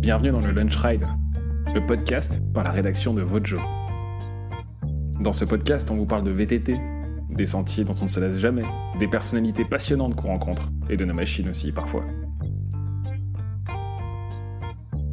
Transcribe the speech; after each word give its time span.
Bienvenue 0.00 0.30
dans 0.30 0.40
le 0.40 0.52
Lunch 0.52 0.76
Ride, 0.76 1.04
le 1.74 1.86
podcast 1.86 2.42
par 2.54 2.64
la 2.64 2.70
rédaction 2.70 3.12
de 3.12 3.20
Vojo. 3.20 3.58
Dans 5.20 5.34
ce 5.34 5.44
podcast, 5.44 5.90
on 5.90 5.96
vous 5.96 6.06
parle 6.06 6.22
de 6.22 6.30
VTT, 6.30 6.72
des 7.28 7.44
sentiers 7.44 7.84
dont 7.84 7.94
on 8.00 8.04
ne 8.04 8.08
se 8.08 8.18
laisse 8.18 8.38
jamais, 8.38 8.62
des 8.98 9.08
personnalités 9.08 9.66
passionnantes 9.66 10.16
qu'on 10.16 10.28
rencontre, 10.28 10.70
et 10.88 10.96
de 10.96 11.04
nos 11.04 11.12
machines 11.12 11.50
aussi 11.50 11.70
parfois. 11.70 12.00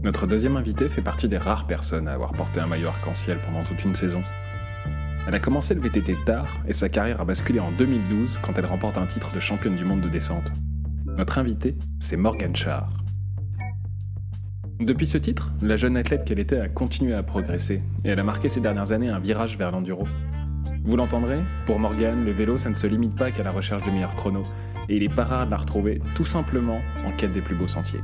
Notre 0.04 0.26
deuxième 0.26 0.56
invitée 0.56 0.88
fait 0.88 1.02
partie 1.02 1.28
des 1.28 1.38
rares 1.38 1.68
personnes 1.68 2.08
à 2.08 2.14
avoir 2.14 2.32
porté 2.32 2.62
un 2.62 2.68
maillot 2.68 2.88
arc-en-ciel 2.88 3.40
pendant 3.46 3.64
toute 3.64 3.84
une 3.84 3.94
saison. 3.94 4.22
Elle 5.28 5.36
a 5.36 5.40
commencé 5.40 5.76
le 5.76 5.82
VTT 5.82 6.14
tard 6.26 6.48
et 6.66 6.72
sa 6.72 6.88
carrière 6.88 7.20
a 7.20 7.26
basculé 7.26 7.60
en 7.60 7.72
2012 7.72 8.40
quand 8.42 8.58
elle 8.58 8.66
remporte 8.66 8.98
un 8.98 9.06
titre 9.06 9.36
de 9.36 9.42
championne 9.42 9.76
du 9.76 9.84
monde 9.84 10.00
de 10.00 10.08
descente. 10.08 10.54
Notre 11.06 11.40
invitée, 11.40 11.76
c'est 12.00 12.16
Morgane 12.16 12.56
Char. 12.56 12.90
Depuis 14.80 15.08
ce 15.08 15.18
titre, 15.18 15.52
la 15.64 15.76
jeune 15.76 15.98
athlète 15.98 16.24
qu'elle 16.24 16.38
était 16.38 16.60
a 16.60 16.70
continué 16.70 17.16
à 17.16 17.24
progresser 17.24 17.82
et 18.06 18.10
elle 18.10 18.20
a 18.20 18.24
marqué 18.24 18.48
ces 18.48 18.62
dernières 18.62 18.92
années 18.92 19.10
un 19.10 19.18
virage 19.18 19.58
vers 19.58 19.72
l'enduro. 19.72 20.04
Vous 20.84 20.96
l'entendrez, 20.96 21.40
pour 21.66 21.80
Morgane, 21.80 22.24
le 22.24 22.32
vélo 22.32 22.60
ça 22.60 22.70
ne 22.70 22.76
se 22.76 22.86
limite 22.86 23.16
pas 23.16 23.32
qu'à 23.32 23.42
la 23.42 23.50
recherche 23.50 23.82
de 23.88 23.90
meilleurs 23.90 24.16
chronos 24.16 24.54
et 24.88 24.98
il 24.98 25.04
est 25.04 25.14
pas 25.14 25.24
rare 25.24 25.48
de 25.48 25.52
la 25.52 25.58
retrouver 25.58 26.00
tout 26.14 26.26
simplement 26.26 26.80
en 27.08 27.12
quête 27.12 27.32
des 27.32 27.42
plus 27.42 27.56
beaux 27.56 27.68
sentiers. 27.68 28.02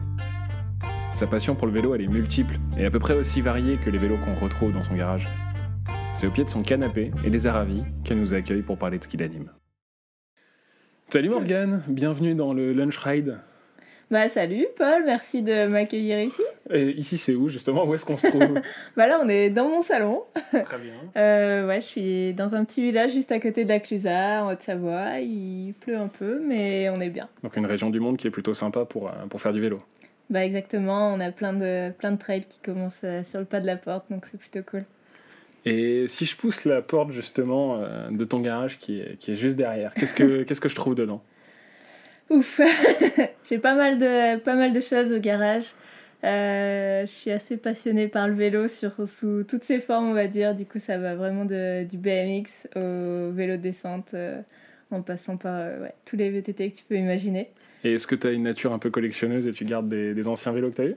Sa 1.12 1.28
passion 1.28 1.54
pour 1.54 1.68
le 1.68 1.74
vélo, 1.74 1.94
elle 1.94 2.02
est 2.02 2.12
multiple 2.12 2.56
et 2.80 2.86
à 2.86 2.90
peu 2.90 3.00
près 3.00 3.14
aussi 3.14 3.42
variée 3.42 3.78
que 3.78 3.92
les 3.92 4.00
vélos 4.00 4.18
qu'on 4.18 4.34
retrouve 4.44 4.72
dans 4.72 4.82
son 4.82 4.96
garage. 4.96 5.28
C'est 6.16 6.26
au 6.26 6.32
pied 6.32 6.44
de 6.44 6.50
son 6.50 6.64
canapé 6.64 7.12
et 7.24 7.30
des 7.30 7.46
Aravis 7.46 7.86
qu'elle 8.04 8.20
nous 8.20 8.34
accueille 8.34 8.64
pour 8.64 8.80
parler 8.80 8.98
de 8.98 9.04
ce 9.04 9.10
qui 9.10 9.18
l'anime. 9.18 9.52
Salut 11.10 11.30
Morgane, 11.30 11.84
bienvenue 11.88 12.34
dans 12.34 12.52
le 12.52 12.74
Lunch 12.74 12.98
Ride. 12.98 13.38
Bah 14.14 14.30
salut 14.30 14.68
Paul, 14.78 15.02
merci 15.08 15.42
de 15.42 15.66
m'accueillir 15.66 16.22
ici. 16.22 16.44
Et 16.70 16.92
ici 16.92 17.18
c'est 17.18 17.34
où 17.34 17.50
justement? 17.50 17.84
Où 17.84 17.96
est-ce 17.96 18.06
qu'on 18.06 18.16
se 18.16 18.28
trouve? 18.28 18.62
Bah 18.96 19.08
là 19.08 19.20
on 19.20 19.28
est 19.28 19.50
dans 19.50 19.68
mon 19.68 19.82
salon. 19.82 20.22
Très 20.52 20.78
bien. 20.78 20.94
Euh, 21.18 21.68
ouais, 21.68 21.82
je 21.82 21.86
suis 21.88 22.34
dans 22.36 22.54
un 22.54 22.64
petit 22.64 22.84
village 22.84 23.14
juste 23.14 23.32
à 23.32 23.40
côté 23.40 23.64
de 23.64 23.70
la 23.70 23.80
Clusaz, 23.80 24.44
en 24.44 24.52
Haute-Savoie. 24.52 25.18
Il 25.22 25.74
pleut 25.80 25.98
un 25.98 26.10
peu, 26.10 26.40
mais 26.40 26.92
on 26.92 27.02
est 27.02 27.10
bien. 27.10 27.28
Donc 27.42 27.58
une 27.58 27.66
région 27.66 27.90
du 27.90 28.00
monde 28.00 28.18
qui 28.18 28.28
est 28.28 28.30
plutôt 28.30 28.54
sympa 28.54 28.86
pour, 28.86 29.08
euh, 29.08 29.26
pour 29.32 29.42
faire 29.42 29.52
du 29.52 29.62
vélo. 29.62 29.80
Bah 30.30 30.46
exactement, 30.46 31.12
on 31.12 31.20
a 31.20 31.32
plein 31.32 31.54
de, 31.54 31.90
plein 31.90 32.12
de 32.12 32.20
trails 32.20 32.46
qui 32.46 32.60
commencent 32.60 33.02
euh, 33.04 33.24
sur 33.24 33.40
le 33.40 33.46
pas 33.46 33.62
de 33.62 33.66
la 33.66 33.78
porte, 33.78 34.06
donc 34.12 34.28
c'est 34.30 34.38
plutôt 34.38 34.62
cool. 34.62 34.84
Et 35.66 36.08
si 36.08 36.28
je 36.28 36.38
pousse 36.38 36.66
la 36.66 36.84
porte 36.84 37.10
justement 37.10 37.82
de 38.12 38.26
ton 38.26 38.42
garage 38.42 38.78
qui 38.78 39.00
est, 39.00 39.18
qui 39.18 39.32
est 39.32 39.36
juste 39.36 39.56
derrière, 39.58 39.92
qu'est-ce 39.96 40.14
que, 40.14 40.44
qu'est-ce 40.48 40.62
que 40.62 40.70
je 40.70 40.76
trouve 40.76 40.94
dedans? 40.94 41.24
Ouf 42.34 42.60
J'ai 43.46 43.60
pas 43.60 43.76
mal 43.76 44.00
de, 44.00 44.38
pas 44.38 44.56
mal 44.56 44.74
de 44.74 44.82
choses 44.82 45.14
au 45.14 45.20
garage. 45.20 45.66
Euh, 46.24 47.02
je 47.02 47.12
suis 47.12 47.30
assez 47.30 47.58
passionnée 47.58 48.08
par 48.08 48.28
le 48.28 48.34
vélo 48.34 48.68
sur, 48.68 49.08
sous 49.08 49.44
toutes 49.44 49.64
ses 49.64 49.80
formes, 49.80 50.10
on 50.10 50.14
va 50.14 50.26
dire. 50.26 50.56
Du 50.56 50.66
coup, 50.66 50.80
ça 50.80 50.98
va 50.98 51.14
vraiment 51.14 51.46
de, 51.46 51.84
du 51.84 51.98
BMX 51.98 52.68
au 52.76 53.32
vélo 53.32 53.58
de 53.58 53.62
descente, 53.62 54.16
euh, 54.16 54.42
en 54.90 55.04
passant 55.04 55.38
par 55.38 55.56
euh, 55.60 55.84
ouais, 55.84 55.94
tous 56.06 56.16
les 56.16 56.32
VTT 56.32 56.72
que 56.72 56.78
tu 56.78 56.84
peux 56.90 56.96
imaginer. 56.96 57.52
Et 57.84 57.94
est-ce 57.94 58.08
que 58.08 58.16
tu 58.16 58.26
as 58.26 58.32
une 58.32 58.44
nature 58.44 58.74
un 58.74 58.80
peu 58.80 58.90
collectionneuse 58.90 59.46
et 59.46 59.52
tu 59.52 59.66
gardes 59.66 59.90
des, 59.90 60.16
des 60.16 60.28
anciens 60.28 60.54
vélos 60.54 60.72
que 60.72 60.76
tu 60.78 60.82
as 60.82 60.86
eu? 60.86 60.96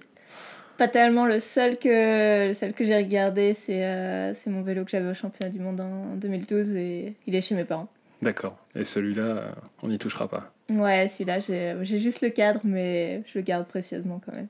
Pas 0.79 0.89
tellement. 0.89 1.27
Le 1.27 1.41
seul 1.41 1.77
que, 1.77 2.49
le 2.49 2.55
seul 2.55 2.73
que 2.73 2.85
j'ai 2.85 2.97
regardé, 2.97 3.53
c'est 3.53 4.33
c'est 4.35 4.51
mon 4.51 4.63
vélo 4.63 4.85
que 4.85 4.91
j'avais 4.91 5.11
au 5.11 5.15
championnat 5.15 5.51
du 5.51 5.59
monde 5.59 5.81
en 5.81 6.15
2012 6.17 6.75
et 6.77 7.15
il 7.27 7.35
est 7.35 7.41
chez 7.41 7.55
mes 7.55 7.65
parents. 7.65 7.89
D'accord. 8.23 8.57
Et 8.75 8.85
celui-là, 8.85 9.23
euh, 9.23 9.49
on 9.83 9.89
n'y 9.89 9.99
touchera 9.99 10.29
pas. 10.29 10.53
Ouais, 10.71 11.07
celui-là, 11.09 11.39
j'ai 11.39 11.99
juste 11.99 12.23
le 12.23 12.31
cadre, 12.31 12.61
mais 12.65 13.23
je 13.27 13.39
le 13.39 13.43
garde 13.45 13.67
précieusement 13.67 14.21
quand 14.25 14.35
même. 14.35 14.49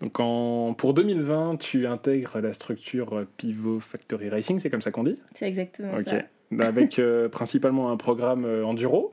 Donc 0.00 0.18
en, 0.20 0.74
pour 0.74 0.94
2020, 0.94 1.56
tu 1.60 1.86
intègres 1.86 2.40
la 2.40 2.52
structure 2.52 3.16
euh, 3.16 3.28
Pivot 3.36 3.78
Factory 3.80 4.28
Racing, 4.28 4.58
c'est 4.58 4.68
comme 4.68 4.80
ça 4.80 4.90
qu'on 4.90 5.04
dit? 5.04 5.20
C'est 5.34 5.46
exactement 5.46 5.92
ça. 6.04 6.18
Avec 6.58 6.98
euh, 6.98 7.28
principalement 7.30 7.90
un 7.92 7.96
programme 7.96 8.44
euh, 8.44 8.64
enduro, 8.64 9.12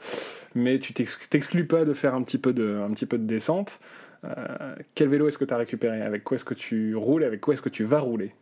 mais 0.56 0.79
tu 0.79 0.94
t'ex- 0.94 1.19
t'exclus 1.29 1.66
pas 1.68 1.85
de 1.85 1.94
faire 1.94 2.16
un 2.16 2.23
petit 2.23 2.39
peu 2.39 2.53
de, 2.53 2.81
un 2.85 2.91
petit 2.94 3.06
peu 3.06 3.18
de 3.19 3.25
descente. 3.25 3.79
Euh, 4.25 4.75
quel 4.95 5.07
vélo 5.09 5.28
est-ce 5.28 5.38
que 5.38 5.45
tu 5.45 5.53
as 5.53 5.57
récupéré? 5.57 6.01
Avec 6.01 6.23
quoi 6.23 6.35
est-ce 6.35 6.44
que 6.44 6.56
tu 6.56 6.95
roules? 6.95 7.23
Avec 7.23 7.39
quoi 7.39 7.53
est-ce 7.53 7.62
que 7.62 7.69
tu 7.69 7.84
vas 7.85 8.00
rouler? 8.00 8.34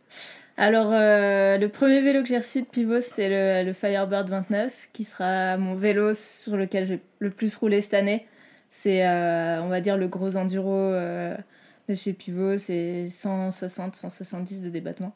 Alors, 0.60 0.90
euh, 0.92 1.56
le 1.56 1.68
premier 1.68 2.00
vélo 2.00 2.20
que 2.20 2.28
j'ai 2.28 2.36
reçu 2.36 2.62
de 2.62 2.66
Pivot, 2.66 3.00
c'était 3.00 3.28
le, 3.28 3.64
le 3.64 3.72
Firebird 3.72 4.28
29, 4.28 4.88
qui 4.92 5.04
sera 5.04 5.56
mon 5.56 5.76
vélo 5.76 6.14
sur 6.14 6.56
lequel 6.56 6.84
je 6.84 6.94
vais 6.94 7.00
le 7.20 7.30
plus 7.30 7.54
rouler 7.54 7.80
cette 7.80 7.94
année. 7.94 8.26
C'est, 8.68 9.06
euh, 9.06 9.62
on 9.62 9.68
va 9.68 9.80
dire, 9.80 9.96
le 9.96 10.08
gros 10.08 10.36
enduro 10.36 10.74
euh, 10.74 11.36
de 11.88 11.94
chez 11.94 12.12
Pivot. 12.12 12.58
C'est 12.58 13.06
160-170 13.06 14.60
de 14.60 14.68
débattement. 14.68 15.14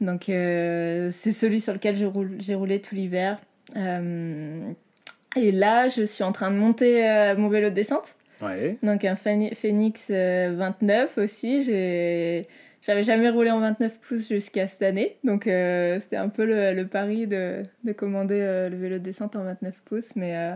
Donc, 0.00 0.24
c'est 0.26 1.32
celui 1.32 1.60
sur 1.60 1.74
lequel 1.74 1.94
j'ai 2.38 2.54
roulé 2.54 2.80
tout 2.80 2.94
l'hiver. 2.94 3.38
Et 3.76 5.52
là, 5.52 5.88
je 5.90 6.02
suis 6.02 6.24
en 6.24 6.32
train 6.32 6.50
de 6.50 6.56
monter 6.56 7.34
mon 7.36 7.48
vélo 7.48 7.68
de 7.68 7.74
descente. 7.74 8.16
Ouais. 8.40 8.76
Donc 8.82 9.04
un 9.04 9.16
Phoenix 9.16 10.08
euh, 10.10 10.54
29 10.56 11.18
aussi. 11.18 11.62
J'ai... 11.62 12.46
J'avais 12.88 13.02
jamais 13.02 13.28
roulé 13.28 13.50
en 13.50 13.60
29 13.60 14.00
pouces 14.00 14.28
jusqu'à 14.28 14.66
cette 14.66 14.80
année. 14.80 15.18
Donc 15.22 15.46
euh, 15.46 16.00
c'était 16.00 16.16
un 16.16 16.30
peu 16.30 16.46
le, 16.46 16.72
le 16.72 16.86
pari 16.86 17.26
de, 17.26 17.62
de 17.84 17.92
commander 17.92 18.40
euh, 18.40 18.70
le 18.70 18.78
vélo 18.78 18.94
de 18.94 19.02
descente 19.02 19.36
en 19.36 19.44
29 19.44 19.74
pouces. 19.84 20.16
Mais 20.16 20.34
euh, 20.34 20.54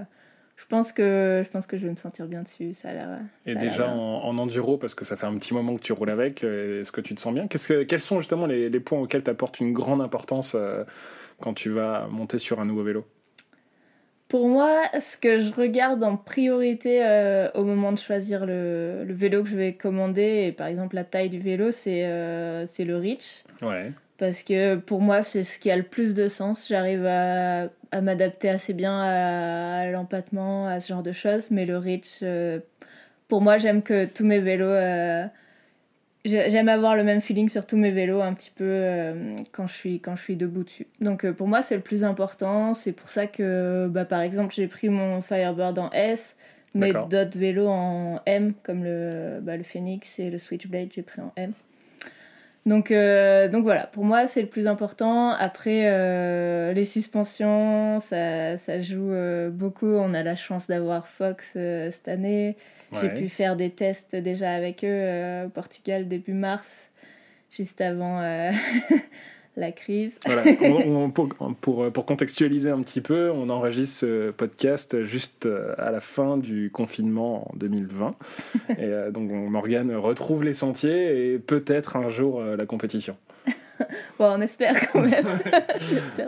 je, 0.56 0.64
pense 0.64 0.94
que, 0.94 1.42
je 1.44 1.50
pense 1.50 1.66
que 1.66 1.76
je 1.76 1.84
vais 1.84 1.90
me 1.90 1.96
sentir 1.96 2.24
bien 2.28 2.40
dessus. 2.40 2.72
Ça 2.72 2.88
a 2.88 2.92
l'air... 2.94 3.18
Et 3.44 3.54
déjà 3.54 3.90
en, 3.90 4.24
en 4.24 4.38
enduro, 4.38 4.78
parce 4.78 4.94
que 4.94 5.04
ça 5.04 5.18
fait 5.18 5.26
un 5.26 5.36
petit 5.36 5.52
moment 5.52 5.76
que 5.76 5.82
tu 5.82 5.92
roules 5.92 6.08
avec, 6.08 6.42
est-ce 6.42 6.90
que 6.90 7.02
tu 7.02 7.14
te 7.14 7.20
sens 7.20 7.34
bien? 7.34 7.48
Que, 7.48 7.82
Quels 7.82 8.00
sont 8.00 8.18
justement 8.20 8.46
les, 8.46 8.70
les 8.70 8.80
points 8.80 9.00
auxquels 9.00 9.22
tu 9.22 9.30
apportes 9.30 9.60
une 9.60 9.74
grande 9.74 10.00
importance 10.00 10.56
quand 11.38 11.52
tu 11.52 11.68
vas 11.68 12.06
monter 12.06 12.38
sur 12.38 12.60
un 12.60 12.64
nouveau 12.64 12.82
vélo? 12.82 13.04
Pour 14.32 14.48
moi, 14.48 14.80
ce 14.98 15.18
que 15.18 15.38
je 15.40 15.52
regarde 15.52 16.02
en 16.02 16.16
priorité 16.16 17.04
euh, 17.04 17.50
au 17.54 17.64
moment 17.64 17.92
de 17.92 17.98
choisir 17.98 18.46
le, 18.46 19.04
le 19.04 19.12
vélo 19.12 19.42
que 19.42 19.50
je 19.50 19.56
vais 19.58 19.74
commander, 19.74 20.46
et 20.46 20.52
par 20.52 20.68
exemple 20.68 20.94
la 20.94 21.04
taille 21.04 21.28
du 21.28 21.38
vélo, 21.38 21.70
c'est, 21.70 22.04
euh, 22.06 22.64
le 22.78 22.96
reach. 22.96 23.44
Ouais. 23.60 23.92
Parce 24.16 24.42
que 24.42 24.76
pour 24.76 25.02
moi, 25.02 25.20
c'est 25.20 25.42
ce 25.42 25.58
qui 25.58 25.70
a 25.70 25.76
le 25.76 25.82
plus 25.82 26.14
de 26.14 26.28
sens. 26.28 26.66
J'arrive 26.66 27.04
à, 27.04 27.68
à 27.90 28.00
m'adapter 28.00 28.48
assez 28.48 28.72
bien 28.72 28.98
à, 29.02 29.80
à 29.80 29.90
l'empattement, 29.90 30.66
à 30.66 30.80
ce 30.80 30.88
genre 30.88 31.02
de 31.02 31.12
choses. 31.12 31.50
Mais 31.50 31.66
le 31.66 31.76
reach, 31.76 32.20
euh, 32.22 32.58
pour 33.28 33.42
moi, 33.42 33.58
j'aime 33.58 33.82
que 33.82 34.06
tous 34.06 34.24
mes 34.24 34.40
vélos. 34.40 34.64
J'ai- 36.24 36.50
j'aime 36.50 36.68
avoir 36.68 36.94
le 36.96 37.02
même 37.04 37.20
feeling 37.20 37.48
sur 37.48 37.66
tous 37.66 37.76
mes 37.76 37.90
vélos 37.90 38.20
un 38.20 38.32
petit 38.34 38.50
peu 38.54 38.64
euh, 38.66 39.36
quand, 39.52 39.66
je 39.66 39.72
suis, 39.74 40.00
quand 40.00 40.16
je 40.16 40.22
suis 40.22 40.36
debout 40.36 40.64
dessus. 40.64 40.86
Donc 41.00 41.24
euh, 41.24 41.32
pour 41.32 41.48
moi, 41.48 41.62
c'est 41.62 41.74
le 41.76 41.80
plus 41.82 42.04
important. 42.04 42.74
C'est 42.74 42.92
pour 42.92 43.08
ça 43.08 43.26
que, 43.26 43.88
bah, 43.88 44.04
par 44.04 44.20
exemple, 44.20 44.54
j'ai 44.54 44.66
pris 44.68 44.88
mon 44.88 45.20
Firebird 45.22 45.78
en 45.78 45.90
S. 45.92 46.36
Mais 46.74 46.88
d'autres 47.06 47.38
vélos 47.38 47.68
en 47.68 48.20
M, 48.24 48.54
comme 48.62 48.82
le, 48.82 49.40
bah, 49.42 49.58
le 49.58 49.62
Phoenix 49.62 50.18
et 50.18 50.30
le 50.30 50.38
Switchblade, 50.38 50.88
j'ai 50.94 51.02
pris 51.02 51.20
en 51.20 51.30
M. 51.36 51.52
Donc, 52.64 52.92
euh, 52.92 53.48
donc 53.48 53.64
voilà, 53.64 53.86
pour 53.86 54.04
moi 54.04 54.28
c'est 54.28 54.40
le 54.40 54.48
plus 54.48 54.68
important. 54.68 55.30
Après, 55.30 55.82
euh, 55.86 56.72
les 56.72 56.84
suspensions, 56.84 57.98
ça, 57.98 58.56
ça 58.56 58.80
joue 58.80 59.10
euh, 59.10 59.50
beaucoup. 59.50 59.88
On 59.88 60.14
a 60.14 60.22
la 60.22 60.36
chance 60.36 60.68
d'avoir 60.68 61.08
Fox 61.08 61.54
euh, 61.56 61.90
cette 61.90 62.08
année. 62.08 62.56
J'ai 63.00 63.08
pu 63.08 63.28
faire 63.30 63.56
des 63.56 63.70
tests 63.70 64.16
déjà 64.16 64.52
avec 64.52 64.84
eux 64.84 64.88
euh, 64.88 65.46
au 65.46 65.48
Portugal 65.48 66.08
début 66.08 66.34
mars, 66.34 66.90
juste 67.50 67.80
avant 67.80 68.20
euh, 68.20 68.50
la 69.56 69.70
crise. 69.72 70.18
Voilà, 70.24 70.42
on- 70.62 71.04
on- 71.04 71.10
pour, 71.10 71.28
pour, 71.60 71.90
pour 71.92 72.06
contextualiser 72.06 72.70
un 72.70 72.80
petit 72.82 73.00
peu, 73.00 73.30
on 73.30 73.50
enregistre 73.50 73.98
ce 74.00 74.30
podcast 74.30 75.02
juste 75.02 75.46
euh, 75.46 75.74
à 75.78 75.90
la 75.90 76.00
fin 76.00 76.36
du 76.38 76.70
confinement 76.70 77.50
en 77.52 77.56
2020. 77.56 78.14
et 78.70 78.74
euh, 78.80 79.10
donc 79.10 79.30
on- 79.30 79.50
Morgane 79.50 79.94
retrouve 79.94 80.42
les 80.44 80.54
sentiers 80.54 81.32
et 81.34 81.38
peut-être 81.38 81.96
un 81.96 82.08
jour 82.08 82.40
euh, 82.40 82.56
la 82.56 82.66
compétition. 82.66 83.16
Bon, 84.16 84.26
on 84.36 84.40
espère 84.40 84.92
quand 84.92 85.00
même. 85.00 85.24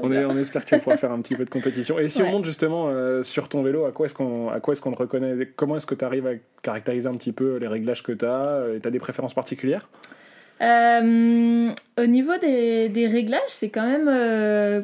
On, 0.03 0.11
est, 0.11 0.41
espère 0.41 0.65
que 0.65 0.71
tu 0.75 0.79
pouvoir 0.81 0.99
faire 0.99 1.13
un 1.13 1.21
petit 1.21 1.37
peu 1.37 1.45
de 1.45 1.51
compétition. 1.51 2.01
Et 2.01 2.09
si 2.09 2.21
on 2.21 2.31
monte 2.31 2.45
justement 2.47 2.89
euh, 2.89 3.23
sur 3.23 3.49
ton 3.49 3.63
vélo, 3.63 3.85
à 3.85 3.93
quoi 3.93 4.07
est-ce 4.07 4.15
qu'on 4.15 4.49
à 4.49 4.59
quoi 4.59 4.73
est-ce 4.73 4.83
qu'on 4.83 4.91
te 4.91 4.99
reconnaît? 4.99 5.49
Comment 5.55 5.77
est-ce 5.77 5.87
que 5.87 5.95
tu 5.95 6.05
arrives 6.05 6.27
à 6.27 6.33
caractériser 6.63 7.07
un 7.09 7.15
petit 7.15 7.31
peu 7.31 7.59
les 7.59 7.69
réglages 7.69 8.03
que 8.03 8.11
tu 8.11 8.25
as 8.25 8.65
Tu 8.83 8.89
as 8.89 8.91
des 8.91 8.99
préférences 8.99 9.35
particulières? 9.35 9.89
Euh, 10.61 11.71
au 11.99 12.07
niveau 12.07 12.37
des, 12.39 12.89
des 12.89 13.07
réglages, 13.07 13.43
c'est 13.49 13.71
quand 13.71 13.87
même 13.87 14.09
euh, 14.09 14.83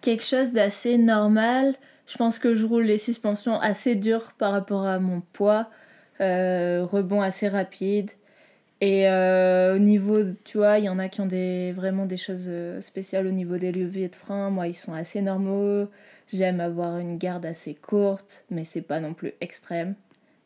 quelque 0.00 0.22
chose 0.24 0.52
d'assez 0.52 0.98
normal. 0.98 1.74
Je 2.06 2.16
pense 2.16 2.38
que 2.38 2.54
je 2.54 2.66
roule 2.66 2.84
les 2.84 2.98
suspensions 2.98 3.60
assez 3.60 3.94
dures 3.94 4.32
par 4.38 4.52
rapport 4.52 4.86
à 4.86 4.98
mon 4.98 5.20
poids, 5.32 5.68
euh, 6.20 6.84
rebond 6.84 7.20
assez 7.20 7.48
rapide. 7.48 8.10
Et 8.80 9.08
au 9.08 9.78
niveau, 9.78 10.22
tu 10.44 10.58
vois, 10.58 10.78
il 10.78 10.84
y 10.84 10.88
en 10.88 11.00
a 11.00 11.08
qui 11.08 11.20
ont 11.20 11.26
des, 11.26 11.72
vraiment 11.72 12.06
des 12.06 12.16
choses 12.16 12.48
spéciales 12.78 13.26
au 13.26 13.32
niveau 13.32 13.56
des 13.56 13.72
leviers 13.72 14.08
de 14.08 14.14
frein. 14.14 14.50
Moi, 14.50 14.68
ils 14.68 14.74
sont 14.74 14.94
assez 14.94 15.20
normaux. 15.20 15.88
J'aime 16.32 16.60
avoir 16.60 16.98
une 16.98 17.18
garde 17.18 17.44
assez 17.44 17.74
courte, 17.74 18.44
mais 18.52 18.64
c'est 18.64 18.82
pas 18.82 19.00
non 19.00 19.14
plus 19.14 19.32
extrême. 19.40 19.96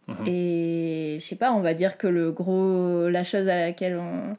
Mhm. 0.09 0.27
Et 0.27 1.19
je 1.21 1.27
sais 1.27 1.37
pas, 1.37 1.53
on 1.53 1.61
va 1.61 1.75
dire 1.75 1.99
que 1.99 2.07
le 2.07 2.33
gros, 2.33 3.09
la 3.09 3.23
chose 3.23 3.49
à 3.49 3.59
laquelle 3.59 3.99
on, 3.99 4.35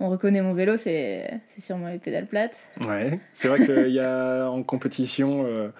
on 0.00 0.10
reconnaît 0.10 0.42
mon 0.42 0.52
vélo, 0.52 0.76
c'est 0.76 1.40
sûrement 1.58 1.88
les 1.88 1.98
pédales 1.98 2.26
plates. 2.26 2.56
Ouais, 2.86 3.18
c'est 3.32 3.48
vrai 3.48 3.64
qu'il 3.64 3.92
y 3.92 4.00
a 4.00 4.48
en 4.48 4.62
compétition, 4.62 5.42
euh, 5.44 5.70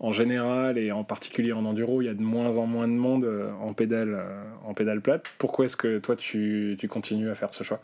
en 0.00 0.12
général 0.12 0.76
et 0.76 0.92
en 0.92 1.04
particulier 1.04 1.52
en 1.52 1.64
enduro, 1.64 2.02
il 2.02 2.06
y 2.06 2.08
a 2.08 2.14
de 2.14 2.22
moins 2.22 2.58
en 2.58 2.66
moins 2.66 2.88
de 2.88 2.92
monde 2.92 3.24
euh, 3.24 3.50
en 3.62 3.72
pédale, 3.72 4.14
euh, 4.14 4.42
en 4.66 4.74
pédale 4.74 5.00
plate. 5.00 5.24
Pourquoi 5.38 5.64
est-ce 5.64 5.76
que 5.76 5.98
toi 5.98 6.14
tu, 6.16 6.76
tu, 6.78 6.88
continues 6.88 7.30
à 7.30 7.34
faire 7.34 7.54
ce 7.54 7.64
choix? 7.64 7.80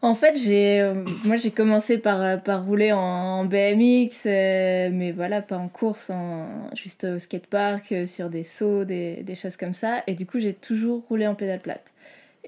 En 0.00 0.14
fait, 0.14 0.36
j'ai, 0.36 0.92
moi 1.24 1.34
j'ai 1.34 1.50
commencé 1.50 1.98
par, 1.98 2.40
par 2.42 2.64
rouler 2.64 2.92
en, 2.92 3.44
BMX, 3.44 4.26
mais 4.26 5.10
voilà, 5.10 5.42
pas 5.42 5.56
en 5.56 5.66
course, 5.66 6.10
en, 6.10 6.70
juste 6.72 7.02
au 7.02 7.18
skatepark, 7.18 7.92
sur 8.06 8.30
des 8.30 8.44
sauts, 8.44 8.84
des, 8.84 9.24
des 9.24 9.34
choses 9.34 9.56
comme 9.56 9.74
ça. 9.74 10.04
Et 10.06 10.14
du 10.14 10.24
coup, 10.24 10.38
j'ai 10.38 10.54
toujours 10.54 11.02
roulé 11.08 11.26
en 11.26 11.34
pédale 11.34 11.58
plate. 11.58 11.92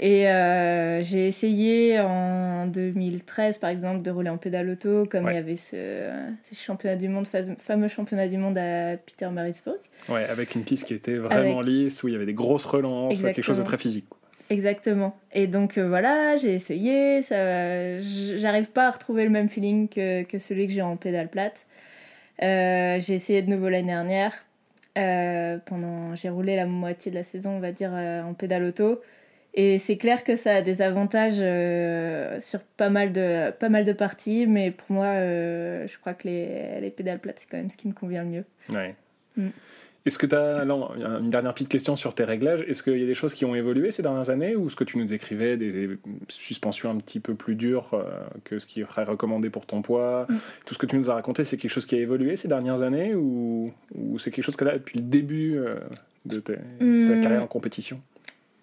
Et 0.02 0.26
euh, 0.28 1.02
j'ai 1.02 1.26
essayé 1.26 2.00
en 2.00 2.66
2013, 2.66 3.58
par 3.58 3.68
exemple, 3.68 4.00
de 4.00 4.10
rouler 4.10 4.30
en 4.30 4.38
pédale 4.38 4.70
auto, 4.70 5.04
comme 5.04 5.28
il 5.28 5.34
y 5.34 5.36
avait 5.36 5.56
ce, 5.56 6.08
championnat 6.54 6.96
du 6.96 7.08
monde, 7.08 7.28
fameux 7.58 7.88
championnat 7.88 8.26
du 8.26 8.38
monde 8.38 8.56
à 8.56 8.96
Peter 8.96 9.28
Marisburg. 9.28 9.76
Ouais, 10.08 10.24
avec 10.24 10.54
une 10.54 10.64
piste 10.64 10.86
qui 10.86 10.94
était 10.94 11.16
vraiment 11.16 11.60
lisse, 11.60 12.02
où 12.02 12.08
il 12.08 12.12
y 12.12 12.16
avait 12.16 12.24
des 12.24 12.32
grosses 12.32 12.64
relances, 12.64 13.20
quelque 13.20 13.42
chose 13.42 13.58
de 13.58 13.62
très 13.62 13.76
physique. 13.76 14.06
Exactement. 14.48 15.14
Et 15.32 15.46
donc 15.46 15.76
euh, 15.76 15.86
voilà, 15.86 16.34
j'ai 16.36 16.54
essayé, 16.54 17.20
ça, 17.20 17.98
j'arrive 17.98 18.70
pas 18.70 18.86
à 18.86 18.90
retrouver 18.90 19.22
le 19.22 19.30
même 19.30 19.48
feeling 19.48 19.88
que, 19.88 20.22
que 20.24 20.38
celui 20.38 20.66
que 20.66 20.72
j'ai 20.72 20.82
en 20.82 20.96
pédale 20.96 21.28
plate. 21.28 21.66
Euh, 22.42 22.98
j'ai 22.98 23.14
essayé 23.14 23.42
de 23.42 23.50
nouveau 23.50 23.68
l'année 23.68 23.88
dernière. 23.88 24.32
pendant, 25.66 26.14
j'ai 26.14 26.30
roulé 26.30 26.56
la 26.56 26.64
moitié 26.64 27.12
de 27.12 27.16
la 27.16 27.22
saison, 27.22 27.50
on 27.50 27.60
va 27.60 27.70
dire, 27.70 27.92
en 27.92 28.32
pédale 28.32 28.64
auto. 28.64 28.98
Et 29.54 29.78
c'est 29.78 29.96
clair 29.96 30.22
que 30.22 30.36
ça 30.36 30.56
a 30.56 30.62
des 30.62 30.80
avantages 30.80 31.38
euh, 31.40 32.38
sur 32.38 32.60
pas 32.60 32.88
mal, 32.88 33.12
de, 33.12 33.50
pas 33.50 33.68
mal 33.68 33.84
de 33.84 33.92
parties, 33.92 34.46
mais 34.46 34.70
pour 34.70 34.92
moi, 34.92 35.06
euh, 35.06 35.86
je 35.88 35.98
crois 35.98 36.14
que 36.14 36.28
les, 36.28 36.80
les 36.80 36.90
pédales 36.90 37.18
plates, 37.18 37.40
c'est 37.40 37.50
quand 37.50 37.56
même 37.56 37.70
ce 37.70 37.76
qui 37.76 37.88
me 37.88 37.92
convient 37.92 38.22
le 38.22 38.28
mieux. 38.28 38.44
Ouais. 38.72 38.94
Mm. 39.36 39.48
Est-ce 40.06 40.18
que 40.18 40.26
tu 40.26 40.34
as. 40.34 40.58
Alors, 40.58 40.94
une 40.96 41.28
dernière 41.28 41.52
petite 41.52 41.68
question 41.68 41.94
sur 41.94 42.14
tes 42.14 42.24
réglages. 42.24 42.62
Est-ce 42.66 42.82
qu'il 42.82 42.96
y 42.96 43.02
a 43.02 43.06
des 43.06 43.14
choses 43.14 43.34
qui 43.34 43.44
ont 43.44 43.54
évolué 43.54 43.90
ces 43.90 44.02
dernières 44.02 44.30
années 44.30 44.56
ou 44.56 44.70
ce 44.70 44.76
que 44.76 44.84
tu 44.84 44.96
nous 44.96 45.04
décrivais, 45.04 45.58
des 45.58 45.90
suspensions 46.28 46.90
un 46.90 46.96
petit 46.96 47.20
peu 47.20 47.34
plus 47.34 47.54
dures 47.54 47.90
euh, 47.92 48.04
que 48.44 48.58
ce 48.58 48.66
qui 48.66 48.80
serait 48.80 49.04
recommandé 49.04 49.50
pour 49.50 49.66
ton 49.66 49.82
poids? 49.82 50.26
Mm. 50.28 50.36
Tout 50.64 50.74
ce 50.74 50.78
que 50.78 50.86
tu 50.86 50.96
nous 50.96 51.10
as 51.10 51.14
raconté, 51.14 51.44
c'est 51.44 51.58
quelque 51.58 51.72
chose 51.72 51.86
qui 51.86 51.96
a 51.96 51.98
évolué 51.98 52.36
ces 52.36 52.48
dernières 52.48 52.82
années 52.82 53.14
ou, 53.14 53.72
ou 53.94 54.18
c'est 54.18 54.30
quelque 54.30 54.44
chose 54.44 54.56
que 54.56 54.64
là, 54.64 54.74
depuis 54.74 54.98
le 55.00 55.04
début 55.04 55.60
de, 56.24 56.38
ta 56.38 56.54
mm. 56.80 57.20
carrière 57.20 57.42
en 57.42 57.48
compétition? 57.48 58.00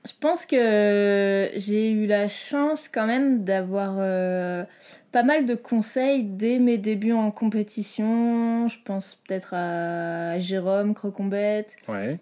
Je 0.08 0.14
pense 0.20 0.46
que 0.46 1.50
j'ai 1.56 1.92
eu 1.92 2.08
la 2.08 2.28
chance 2.28 2.88
quand 2.88 3.06
même 3.06 3.44
d'avoir 3.44 3.96
euh, 4.00 4.64
pas 5.12 5.24
mal 5.24 5.46
de 5.46 5.54
conseils 5.54 6.24
dès 6.24 6.60
mes 6.60 6.78
débuts 6.78 7.12
en 7.12 7.30
compétition. 7.30 8.70
Je 8.70 8.78
pense 8.86 9.16
peut-être 9.16 9.54
à 9.54 10.40
Jérôme 10.40 10.94
Crocombette, 10.94 11.76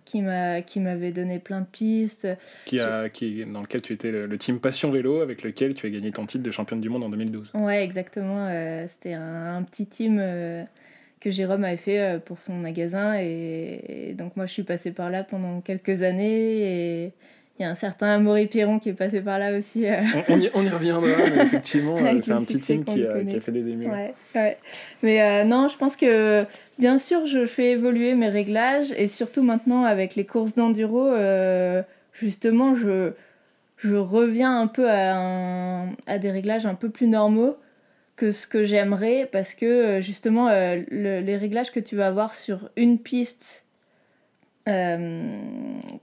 qui 0.04 0.22
m'a 0.22 0.62
qui 0.62 0.80
m'avait 0.80 1.12
donné 1.12 1.38
plein 1.38 1.62
de 1.62 1.68
pistes. 1.68 2.28
Qui 2.66 2.80
a 2.80 3.10
qui 3.10 3.46
dans 3.46 3.62
lequel 3.62 3.82
tu 3.82 3.94
étais 3.94 4.12
le, 4.12 4.38
team 4.38 4.60
Passion 4.60 4.90
Vélo 4.92 5.22
avec 5.22 5.44
lequel 5.44 5.76
tu 5.76 5.86
as 5.86 5.90
gagné 5.90 6.12
ton 6.12 6.26
titre 6.26 6.44
de 6.44 6.52
championne 6.52 6.82
du 6.82 6.90
monde 6.90 7.04
en 7.04 7.10
2012. 7.10 7.52
Ouais, 7.54 7.84
exactement. 7.84 8.48
Euh, 8.50 8.86
c'était 8.88 9.14
un, 9.14 9.62
petit 9.64 9.86
team. 9.86 10.18
Euh, 10.20 10.64
que 11.22 11.32
Jérôme 11.32 11.64
avait 11.64 11.78
fait 11.78 12.20
pour 12.24 12.40
son 12.40 12.54
magasin 12.54 13.16
et, 13.18 14.10
et, 14.10 14.14
donc 14.14 14.36
moi 14.36 14.46
je 14.46 14.52
suis 14.52 14.64
passée 14.64 14.92
par 14.92 15.10
là 15.10 15.24
pendant 15.24 15.60
quelques 15.60 16.04
années 16.04 17.06
et, 17.06 17.14
il 17.58 17.62
y 17.62 17.66
a 17.66 17.70
un 17.70 17.76
certain 17.76 18.20
Maury 18.20 18.48
Piron 18.48 18.80
qui 18.80 18.90
est 18.90 18.94
passé 18.94 19.22
par 19.22 19.40
là 19.40 19.56
aussi. 19.58 19.88
Euh. 19.88 20.02
On, 20.28 20.40
y, 20.40 20.70
reviendra, 20.70 21.02
mais 21.02 21.42
effectivement, 21.44 21.96
euh, 21.96 22.18
c'est 22.20 22.34
un 22.34 22.44
petit 22.44 22.60
team 22.60 22.84
qui 22.84 23.06
a, 23.06 23.24
qui 23.24 23.36
a, 23.36 23.40
fait 23.40 23.52
des 23.54 23.70
émules. 23.70 23.90
Ouais, 23.90 24.58
Mais 25.02 25.22
euh, 25.22 25.46
non, 25.46 25.70
je 25.70 25.78
pense 25.78 25.96
que 25.96 26.46
bien 26.80 26.98
sûr, 26.98 27.26
je 27.26 27.46
fais 27.46 27.72
évoluer 27.72 28.14
mes 28.14 28.28
réglages 28.28 28.92
et 28.98 29.08
surtout 29.08 29.42
maintenant 29.42 29.86
avec 29.86 30.16
les 30.16 30.26
courses 30.26 30.56
d'enduro, 30.56 31.14
justement, 32.14 32.76
je, 32.76 33.12
je 33.78 33.96
reviens 33.96 34.60
un 34.60 34.68
peu 34.68 34.90
à, 34.90 35.86
à 36.08 36.18
des 36.18 36.32
réglages 36.32 36.66
un 36.66 36.76
peu 36.76 36.90
plus 36.90 37.08
normaux 37.08 37.56
que 38.18 38.32
ce 38.32 38.48
que 38.48 38.66
j'aimerais 38.66 39.30
parce 39.32 39.54
que 39.54 40.02
justement, 40.02 40.50
les 40.50 41.38
réglages 41.38 41.72
que 41.72 41.80
tu 41.80 41.96
vas 41.96 42.08
avoir 42.08 42.36
sur 42.36 42.70
une 42.76 43.00
piste 43.00 43.65
euh, 44.68 45.38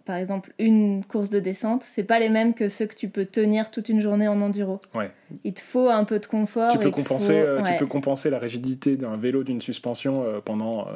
par 0.04 0.16
exemple, 0.16 0.52
une 0.60 1.04
course 1.04 1.30
de 1.30 1.40
descente, 1.40 1.82
c'est 1.82 2.04
pas 2.04 2.20
les 2.20 2.28
mêmes 2.28 2.54
que 2.54 2.68
ceux 2.68 2.86
que 2.86 2.94
tu 2.94 3.08
peux 3.08 3.24
tenir 3.24 3.72
toute 3.72 3.88
une 3.88 4.00
journée 4.00 4.28
en 4.28 4.40
enduro. 4.40 4.80
Ouais. 4.94 5.10
Il 5.42 5.54
te 5.54 5.60
faut 5.60 5.88
un 5.88 6.04
peu 6.04 6.20
de 6.20 6.26
confort. 6.26 6.70
Tu 6.70 6.78
peux, 6.78 6.90
compenser, 6.90 7.34
euh, 7.34 7.60
tu 7.62 7.72
peux 7.76 7.86
compenser 7.86 8.30
la 8.30 8.38
rigidité 8.38 8.96
d'un 8.96 9.16
vélo 9.16 9.42
d'une 9.42 9.60
suspension 9.60 10.22
euh, 10.22 10.40
pendant 10.44 10.86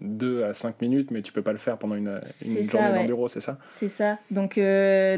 2 0.00 0.44
à 0.44 0.54
5 0.54 0.80
minutes, 0.82 1.10
mais 1.12 1.22
tu 1.22 1.32
peux 1.32 1.42
pas 1.42 1.52
le 1.52 1.58
faire 1.58 1.78
pendant 1.78 1.94
une, 1.94 2.20
une 2.44 2.68
journée 2.68 2.94
d'enduro, 2.94 3.28
c'est 3.28 3.40
ça? 3.40 3.58
C'est 3.72 3.88
ça. 3.88 4.18
Donc, 4.30 4.58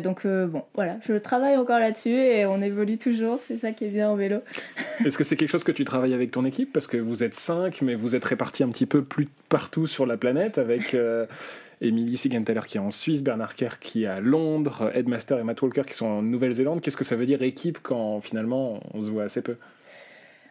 donc 0.03 0.27
bon, 0.27 0.63
voilà, 0.75 0.97
je 1.07 1.15
travaille 1.15 1.57
encore 1.57 1.79
là-dessus 1.79 2.11
et 2.11 2.45
on 2.45 2.61
évolue 2.61 2.99
toujours, 2.99 3.39
c'est 3.39 3.57
ça 3.57 3.73
qui 3.73 3.87
est 3.87 3.91
bien 3.91 4.11
en 4.11 4.17
vélo. 4.17 4.41
Est-ce 5.05 5.17
que 5.17 5.25
c'est 5.25 5.37
quelque 5.37 5.51
chose 5.51 5.65
que 5.65 5.73
tu 5.73 5.85
travailles 5.85 6.15
avec 6.15 6.31
ton 6.31 6.45
équipe? 6.45 6.73
Parce 6.73 6.87
que 6.87 6.99
vous 6.99 7.25
êtes 7.25 7.35
5, 7.35 7.81
mais 7.83 7.95
vous 7.95 8.15
êtes 8.15 8.25
répartis 8.25 8.65
un 8.65 8.69
petit 8.69 8.87
peu 8.87 9.03
plus 9.03 9.27
partout 9.49 9.87
sur 9.87 10.05
la 10.05 10.19
planète 10.19 10.59
avec. 10.59 10.95
Émilie 11.81 12.17
Sigenthaler 12.17 12.63
qui 12.67 12.79
est 12.79 12.81
en 12.81 12.91
Suisse, 12.91 13.23
Bernard 13.23 13.55
Kerr 13.55 13.79
qui 13.81 14.05
est 14.05 14.09
à 14.09 14.21
Londres, 14.21 14.91
Ed 14.95 15.09
Master 15.09 15.39
et 15.39 15.45
Matt 15.45 15.61
Walker 15.63 15.83
qui 15.87 15.95
sont 15.95 16.07
en 16.07 16.23
Nouvelle-Zélande. 16.23 16.81
Qu'est-ce 16.81 16.97
que 16.97 17.05
ça 17.05 17.17
veut 17.17 17.27
dire 17.27 17.43
équipe 17.43 17.79
quand 17.83 18.21
finalement 18.21 18.81
on 18.95 19.03
se 19.03 19.11
voit 19.11 19.25
assez 19.25 19.43
peu? 19.43 19.57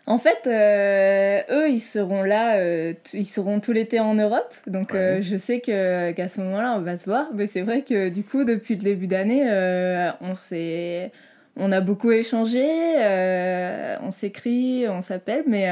En 0.07 0.19
fait, 0.19 0.45
euh, 0.45 1.41
eux, 1.49 1.69
ils 1.69 1.79
seront 1.79 2.21
là, 2.21 2.57
euh, 2.57 2.93
ils 3.13 3.25
seront 3.25 3.59
tout 3.59 3.71
l'été 3.71 3.99
en 3.99 4.13
Europe. 4.13 4.53
Donc, 4.67 4.93
euh, 4.93 5.19
je 5.21 5.35
sais 5.35 5.61
que, 5.61 6.11
qu'à 6.11 6.29
ce 6.29 6.39
moment-là, 6.41 6.75
on 6.77 6.81
va 6.81 6.95
se 6.95 7.05
voir. 7.05 7.29
Mais 7.33 7.47
c'est 7.47 7.61
vrai 7.61 7.81
que, 7.81 8.09
du 8.09 8.23
coup, 8.23 8.43
depuis 8.43 8.75
le 8.75 8.83
début 8.83 9.07
d'année, 9.07 9.43
on 10.21 10.35
s'est, 10.35 11.11
on 11.55 11.71
a 11.71 11.81
beaucoup 11.81 12.11
échangé, 12.11 12.65
on 14.03 14.11
s'écrit, 14.11 14.87
on 14.87 15.01
s'appelle, 15.01 15.43
mais 15.47 15.67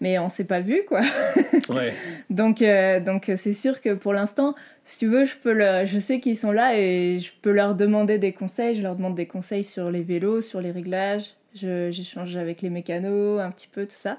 mais 0.00 0.18
on 0.18 0.28
s'est 0.28 0.44
pas 0.44 0.60
vu 0.60 0.82
quoi. 0.86 1.00
ouais. 1.68 1.92
donc 2.30 2.62
euh, 2.62 3.00
donc 3.00 3.30
c'est 3.36 3.52
sûr 3.52 3.80
que 3.80 3.94
pour 3.94 4.12
l'instant, 4.12 4.54
si 4.84 4.98
tu 4.98 5.06
veux, 5.06 5.24
je 5.24 5.36
peux 5.36 5.84
je 5.84 5.98
sais 5.98 6.20
qu'ils 6.20 6.36
sont 6.36 6.52
là 6.52 6.78
et 6.78 7.18
je 7.20 7.32
peux 7.42 7.52
leur 7.52 7.74
demander 7.74 8.18
des 8.18 8.32
conseils. 8.32 8.76
Je 8.76 8.82
leur 8.82 8.96
demande 8.96 9.14
des 9.14 9.26
conseils 9.26 9.64
sur 9.64 9.90
les 9.90 10.02
vélos, 10.02 10.40
sur 10.40 10.60
les 10.60 10.70
réglages. 10.70 11.34
J'échange 11.54 12.36
avec 12.36 12.62
les 12.62 12.70
mécanos, 12.70 13.40
un 13.40 13.50
petit 13.50 13.68
peu 13.68 13.86
tout 13.86 13.96
ça. 13.96 14.18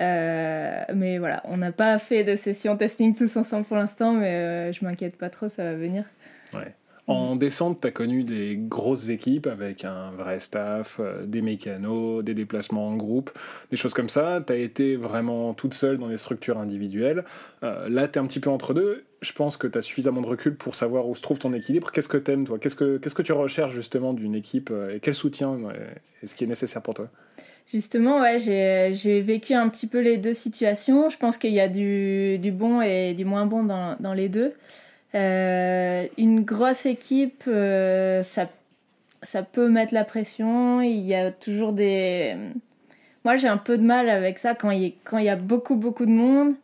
Euh, 0.00 0.84
mais 0.94 1.18
voilà, 1.18 1.42
on 1.44 1.58
n'a 1.58 1.72
pas 1.72 1.98
fait 1.98 2.24
de 2.24 2.34
session 2.34 2.76
testing 2.76 3.14
tous 3.14 3.36
ensemble 3.36 3.64
pour 3.64 3.76
l'instant, 3.76 4.12
mais 4.12 4.34
euh, 4.34 4.72
je 4.72 4.84
m'inquiète 4.84 5.16
pas 5.16 5.30
trop, 5.30 5.48
ça 5.48 5.64
va 5.64 5.74
venir. 5.74 6.04
Ouais. 6.54 6.74
En 7.08 7.34
descente, 7.34 7.80
tu 7.80 7.88
as 7.88 7.90
connu 7.90 8.22
des 8.22 8.56
grosses 8.56 9.08
équipes 9.08 9.48
avec 9.48 9.84
un 9.84 10.12
vrai 10.12 10.38
staff, 10.38 10.98
euh, 11.00 11.26
des 11.26 11.42
mécanos, 11.42 12.22
des 12.22 12.32
déplacements 12.32 12.86
en 12.86 12.96
groupe, 12.96 13.36
des 13.72 13.76
choses 13.76 13.92
comme 13.92 14.08
ça. 14.08 14.40
Tu 14.46 14.52
as 14.52 14.56
été 14.56 14.94
vraiment 14.94 15.52
toute 15.52 15.74
seule 15.74 15.98
dans 15.98 16.06
les 16.06 16.16
structures 16.16 16.58
individuelles. 16.58 17.24
Euh, 17.64 17.88
là, 17.88 18.06
tu 18.06 18.18
es 18.18 18.22
un 18.22 18.26
petit 18.26 18.38
peu 18.38 18.50
entre 18.50 18.72
deux. 18.72 19.02
Je 19.20 19.32
pense 19.32 19.56
que 19.56 19.66
tu 19.66 19.76
as 19.76 19.82
suffisamment 19.82 20.20
de 20.20 20.28
recul 20.28 20.54
pour 20.54 20.76
savoir 20.76 21.08
où 21.08 21.16
se 21.16 21.22
trouve 21.22 21.40
ton 21.40 21.52
équilibre. 21.54 21.90
Qu'est-ce 21.90 22.08
que 22.08 22.18
tu 22.18 22.30
aimes, 22.30 22.46
toi? 22.46 22.60
Qu'est-ce 22.60 22.76
que, 22.76 22.98
que 22.98 23.22
tu 23.22 23.32
recherches 23.32 23.74
justement 23.74 24.14
d'une 24.14 24.36
équipe 24.36 24.70
euh, 24.70 24.94
et 24.94 25.00
quel 25.00 25.14
soutien 25.14 25.58
est-ce 26.22 26.36
qui 26.36 26.44
est 26.44 26.48
nécessaire 26.48 26.82
pour 26.82 26.94
toi? 26.94 27.08
Justement, 27.66 28.20
ouais, 28.20 28.38
j'ai, 28.38 29.20
vécu 29.20 29.54
un 29.54 29.68
petit 29.68 29.88
peu 29.88 30.00
les 30.00 30.18
deux 30.18 30.32
situations. 30.32 31.10
Je 31.10 31.16
pense 31.16 31.36
qu'il 31.36 31.52
y 31.52 31.60
a 31.60 31.68
du, 31.68 32.38
du 32.38 32.52
bon 32.52 32.80
et 32.80 33.14
du 33.14 33.24
moins 33.24 33.46
bon 33.46 33.64
dans, 33.64 33.96
dans 33.98 34.14
les 34.14 34.28
deux. 34.28 34.52
Euh, 35.14 36.06
une 36.16 36.40
grosse 36.40 36.86
équipe, 36.86 37.44
euh, 37.46 38.22
ça, 38.22 38.48
ça 39.22 39.42
peut 39.42 39.68
mettre 39.68 39.94
la 39.94 40.04
pression. 40.04 40.80
Il 40.80 41.00
y 41.00 41.14
a 41.14 41.30
toujours 41.30 41.72
des. 41.72 42.36
Moi, 43.24 43.36
j'ai 43.36 43.48
un 43.48 43.58
peu 43.58 43.78
de 43.78 43.84
mal 43.84 44.08
avec 44.08 44.38
ça 44.38 44.54
quand 44.54 44.70
il, 44.70 44.82
y, 44.82 44.94
quand 45.04 45.18
il 45.18 45.26
y 45.26 45.28
a 45.28 45.36
beaucoup, 45.36 45.76
beaucoup 45.76 46.06
de 46.06 46.10
monde. 46.10 46.54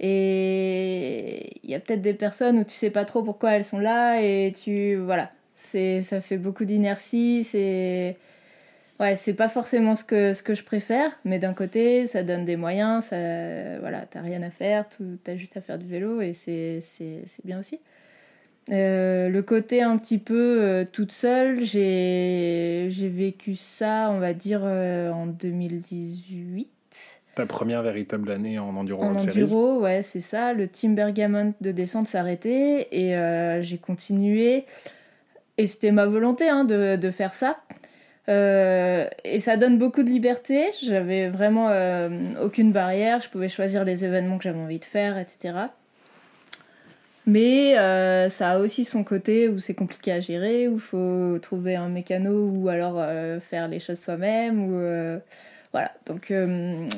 Et 0.00 1.60
il 1.62 1.70
y 1.70 1.74
a 1.74 1.80
peut-être 1.80 2.02
des 2.02 2.14
personnes 2.14 2.58
où 2.58 2.64
tu 2.64 2.74
sais 2.74 2.90
pas 2.90 3.04
trop 3.04 3.22
pourquoi 3.22 3.52
elles 3.52 3.64
sont 3.64 3.78
là. 3.78 4.20
Et 4.22 4.52
tu. 4.52 4.96
Voilà. 4.96 5.30
Ça 5.54 6.20
fait 6.20 6.38
beaucoup 6.38 6.64
d'inertie. 6.64 7.44
C'est 7.44 8.16
ouais, 9.02 9.16
c'est 9.16 9.34
pas 9.34 9.48
forcément 9.48 9.94
ce 9.94 10.04
que, 10.04 10.32
ce 10.32 10.42
que 10.42 10.54
je 10.54 10.64
préfère, 10.64 11.10
mais 11.24 11.38
d'un 11.38 11.52
côté, 11.52 12.06
ça 12.06 12.22
donne 12.22 12.44
des 12.44 12.56
moyens, 12.56 13.06
ça, 13.06 13.16
voilà, 13.80 14.06
t'as 14.10 14.22
rien 14.22 14.42
à 14.42 14.50
faire, 14.50 14.86
t'as 15.24 15.36
juste 15.36 15.56
à 15.56 15.60
faire 15.60 15.78
du 15.78 15.86
vélo 15.86 16.20
et 16.20 16.32
c'est 16.32 16.80
bien 17.44 17.58
aussi. 17.58 17.80
Euh, 18.70 19.28
le 19.28 19.42
côté 19.42 19.82
un 19.82 19.98
petit 19.98 20.18
peu 20.18 20.62
euh, 20.62 20.84
toute 20.90 21.10
seule, 21.10 21.64
j'ai 21.64 22.88
vécu 22.88 23.56
ça, 23.56 24.08
on 24.12 24.18
va 24.18 24.34
dire, 24.34 24.60
euh, 24.62 25.10
en 25.10 25.26
2018. 25.26 26.68
Ta 27.34 27.46
première 27.46 27.82
véritable 27.82 28.30
année 28.30 28.58
en 28.58 28.76
enduro 28.76 29.02
en 29.02 29.16
enduro, 29.16 29.80
ouais, 29.80 30.02
c'est 30.02 30.20
ça. 30.20 30.52
Le 30.52 30.68
team 30.68 30.94
Bergamont 30.94 31.54
de 31.60 31.72
descente 31.72 32.14
arrêté 32.14 32.88
et 32.92 33.14
j'ai 33.62 33.78
continué. 33.78 34.66
Et 35.58 35.66
c'était 35.66 35.92
ma 35.92 36.06
volonté 36.06 36.48
hein, 36.48 36.64
de, 36.64 36.96
de, 36.96 37.10
faire 37.10 37.34
ça. 37.34 37.58
Euh, 38.28 39.06
et 39.24 39.40
ça 39.40 39.56
donne 39.56 39.78
beaucoup 39.78 40.02
de 40.02 40.08
liberté. 40.08 40.66
J'avais 40.82 41.28
vraiment 41.28 41.68
euh, 41.70 42.08
aucune 42.42 42.72
barrière. 42.72 43.20
Je 43.20 43.28
pouvais 43.28 43.48
choisir 43.48 43.84
les 43.84 44.04
événements 44.04 44.38
que 44.38 44.44
j'avais 44.44 44.58
envie 44.60 44.78
de 44.78 44.84
faire, 44.84 45.18
etc. 45.18 45.54
Mais 47.26 47.78
euh, 47.78 48.28
ça 48.28 48.52
a 48.52 48.58
aussi 48.58 48.84
son 48.84 49.04
côté 49.04 49.48
où 49.48 49.58
c'est 49.58 49.74
compliqué 49.74 50.12
à 50.12 50.20
gérer, 50.20 50.68
où 50.68 50.74
il 50.74 50.80
faut 50.80 51.38
trouver 51.40 51.76
un 51.76 51.88
mécano 51.88 52.48
ou 52.48 52.68
alors 52.68 53.04
faire 53.40 53.68
les 53.68 53.80
choses 53.80 53.98
soi-même. 53.98 54.64
Ou, 54.64 55.20
voilà. 55.72 55.92
Donc, 56.06 56.32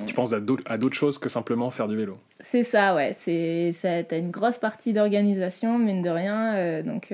tu 0.06 0.14
penses 0.14 0.32
à 0.32 0.40
d'autres 0.40 0.96
choses 0.96 1.18
que 1.18 1.28
simplement 1.28 1.70
faire 1.70 1.88
du 1.88 1.96
vélo 1.96 2.18
C'est 2.40 2.64
ça, 2.64 2.94
ouais. 2.94 3.14
Tu 3.22 3.72
as 3.84 4.16
une 4.16 4.30
grosse 4.30 4.58
partie 4.58 4.92
d'organisation, 4.92 5.78
mine 5.78 6.02
de 6.02 6.10
rien. 6.10 6.82
donc 6.82 7.12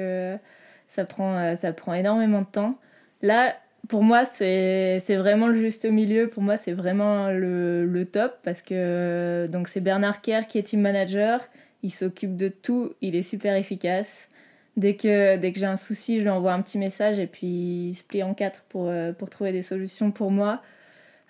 ça, 0.88 1.04
prend, 1.04 1.54
ça 1.56 1.72
prend 1.72 1.94
énormément 1.94 2.40
de 2.40 2.46
temps. 2.46 2.78
Là, 3.22 3.54
pour 3.88 4.02
moi, 4.02 4.24
c'est 4.24 5.00
vraiment 5.08 5.48
le 5.48 5.54
juste 5.54 5.84
milieu. 5.84 6.28
Pour 6.28 6.42
moi, 6.42 6.56
c'est 6.56 6.72
vraiment 6.72 7.28
le, 7.28 7.84
le, 7.86 8.04
top 8.04 8.38
parce 8.42 8.62
que 8.62 9.48
c'est 9.66 9.80
Bernard 9.80 10.20
Kerr 10.20 10.46
qui 10.48 10.58
est 10.58 10.62
team 10.62 10.80
manager 10.80 11.40
il 11.82 11.90
s'occupe 11.90 12.36
de 12.36 12.48
tout, 12.48 12.92
il 13.00 13.16
est 13.16 13.22
super 13.22 13.56
efficace. 13.56 14.28
Dès 14.76 14.94
que, 14.94 15.36
dès 15.36 15.52
que 15.52 15.58
j'ai 15.58 15.66
un 15.66 15.76
souci, 15.76 16.18
je 16.18 16.22
lui 16.22 16.30
envoie 16.30 16.52
un 16.52 16.62
petit 16.62 16.78
message 16.78 17.18
et 17.18 17.26
puis 17.26 17.88
il 17.88 17.94
se 17.94 18.02
plie 18.02 18.22
en 18.22 18.34
quatre 18.34 18.62
pour, 18.68 18.88
euh, 18.88 19.12
pour 19.12 19.30
trouver 19.30 19.52
des 19.52 19.62
solutions 19.62 20.10
pour 20.10 20.30
moi. 20.30 20.62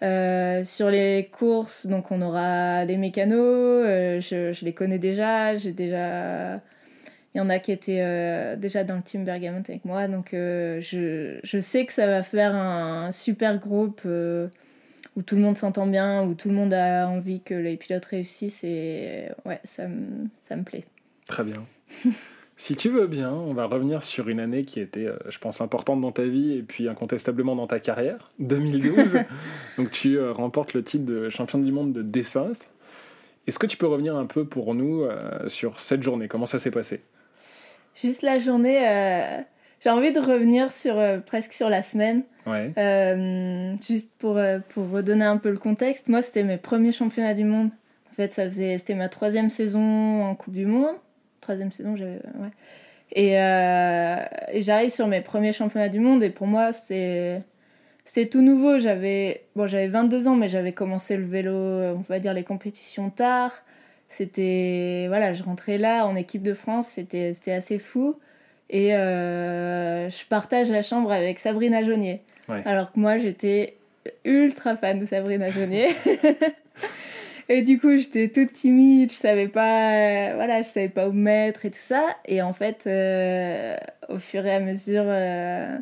Euh, 0.02 0.64
sur 0.64 0.90
les 0.90 1.28
courses, 1.30 1.86
donc 1.86 2.10
on 2.10 2.22
aura 2.22 2.86
des 2.86 2.96
mécanos, 2.96 3.36
euh, 3.38 4.18
je, 4.18 4.52
je, 4.52 4.64
les 4.64 4.72
connais 4.72 4.98
déjà, 4.98 5.56
j'ai 5.56 5.72
déjà... 5.72 6.56
Il 7.34 7.38
y 7.38 7.40
en 7.40 7.48
a 7.48 7.60
qui 7.60 7.70
étaient 7.70 8.56
déjà 8.56 8.82
dans 8.82 8.96
le 8.96 9.02
team 9.02 9.24
Bergamont 9.24 9.62
avec 9.68 9.84
moi, 9.84 10.08
donc 10.08 10.30
je, 10.32 11.38
je, 11.44 11.60
sais 11.60 11.86
que 11.86 11.92
ça 11.92 12.06
va 12.06 12.24
faire 12.24 12.56
un 12.56 13.12
super 13.12 13.58
groupe 13.58 14.04
où 15.16 15.22
tout 15.22 15.36
le 15.36 15.42
monde 15.42 15.56
s'entend 15.56 15.86
bien, 15.86 16.24
où 16.24 16.34
tout 16.34 16.48
le 16.48 16.54
monde 16.54 16.72
a 16.72 17.06
envie 17.06 17.40
que 17.40 17.54
les 17.54 17.76
pilotes 17.76 18.04
réussissent 18.04 18.64
et 18.64 19.28
ouais, 19.44 19.60
ça 19.64 19.88
me, 19.88 20.28
ça 20.48 20.56
me 20.56 20.62
plaît. 20.62 20.84
Très 21.26 21.44
bien. 21.44 21.62
si 22.56 22.76
tu 22.76 22.88
veux 22.88 23.06
bien, 23.06 23.32
on 23.32 23.52
va 23.52 23.66
revenir 23.66 24.02
sur 24.02 24.28
une 24.28 24.40
année 24.40 24.64
qui 24.64 24.80
était, 24.80 25.06
euh, 25.06 25.16
je 25.28 25.38
pense, 25.38 25.60
importante 25.60 26.00
dans 26.00 26.12
ta 26.12 26.24
vie 26.24 26.52
et 26.52 26.62
puis 26.62 26.88
incontestablement 26.88 27.56
dans 27.56 27.66
ta 27.66 27.80
carrière, 27.80 28.32
2012. 28.38 29.18
Donc 29.78 29.90
tu 29.90 30.18
euh, 30.18 30.32
remportes 30.32 30.74
le 30.74 30.82
titre 30.82 31.04
de 31.04 31.28
champion 31.28 31.58
du 31.58 31.72
monde 31.72 31.92
de 31.92 32.02
dessin. 32.02 32.52
Est-ce 33.46 33.58
que 33.58 33.66
tu 33.66 33.76
peux 33.76 33.86
revenir 33.86 34.16
un 34.16 34.26
peu 34.26 34.44
pour 34.44 34.74
nous 34.74 35.02
euh, 35.02 35.48
sur 35.48 35.80
cette 35.80 36.02
journée? 36.02 36.28
Comment 36.28 36.46
ça 36.46 36.58
s'est 36.58 36.70
passé? 36.70 37.02
Juste 38.00 38.22
la 38.22 38.38
journée 38.38 38.78
j'ai 39.80 39.88
envie 39.88 40.12
de 40.12 40.20
revenir 40.20 40.70
sur 40.70 40.98
euh, 40.98 41.18
presque 41.18 41.52
sur 41.52 41.70
la 41.70 41.82
semaine. 41.82 42.22
Ouais. 42.46 42.72
Euh, 42.76 43.74
juste 43.82 44.12
pour, 44.18 44.36
euh, 44.36 44.58
pour 44.68 44.90
redonner 44.90 45.24
un 45.24 45.38
peu 45.38 45.50
le 45.50 45.56
contexte. 45.56 46.08
Moi, 46.08 46.22
c'était 46.22 46.42
mes 46.42 46.58
premiers 46.58 46.92
championnats 46.92 47.34
du 47.34 47.44
monde. 47.44 47.70
En 48.10 48.14
fait, 48.14 48.32
ça 48.32 48.44
faisait, 48.44 48.76
c'était 48.76 48.94
ma 48.94 49.08
troisième 49.08 49.48
saison 49.48 50.24
en 50.24 50.34
Coupe 50.34 50.54
du 50.54 50.66
Monde. 50.66 50.96
Troisième 51.40 51.70
saison, 51.70 51.96
j'avais, 51.96 52.20
ouais. 52.38 52.50
Et, 53.12 53.32
et 53.32 54.62
j'arrive 54.62 54.90
sur 54.90 55.08
mes 55.08 55.20
premiers 55.20 55.52
championnats 55.52 55.88
du 55.88 55.98
monde 55.98 56.22
et 56.22 56.30
pour 56.30 56.46
moi, 56.46 56.70
c'est 56.70 57.42
c'était 58.04 58.28
tout 58.28 58.40
nouveau. 58.40 58.78
J'avais 58.78 59.46
bon, 59.56 59.66
j'avais 59.66 59.88
22 59.88 60.28
ans, 60.28 60.36
mais 60.36 60.48
j'avais 60.48 60.72
commencé 60.72 61.16
le 61.16 61.24
vélo, 61.24 61.52
on 61.52 62.04
va 62.08 62.20
dire 62.20 62.34
les 62.34 62.44
compétitions 62.44 63.10
tard. 63.10 63.52
C'était 64.10 65.06
voilà, 65.08 65.32
je 65.32 65.42
rentrais 65.42 65.78
là 65.78 66.04
en 66.04 66.16
équipe 66.16 66.42
de 66.42 66.52
France, 66.52 66.88
c'était 66.88 67.32
c'était 67.32 67.52
assez 67.52 67.78
fou. 67.78 68.16
Et 68.70 68.94
euh, 68.94 70.08
je 70.08 70.26
partage 70.26 70.70
la 70.70 70.82
chambre 70.82 71.10
avec 71.10 71.40
Sabrina 71.40 71.82
Jaunier. 71.82 72.22
Alors 72.64 72.92
que 72.92 72.98
moi, 72.98 73.18
j'étais 73.18 73.76
ultra 74.24 74.74
fan 74.76 74.98
de 74.98 75.06
Sabrina 75.06 75.50
Jaunier. 75.50 75.88
et 77.48 77.62
du 77.62 77.78
coup, 77.78 77.96
j'étais 77.96 78.28
toute 78.28 78.52
timide, 78.52 79.10
je 79.10 79.16
savais 79.16 79.46
pas, 79.46 80.34
voilà, 80.34 80.62
je 80.62 80.68
savais 80.68 80.88
pas 80.88 81.08
où 81.08 81.12
me 81.12 81.22
mettre 81.22 81.64
et 81.64 81.70
tout 81.70 81.78
ça. 81.78 82.16
Et 82.26 82.42
en 82.42 82.52
fait, 82.52 82.84
euh, 82.86 83.76
au 84.08 84.18
fur 84.18 84.44
et 84.46 84.54
à 84.54 84.60
mesure 84.60 85.04
euh, 85.06 85.76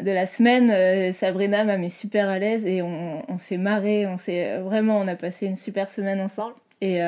de 0.00 0.10
la 0.10 0.26
semaine, 0.26 1.12
Sabrina 1.12 1.64
m'a 1.64 1.78
mis 1.78 1.90
super 1.90 2.28
à 2.28 2.38
l'aise 2.38 2.66
et 2.66 2.82
on, 2.82 3.22
on 3.30 3.38
s'est 3.38 3.58
marré, 3.58 4.06
on 4.06 4.18
s'est 4.18 4.58
vraiment, 4.58 4.98
on 4.98 5.08
a 5.08 5.16
passé 5.16 5.46
une 5.46 5.56
super 5.56 5.88
semaine 5.88 6.20
ensemble. 6.20 6.54
Et 6.80 7.00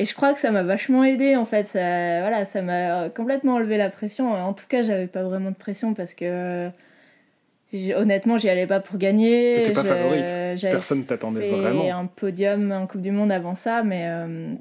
et 0.00 0.04
je 0.04 0.14
crois 0.14 0.32
que 0.32 0.38
ça 0.38 0.52
m'a 0.52 0.62
vachement 0.62 1.02
aidé 1.02 1.34
en 1.34 1.44
fait. 1.44 1.64
Ça, 1.64 2.20
voilà, 2.20 2.44
ça 2.44 2.62
m'a 2.62 3.08
complètement 3.10 3.54
enlevé 3.54 3.76
la 3.76 3.90
pression. 3.90 4.32
En 4.32 4.52
tout 4.52 4.66
cas, 4.68 4.82
j'avais 4.82 5.08
pas 5.08 5.24
vraiment 5.24 5.50
de 5.50 5.56
pression 5.56 5.92
parce 5.92 6.14
que 6.14 6.70
honnêtement, 7.96 8.38
j'y 8.38 8.48
allais 8.48 8.66
pas 8.66 8.78
pour 8.78 8.96
gagner. 8.96 9.54
T'étais 9.56 9.72
pas 9.72 9.84
favorite. 9.84 10.60
Personne 10.62 11.04
t'attendait 11.04 11.50
vraiment. 11.50 11.98
un 11.98 12.06
podium 12.06 12.70
en 12.70 12.86
Coupe 12.86 13.02
du 13.02 13.10
Monde 13.10 13.32
avant 13.32 13.56
ça, 13.56 13.82
mais, 13.82 14.04
euh, 14.06 14.54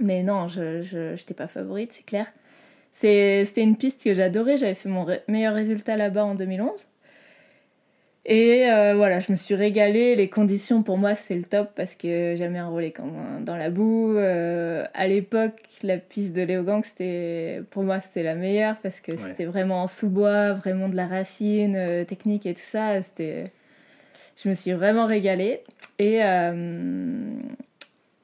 mais 0.00 0.22
non, 0.22 0.48
je 0.48 1.10
n'étais 1.12 1.34
pas 1.34 1.46
favorite, 1.46 1.92
c'est 1.92 2.06
clair. 2.06 2.32
C'était 2.90 3.62
une 3.62 3.76
piste 3.76 4.02
que 4.02 4.14
j'adorais. 4.14 4.56
J'avais 4.56 4.74
fait 4.74 4.88
mon 4.88 5.06
meilleur 5.28 5.54
résultat 5.54 5.96
là-bas 5.96 6.24
en 6.24 6.34
2011. 6.36 6.88
Et 8.26 8.70
euh, 8.70 8.94
voilà, 8.94 9.20
je 9.20 9.30
me 9.32 9.36
suis 9.36 9.54
régalée. 9.54 10.16
Les 10.16 10.28
conditions 10.30 10.82
pour 10.82 10.96
moi, 10.96 11.14
c'est 11.14 11.34
le 11.34 11.44
top 11.44 11.70
parce 11.74 11.94
que 11.94 12.34
jamais 12.36 12.60
enrôlé 12.60 12.94
dans 13.40 13.56
la 13.56 13.68
boue. 13.68 14.16
Euh, 14.16 14.86
à 14.94 15.06
l'époque, 15.06 15.60
la 15.82 15.98
piste 15.98 16.32
de 16.32 16.40
Léogang, 16.42 16.82
c'était 16.82 17.60
pour 17.70 17.82
moi, 17.82 18.00
c'était 18.00 18.22
la 18.22 18.34
meilleure 18.34 18.76
parce 18.82 19.00
que 19.00 19.16
c'était 19.16 19.44
vraiment 19.44 19.82
en 19.82 19.86
sous-bois, 19.86 20.52
vraiment 20.52 20.88
de 20.88 20.96
la 20.96 21.06
racine, 21.06 21.76
euh, 21.76 22.04
technique 22.04 22.46
et 22.46 22.54
tout 22.54 22.62
ça. 22.62 23.02
C'était, 23.02 23.52
je 24.42 24.48
me 24.48 24.54
suis 24.54 24.72
vraiment 24.72 25.06
régalée. 25.06 25.60
Et 25.98 26.20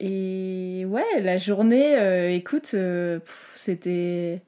et 0.02 0.86
ouais, 0.86 1.20
la 1.20 1.36
journée, 1.36 2.34
écoute, 2.34 2.74
c'était 3.54 4.40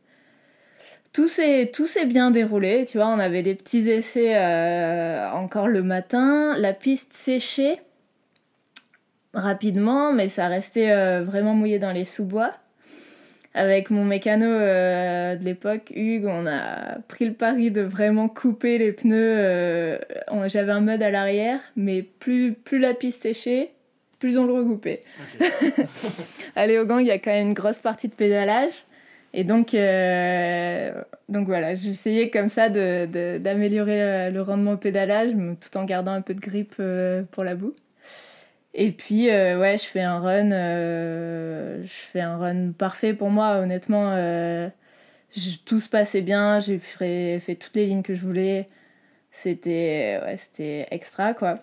tout 1.12 1.28
s'est 1.28 1.70
tout 1.72 1.86
s'est 1.86 2.06
bien 2.06 2.30
déroulé 2.30 2.84
tu 2.86 2.98
vois 2.98 3.08
on 3.08 3.18
avait 3.18 3.42
des 3.42 3.54
petits 3.54 3.88
essais 3.90 4.34
euh, 4.36 5.30
encore 5.30 5.68
le 5.68 5.82
matin 5.82 6.54
la 6.56 6.72
piste 6.72 7.12
séchait 7.12 7.82
rapidement 9.34 10.12
mais 10.12 10.28
ça 10.28 10.48
restait 10.48 10.90
euh, 10.90 11.22
vraiment 11.22 11.54
mouillé 11.54 11.78
dans 11.78 11.92
les 11.92 12.04
sous-bois. 12.04 12.52
Avec 13.54 13.90
mon 13.90 14.06
mécano 14.06 14.46
euh, 14.46 15.36
de 15.36 15.44
l'époque 15.44 15.92
Hugues 15.94 16.26
on 16.26 16.46
a 16.46 17.00
pris 17.08 17.26
le 17.26 17.34
pari 17.34 17.70
de 17.70 17.82
vraiment 17.82 18.30
couper 18.30 18.78
les 18.78 18.92
pneus 18.92 19.98
j'avais 20.46 20.72
un 20.72 20.80
mode 20.80 21.02
à 21.02 21.10
l'arrière 21.10 21.60
mais 21.76 22.00
plus 22.00 22.54
plus 22.54 22.78
la 22.78 22.94
piste 22.94 23.20
séchait 23.20 23.72
plus 24.18 24.38
on 24.38 24.46
le 24.46 24.54
recoupait 24.54 25.02
Allez 26.56 26.78
au 26.78 26.86
gang 26.86 27.00
il 27.00 27.08
y 27.08 27.10
a 27.10 27.18
quand 27.18 27.30
même 27.30 27.48
une 27.48 27.52
grosse 27.52 27.80
partie 27.80 28.08
de 28.08 28.14
pédalage 28.14 28.72
et 29.34 29.44
donc, 29.44 29.74
euh, 29.74 30.92
donc 31.28 31.46
voilà, 31.46 31.74
j'essayais 31.74 32.30
comme 32.30 32.48
ça 32.48 32.68
d'améliorer 32.68 34.30
le, 34.30 34.42
rendement 34.42 34.72
au 34.72 34.76
pédalage 34.76 35.32
tout 35.60 35.76
en 35.78 35.84
gardant 35.84 36.12
un 36.12 36.20
peu 36.20 36.34
de 36.34 36.40
grippe 36.40 36.74
euh, 36.80 37.22
pour 37.30 37.44
la 37.44 37.54
boue. 37.54 37.72
Et 38.74 38.92
puis, 38.92 39.30
euh, 39.30 39.58
ouais, 39.60 39.78
je 39.78 39.84
fais 39.84 40.00
un 40.02 40.18
run, 40.20 40.50
je 40.50 41.88
fais 41.88 42.20
un 42.20 42.36
run 42.36 42.72
parfait 42.72 43.14
pour 43.14 43.30
moi, 43.30 43.58
honnêtement. 43.58 44.12
tout 45.64 45.80
se 45.80 45.88
passait 45.88 46.22
bien, 46.22 46.60
j'ai 46.60 46.78
fait, 46.78 47.38
fait, 47.40 47.54
toutes 47.56 47.76
les 47.76 47.86
lignes 47.86 48.02
que 48.02 48.14
je 48.14 48.22
voulais. 48.22 48.66
C'était 49.30 50.20
ouais, 50.24 50.86
extra, 50.90 51.34
quoi. 51.34 51.60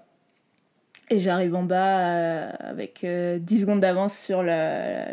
Et 1.11 1.19
j'arrive 1.19 1.55
en 1.55 1.63
bas 1.63 2.49
avec 2.59 3.05
10 3.05 3.61
secondes 3.61 3.79
d'avance 3.81 4.17
sur 4.17 4.43
la 4.43 5.07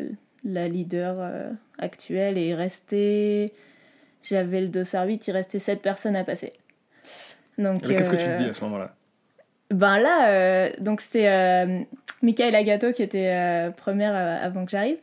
leader 0.46 1.20
actuelle 1.78 2.38
et 2.38 2.48
il 2.48 2.54
restait. 2.54 3.52
J'avais 4.22 4.60
le 4.60 4.68
dossard 4.68 5.06
8, 5.06 5.28
il 5.28 5.32
restait 5.32 5.58
7 5.58 5.82
personnes 5.82 6.16
à 6.16 6.24
passer. 6.24 6.52
Donc, 7.58 7.86
qu'est-ce 7.86 8.10
que 8.10 8.16
tu 8.16 8.24
te 8.24 8.42
dis 8.42 8.48
à 8.48 8.52
ce 8.52 8.64
moment-là? 8.64 8.94
Ben 9.70 9.98
là, 9.98 10.28
euh, 10.28 10.70
donc 10.78 11.00
c'était 11.00 11.28
euh, 11.28 11.80
Michael 12.22 12.54
Agato 12.54 12.92
qui 12.92 13.02
était 13.02 13.30
euh, 13.30 13.70
première 13.70 14.14
avant 14.14 14.64
que 14.64 14.70
j'arrive. 14.70 14.98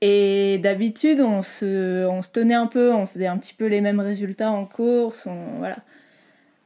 Et 0.00 0.58
d'habitude, 0.58 1.20
on 1.20 1.42
se, 1.42 2.06
on 2.06 2.20
se 2.20 2.30
tenait 2.30 2.54
un 2.54 2.66
peu, 2.66 2.92
on 2.92 3.06
faisait 3.06 3.26
un 3.26 3.38
petit 3.38 3.54
peu 3.54 3.66
les 3.66 3.80
mêmes 3.80 4.00
résultats 4.00 4.50
en 4.50 4.66
course. 4.66 5.26
On, 5.26 5.58
voilà. 5.58 5.76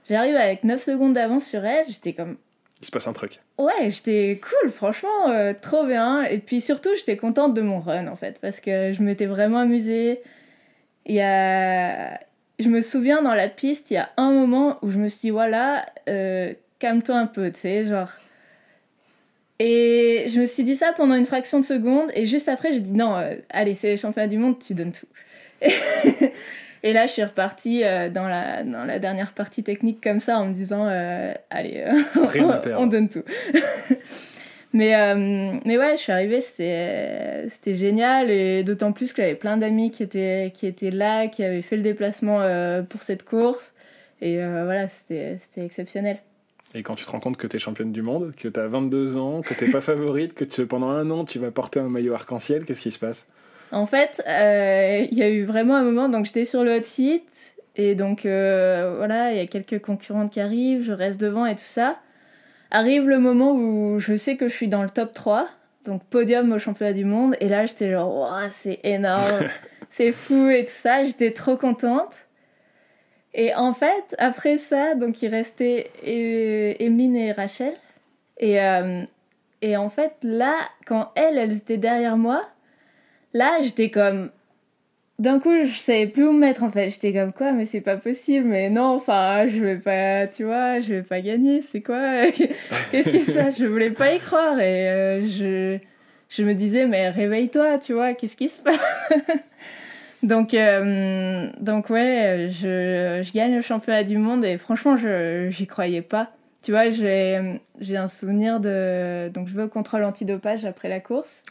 J'arrive 0.09 0.37
avec 0.37 0.65
9 0.65 0.83
secondes 0.83 1.13
d'avance 1.13 1.45
sur 1.45 1.65
elle, 1.65 1.85
j'étais 1.87 2.15
comme 2.15 2.37
il 2.81 2.87
se 2.87 2.91
passe 2.91 3.09
un 3.09 3.13
truc. 3.13 3.41
Ouais, 3.59 3.91
j'étais 3.91 4.41
cool, 4.41 4.71
franchement, 4.71 5.31
euh, 5.31 5.53
trop 5.61 5.85
bien. 5.85 6.23
Et 6.23 6.39
puis 6.39 6.61
surtout, 6.61 6.91
j'étais 6.97 7.17
contente 7.17 7.55
de 7.55 7.61
mon 7.61 7.81
run 7.81 8.07
en 8.07 8.17
fait, 8.17 8.39
parce 8.41 8.61
que 8.61 8.93
je 8.93 9.03
m'étais 9.03 9.27
vraiment 9.27 9.59
amusée. 9.59 10.21
Il 11.07 11.15
y 11.15 11.21
a... 11.21 12.21
Je 12.61 12.69
me 12.69 12.81
souviens 12.81 13.23
dans 13.23 13.35
la 13.35 13.49
piste, 13.49 13.91
il 13.91 13.95
y 13.95 13.99
a 13.99 14.11
un 14.17 14.33
moment 14.33 14.79
où 14.83 14.91
je 14.91 14.99
me 14.99 15.09
suis 15.09 15.21
dit, 15.21 15.31
voilà, 15.31 15.87
euh, 16.09 16.53
calme-toi 16.81 17.15
un 17.17 17.27
peu, 17.27 17.53
tu 17.53 17.61
sais, 17.61 17.85
genre. 17.85 18.11
Et 19.61 20.27
je 20.29 20.41
me 20.41 20.47
suis 20.47 20.65
dit 20.65 20.75
ça 20.75 20.93
pendant 20.93 21.15
une 21.15 21.25
fraction 21.25 21.61
de 21.61 21.65
seconde, 21.65 22.11
et 22.15 22.27
juste 22.27 22.49
après, 22.49 22.73
j'ai 22.73 22.81
dit 22.81 22.93
non, 22.93 23.17
euh, 23.17 23.37
allez, 23.51 23.75
c'est 23.75 23.89
les 23.89 23.97
championnats 23.97 24.29
du 24.29 24.39
monde, 24.39 24.59
tu 24.59 24.75
donnes 24.75 24.93
tout. 24.93 25.07
et 26.83 26.93
là, 26.93 27.07
je 27.07 27.13
suis 27.13 27.25
repartie 27.25 27.85
euh, 27.85 28.09
dans, 28.09 28.29
la, 28.29 28.63
dans 28.63 28.85
la 28.85 28.99
dernière 28.99 29.33
partie 29.33 29.63
technique 29.63 30.03
comme 30.03 30.21
ça, 30.21 30.39
en 30.39 30.47
me 30.47 30.55
disant, 30.55 30.87
euh, 30.89 31.33
allez, 31.51 31.85
on, 32.77 32.87
donne 32.87 33.09
tout. 33.09 33.25
mais, 34.73 34.93
mais 35.65 35.79
ouais, 35.79 35.97
je 35.97 36.01
suis 36.01 36.13
arrivée, 36.13 36.41
c'était 36.41 37.75
génial, 37.75 38.31
et 38.31 38.63
d'autant 38.63 38.93
plus 38.93 39.13
que 39.13 39.23
j'avais 39.23 39.35
plein 39.35 39.57
d'amis 39.57 39.91
qui 39.91 40.03
étaient, 40.03 40.53
qui 40.55 40.67
étaient 40.67 40.91
là, 40.91 41.27
qui 41.27 41.45
avaient 41.45 41.63
fait 41.63 41.77
le 41.77 41.83
déplacement 41.83 42.41
pour 42.89 43.03
cette 43.03 43.25
course. 43.25 43.73
Et 44.21 44.37
voilà, 44.39 44.89
c'était 44.89 45.39
exceptionnel. 45.57 46.19
Et 46.75 46.83
quand 46.83 46.95
tu 46.95 47.05
te 47.05 47.11
rends 47.11 47.21
compte 47.21 47.37
que 47.37 47.47
tu 47.47 47.57
es 47.57 47.59
championne 47.59 47.93
du 47.93 48.03
monde, 48.03 48.35
que 48.37 48.49
tu 48.49 48.61
as 48.61 48.67
22 48.67 49.17
ans, 49.17 49.41
que 49.41 49.55
tu 49.55 49.71
pas 49.71 49.81
favorite, 49.81 50.35
que 50.35 50.63
pendant 50.63 50.91
un 50.91 51.11
an 51.11 51.25
tu 51.25 51.39
vas 51.39 51.51
porter 51.51 51.81
un 51.81 51.89
maillot 51.89 52.15
arc-en-ciel, 52.15 52.65
qu'est-ce 52.65 52.83
qui 52.83 52.91
se 52.91 52.99
passe? 52.99 53.27
En 53.71 53.87
fait, 53.87 54.23
euh, 54.27 55.07
il 55.11 55.19
y 55.19 55.23
a 55.23 55.29
eu 55.29 55.45
vraiment 55.45 55.77
un 55.77 55.83
moment, 55.83 56.09
donc 56.09 56.25
j'étais 56.25 56.45
sur 56.45 56.65
le 56.65 56.79
hot 56.79 56.85
seat, 56.85 57.55
et 57.77 57.95
donc 57.95 58.25
euh, 58.25 58.95
voilà, 58.97 59.33
il 59.33 59.37
y 59.37 59.41
a 59.41 59.47
quelques 59.47 59.81
concurrentes 59.81 60.33
qui 60.33 60.41
arrivent, 60.41 60.83
je 60.83 60.93
reste 60.93 61.21
devant 61.21 61.47
et 61.47 61.55
tout 61.55 61.63
ça. 61.63 61.99
Arrive 62.71 63.09
le 63.09 63.19
moment 63.19 63.53
où 63.53 63.99
je 63.99 64.17
sais 64.17 64.37
que 64.37 64.49
je 64.49 64.55
suis 64.55 64.69
dans 64.69 64.83
le 64.83 64.91
top 64.91 65.13
3, 65.13 65.49
donc 65.85 66.03
podium 66.05 66.53
au 66.53 66.59
championnat 66.59 66.93
du 66.93 67.05
monde, 67.05 67.37
et 67.41 67.49
là 67.49 67.67
j'étais 67.67 67.91
genre, 67.91 68.33
c'est 68.51 68.81
énorme, 68.85 69.47
c'est 69.91 70.13
fou 70.13 70.49
et 70.49 70.65
tout 70.65 70.73
ça, 70.75 71.05
j'étais 71.05 71.33
trop 71.33 71.57
contente. 71.57 72.15
Et 73.35 73.55
en 73.55 73.73
fait, 73.73 74.15
après 74.19 74.59
ça, 74.59 74.95
donc 74.95 75.23
il 75.23 75.29
restait 75.29 75.91
Emeline 76.05 77.17
et 77.17 77.33
Rachel. 77.33 77.75
Et, 78.39 78.61
euh, 78.61 79.05
et 79.63 79.77
en 79.77 79.89
fait, 79.89 80.13
là, 80.23 80.57
quand 80.87 81.13
elles, 81.15 81.39
elles 81.39 81.57
étaient 81.57 81.77
derrière 81.77 82.17
moi, 82.17 82.49
là, 83.35 83.61
j'étais 83.61 83.91
comme. 83.91 84.31
D'un 85.19 85.41
coup, 85.41 85.51
je 85.65 85.77
savais 85.77 86.07
plus 86.07 86.25
où 86.25 86.33
me 86.33 86.39
mettre 86.39 86.63
en 86.63 86.71
fait. 86.71 86.91
J'étais 86.91 87.13
comme 87.13 87.33
quoi, 87.33 87.51
mais 87.51 87.65
c'est 87.65 87.81
pas 87.81 87.97
possible, 87.97 88.47
mais 88.47 88.71
non, 88.71 88.95
enfin, 88.95 89.49
je 89.49 89.61
vais 89.61 89.77
pas, 89.77 90.29
tu 90.29 90.45
vois, 90.45 90.79
je 90.79 90.95
vais 90.95 91.03
pas 91.03 91.21
gagner, 91.21 91.61
c'est 91.61 91.81
quoi? 91.81 92.27
Qu'est-ce 92.93 93.11
qui 93.11 93.19
se 93.19 93.33
passe? 93.33 93.59
Je 93.59 93.67
voulais 93.67 93.91
pas 93.91 94.15
y 94.15 94.21
croire 94.21 94.61
et 94.61 94.89
euh, 94.89 95.27
je, 95.27 95.79
je 96.29 96.43
me 96.45 96.55
disais, 96.55 96.87
mais 96.87 97.11
réveille-toi, 97.11 97.79
tu 97.79 97.95
vois, 97.95 98.15
qu'est-ce 98.15 98.37
qui 98.37 98.49
se 98.49 98.63
passe? 98.63 98.79
Donc, 100.23 100.55
euh, 100.55 101.49
donc 101.61 101.91
ouais, 101.91 102.49
je, 102.51 103.21
je, 103.23 103.33
gagne 103.33 103.55
le 103.55 103.63
championnat 103.63 104.05
du 104.05 104.19
monde 104.19 104.45
et 104.45 104.59
franchement, 104.59 104.97
je 104.97 105.49
j'y 105.51 105.67
croyais 105.67 106.03
pas. 106.03 106.33
Tu 106.63 106.73
vois, 106.73 106.91
j'ai 106.91 107.97
un 107.97 108.07
souvenir 108.09 108.61
de. 108.61 109.29
Donc, 109.29 109.49
je 109.49 109.55
vais 109.55 109.63
au 109.63 109.69
contrôle 109.69 110.03
antidopage 110.05 110.65
après 110.65 110.89
la 110.89 111.01
course. 111.01 111.43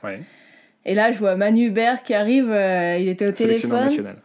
Et 0.88 0.96
là, 0.96 1.12
je 1.12 1.20
vois 1.20 1.36
Manu 1.36 1.66
Hubert 1.66 2.02
qui 2.02 2.14
arrive, 2.14 2.50
euh, 2.50 2.98
il 2.98 3.10
était 3.10 3.28
au 3.28 3.34
téléphone. 3.34 3.82
national. 3.82 4.16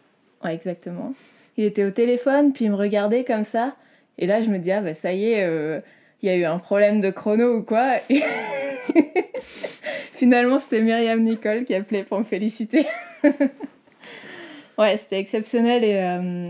Ouais, 0.45 0.55
exactement. 0.55 1.13
Il 1.57 1.65
était 1.65 1.85
au 1.85 1.91
téléphone, 1.91 2.53
puis 2.53 2.67
il 2.67 2.71
me 2.71 2.77
regardait 2.77 3.25
comme 3.25 3.43
ça. 3.43 3.75
Et 4.17 4.27
là, 4.27 4.41
je 4.41 4.49
me 4.49 4.59
dis, 4.59 4.71
ah 4.71 4.81
bah 4.81 4.95
ça 4.95 5.13
y 5.13 5.33
est, 5.33 5.45
euh, 5.45 5.81
il 6.23 6.29
y 6.29 6.33
a 6.33 6.37
eu 6.37 6.45
un 6.45 6.61
problème 6.61 7.01
de 7.01 7.11
chrono 7.11 7.57
ou 7.57 7.63
quoi. 7.63 7.97
Et 8.09 8.23
Finalement, 10.13 10.61
c'était 10.61 10.81
Myriam 10.81 11.21
Nicole 11.21 11.65
qui 11.65 11.75
appelait 11.75 12.05
pour 12.05 12.21
me 12.21 12.25
féliciter. 12.25 12.87
ouais, 14.79 14.97
c'était 14.97 15.19
exceptionnel 15.19 15.83
et, 15.83 15.97
euh, 15.97 16.47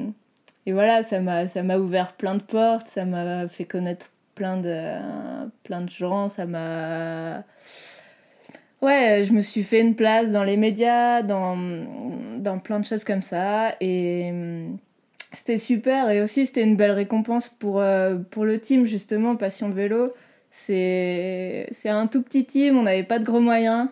et 0.66 0.72
voilà, 0.72 1.02
ça 1.02 1.20
m'a, 1.20 1.48
ça 1.48 1.62
m'a 1.62 1.78
ouvert 1.78 2.12
plein 2.12 2.34
de 2.34 2.42
portes, 2.42 2.86
ça 2.86 3.06
m'a 3.06 3.48
fait 3.48 3.64
connaître 3.64 4.10
plein 4.34 4.58
de, 4.58 4.98
plein 5.64 5.80
de 5.80 5.88
gens, 5.88 6.28
ça 6.28 6.44
m'a. 6.44 7.44
Ouais, 8.82 9.24
je 9.24 9.32
me 9.32 9.42
suis 9.42 9.62
fait 9.62 9.80
une 9.80 9.94
place 9.94 10.30
dans 10.32 10.44
les 10.44 10.56
médias, 10.56 11.22
dans, 11.22 11.56
dans 12.38 12.58
plein 12.58 12.80
de 12.80 12.84
choses 12.84 13.04
comme 13.04 13.22
ça. 13.22 13.76
Et 13.80 14.32
c'était 15.32 15.56
super. 15.58 16.10
Et 16.10 16.20
aussi, 16.20 16.46
c'était 16.46 16.64
une 16.64 16.76
belle 16.76 16.90
récompense 16.90 17.48
pour, 17.48 17.80
euh, 17.80 18.16
pour 18.30 18.44
le 18.44 18.60
team, 18.60 18.84
justement, 18.84 19.36
Passion 19.36 19.68
de 19.68 19.74
vélo. 19.74 20.12
C'est 20.50 21.66
un 21.84 22.06
tout 22.08 22.22
petit 22.22 22.44
team, 22.44 22.76
on 22.78 22.82
n'avait 22.82 23.04
pas 23.04 23.18
de 23.18 23.24
gros 23.24 23.40
moyens. 23.40 23.88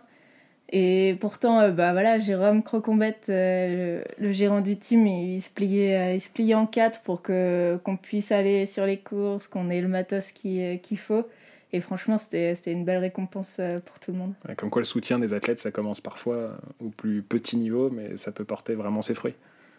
Et 0.73 1.17
pourtant, 1.21 1.61
euh, 1.61 1.71
bah 1.73 1.93
voilà, 1.93 2.19
Jérôme 2.19 2.63
Crocombette, 2.63 3.27
euh, 3.29 4.03
le, 4.19 4.31
gérant 4.33 4.61
du 4.61 4.77
team, 4.79 5.07
il 5.07 5.41
se 5.43 5.51
pliait, 5.51 5.97
euh, 5.97 6.15
il 6.15 6.21
se 6.21 6.31
pliait 6.31 6.55
en 6.55 6.67
quatre 6.67 7.01
pour 7.03 7.23
que 7.23 7.79
qu'on 7.85 7.97
puisse 7.97 8.31
aller 8.31 8.67
sur 8.67 8.87
les 8.87 8.99
courses, 8.99 9.49
qu'on 9.49 9.69
ait 9.69 9.81
le 9.81 9.89
matos 9.89 10.31
qu'il 10.33 10.99
faut. 10.99 11.27
Et 11.73 11.81
franchement, 11.81 12.19
c'était 12.19 12.55
une 12.67 12.85
belle 12.85 12.99
récompense 12.99 13.61
pour 13.85 14.01
tout 14.01 14.13
le 14.13 14.19
monde. 14.19 14.35
comme 14.57 14.71
quoi, 14.71 14.81
le 14.81 14.87
soutien 14.87 15.19
des 15.19 15.35
athlètes, 15.35 15.59
ça 15.61 15.71
commence 15.71 16.01
parfois 16.01 16.59
au 16.81 16.89
plus 16.89 17.23
petit 17.23 17.57
niveau, 17.57 17.91
mais 17.91 18.17
ça 18.17 18.33
peut 18.33 18.45
porter 18.45 18.75
vraiment 18.75 19.03
ses 19.03 19.15
fruits. 19.15 19.35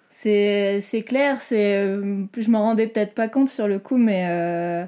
C'est 0.10 1.04
clair, 1.06 1.40
je 1.50 2.50
m'en 2.50 2.62
rendais 2.62 2.88
peut-être 2.88 3.14
pas 3.14 3.28
compte 3.28 3.50
sur 3.50 3.68
le 3.68 3.80
coup, 3.80 3.98
mais 3.98 4.88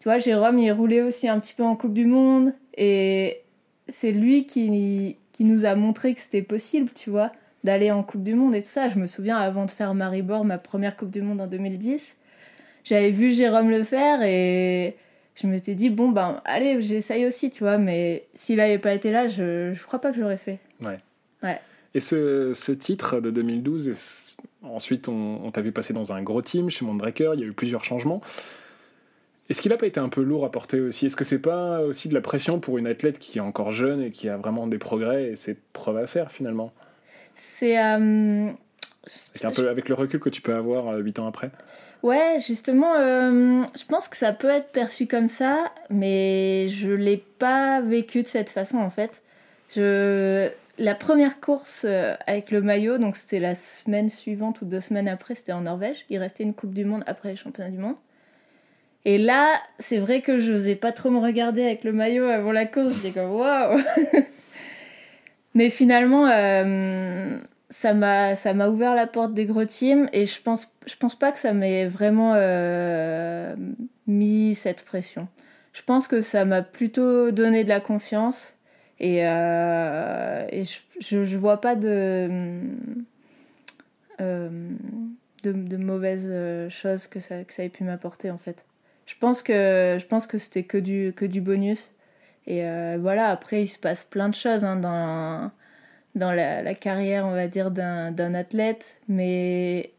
tu 0.00 0.04
vois, 0.04 0.18
Jérôme, 0.18 0.58
il 0.58 0.70
roulait 0.72 1.02
aussi 1.02 1.28
un 1.28 1.40
petit 1.40 1.54
peu 1.54 1.64
en 1.64 1.74
Coupe 1.76 1.92
du 1.92 2.06
Monde. 2.06 2.54
Et 2.76 3.42
c'est 3.88 4.12
lui 4.12 4.46
qui, 4.46 5.16
qui 5.32 5.44
nous 5.44 5.64
a 5.64 5.74
montré 5.74 6.14
que 6.14 6.20
c'était 6.20 6.42
possible, 6.42 6.90
tu 6.94 7.10
vois, 7.10 7.32
d'aller 7.64 7.90
en 7.90 8.02
Coupe 8.02 8.22
du 8.22 8.34
Monde 8.34 8.54
et 8.54 8.62
tout 8.62 8.68
ça. 8.68 8.88
Je 8.88 8.98
me 8.98 9.06
souviens, 9.06 9.36
avant 9.36 9.64
de 9.64 9.70
faire 9.70 9.94
Maribor, 9.94 10.44
ma 10.44 10.58
première 10.58 10.96
Coupe 10.96 11.10
du 11.10 11.22
Monde 11.22 11.40
en 11.40 11.46
2010, 11.46 12.16
j'avais 12.84 13.10
vu 13.10 13.32
Jérôme 13.32 13.70
le 13.70 13.82
faire 13.82 14.22
et 14.22 14.96
je 15.40 15.46
me 15.46 15.58
suis 15.58 15.74
dit, 15.74 15.90
bon, 15.90 16.10
ben, 16.10 16.40
allez, 16.44 16.80
j'essaye 16.80 17.26
aussi, 17.26 17.50
tu 17.50 17.62
vois, 17.62 17.78
mais 17.78 18.26
s'il 18.34 18.56
n'avait 18.56 18.78
pas 18.78 18.92
été 18.92 19.10
là, 19.10 19.26
je, 19.26 19.72
je 19.72 19.82
crois 19.84 20.00
pas 20.00 20.10
que 20.10 20.16
je 20.16 20.20
l'aurais 20.20 20.36
fait. 20.36 20.58
Ouais. 20.80 20.98
Ouais. 21.42 21.60
Et 21.94 22.00
ce, 22.00 22.52
ce, 22.54 22.72
titre 22.72 23.20
de 23.20 23.30
2012, 23.30 24.36
ensuite 24.62 25.08
on, 25.08 25.40
on 25.44 25.50
t'a 25.50 25.60
vu 25.60 25.72
passer 25.72 25.92
dans 25.94 26.12
un 26.12 26.22
gros 26.22 26.42
team 26.42 26.70
chez 26.70 26.84
Mondraker, 26.84 27.32
il 27.34 27.40
y 27.40 27.44
a 27.44 27.46
eu 27.46 27.52
plusieurs 27.52 27.84
changements. 27.84 28.20
Est-ce 29.48 29.62
qu'il 29.62 29.70
n'a 29.70 29.78
pas 29.78 29.86
été 29.86 29.98
un 29.98 30.10
peu 30.10 30.22
lourd 30.22 30.44
à 30.44 30.50
porter 30.50 30.80
aussi? 30.80 31.06
Est-ce 31.06 31.16
que 31.16 31.24
c'est 31.24 31.40
pas 31.40 31.80
aussi 31.80 32.08
de 32.08 32.14
la 32.14 32.20
pression 32.20 32.60
pour 32.60 32.76
une 32.76 32.86
athlète 32.86 33.18
qui 33.18 33.38
est 33.38 33.40
encore 33.40 33.72
jeune 33.72 34.02
et 34.02 34.10
qui 34.10 34.28
a 34.28 34.36
vraiment 34.36 34.66
des 34.66 34.76
progrès 34.76 35.30
et 35.30 35.36
ses 35.36 35.56
preuves 35.72 35.96
à 35.96 36.06
faire 36.06 36.30
finalement? 36.30 36.72
C'est. 37.34 37.82
Euh, 37.82 38.50
un 39.44 39.50
peu 39.50 39.68
avec 39.68 39.88
le 39.88 39.94
recul 39.94 40.20
que 40.20 40.28
tu 40.28 40.42
peux 40.42 40.54
avoir 40.54 40.88
euh, 40.88 40.98
huit 40.98 41.18
ans 41.18 41.26
après 41.26 41.50
Ouais, 42.02 42.36
justement, 42.44 42.94
euh, 42.96 43.64
je 43.76 43.84
pense 43.84 44.08
que 44.08 44.16
ça 44.16 44.32
peut 44.32 44.48
être 44.50 44.70
perçu 44.70 45.06
comme 45.06 45.28
ça, 45.28 45.72
mais 45.90 46.68
je 46.68 46.90
l'ai 46.90 47.16
pas 47.38 47.80
vécu 47.80 48.22
de 48.22 48.28
cette 48.28 48.50
façon 48.50 48.78
en 48.78 48.90
fait. 48.90 49.22
Je... 49.74 50.48
La 50.80 50.94
première 50.94 51.40
course 51.40 51.84
avec 52.28 52.52
le 52.52 52.62
maillot, 52.62 52.98
donc 52.98 53.16
c'était 53.16 53.40
la 53.40 53.56
semaine 53.56 54.08
suivante 54.08 54.62
ou 54.62 54.64
deux 54.64 54.80
semaines 54.80 55.08
après, 55.08 55.34
c'était 55.34 55.52
en 55.52 55.62
Norvège. 55.62 56.04
Il 56.08 56.18
restait 56.18 56.44
une 56.44 56.54
Coupe 56.54 56.72
du 56.72 56.84
Monde 56.84 57.02
après 57.08 57.30
les 57.30 57.36
Championnats 57.36 57.70
du 57.70 57.78
Monde. 57.78 57.96
Et 59.04 59.18
là, 59.18 59.60
c'est 59.78 59.98
vrai 59.98 60.20
que 60.20 60.38
je 60.38 60.52
n'osais 60.52 60.74
pas 60.74 60.92
trop 60.92 61.10
me 61.10 61.18
regarder 61.18 61.64
avec 61.64 61.82
le 61.82 61.92
maillot 61.92 62.26
avant 62.26 62.52
la 62.52 62.66
course. 62.66 62.94
J'étais 62.96 63.18
comme 63.18 63.32
waouh 63.32 63.80
Mais 65.54 65.70
finalement, 65.70 66.28
euh, 66.28 67.38
ça 67.70 67.94
m'a 67.94 68.34
ça 68.36 68.54
m'a 68.54 68.68
ouvert 68.68 68.94
la 68.94 69.06
porte 69.06 69.34
des 69.34 69.44
gros 69.46 69.64
teams 69.64 70.08
et 70.12 70.26
je 70.26 70.40
pense 70.40 70.72
je 70.86 70.96
pense 70.96 71.18
pas 71.18 71.32
que 71.32 71.38
ça 71.38 71.52
m'ait 71.52 71.86
vraiment 71.86 72.32
euh, 72.34 73.54
mis 74.06 74.54
cette 74.54 74.84
pression. 74.84 75.28
Je 75.72 75.82
pense 75.82 76.08
que 76.08 76.22
ça 76.22 76.44
m'a 76.44 76.62
plutôt 76.62 77.30
donné 77.30 77.62
de 77.64 77.68
la 77.68 77.80
confiance 77.80 78.54
et, 78.98 79.26
euh, 79.26 80.46
et 80.50 80.64
je, 80.64 81.22
je, 81.22 81.36
vois 81.36 81.60
pas 81.60 81.76
de, 81.76 82.28
de, 84.18 85.52
de 85.52 85.76
mauvaises 85.76 86.32
choses 86.70 87.06
que 87.06 87.20
ça 87.20 87.44
que 87.44 87.52
ça 87.52 87.64
ait 87.64 87.68
pu 87.68 87.84
m'apporter 87.84 88.30
en 88.30 88.38
fait 88.38 88.64
je 89.08 89.14
pense 89.18 89.42
que 89.42 89.96
je 89.98 90.06
pense 90.06 90.26
que 90.26 90.38
c'était 90.38 90.62
que 90.64 90.78
du 90.78 91.12
que 91.16 91.24
du 91.24 91.40
bonus 91.40 91.90
et 92.46 92.64
euh, 92.64 92.98
voilà 93.00 93.28
après 93.30 93.62
il 93.62 93.68
se 93.68 93.78
passe 93.78 94.04
plein 94.04 94.28
de 94.28 94.34
choses 94.34 94.64
hein, 94.64 94.76
dans 94.76 95.50
dans 96.18 96.32
la, 96.32 96.74
carrière 96.74 97.26
on 97.26 97.32
va 97.32 97.48
dire 97.48 97.70
d'un 97.70 98.34
athlète 98.34 99.00
mais 99.08 99.92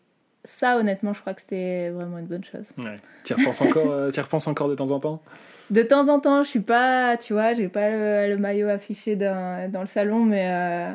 ça 0.43 0.77
honnêtement 0.77 1.13
je 1.13 1.21
crois 1.21 1.33
que 1.33 1.41
c'était 1.41 1.89
vraiment 1.89 2.17
une 2.17 2.25
bonne 2.25 2.43
chose 2.43 2.69
ouais. 2.77 2.95
tu 3.23 3.33
repenses 3.33 3.61
encore 3.61 3.91
euh, 3.91 4.11
y 4.15 4.19
repenses 4.19 4.47
encore 4.47 4.69
de 4.69 4.75
temps 4.75 4.91
en 4.91 4.99
temps? 4.99 5.21
De 5.69 5.83
temps 5.83 6.07
en 6.07 6.19
temps 6.19 6.43
je 6.43 6.49
suis 6.49 6.59
pas 6.61 7.17
tu 7.17 7.33
vois 7.33 7.53
j'ai 7.53 7.69
pas 7.69 7.89
le, 8.27 8.37
maillot 8.37 8.69
affiché 8.69 9.15
dans, 9.15 9.71
dans 9.71 9.81
le 9.81 9.87
salon 9.87 10.23
mais 10.23 10.47
euh, 10.49 10.91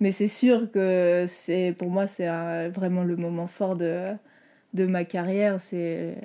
mais 0.00 0.12
c'est 0.12 0.28
sûr 0.28 0.70
que 0.70 1.24
c'est 1.26 1.74
pour 1.78 1.90
moi 1.90 2.06
c'est 2.06 2.28
vraiment 2.68 3.04
le 3.04 3.16
moment 3.16 3.46
fort 3.46 3.76
de 3.76 4.12
de 4.74 4.86
ma 4.86 5.04
carrière 5.04 5.60
c'est 5.60 6.16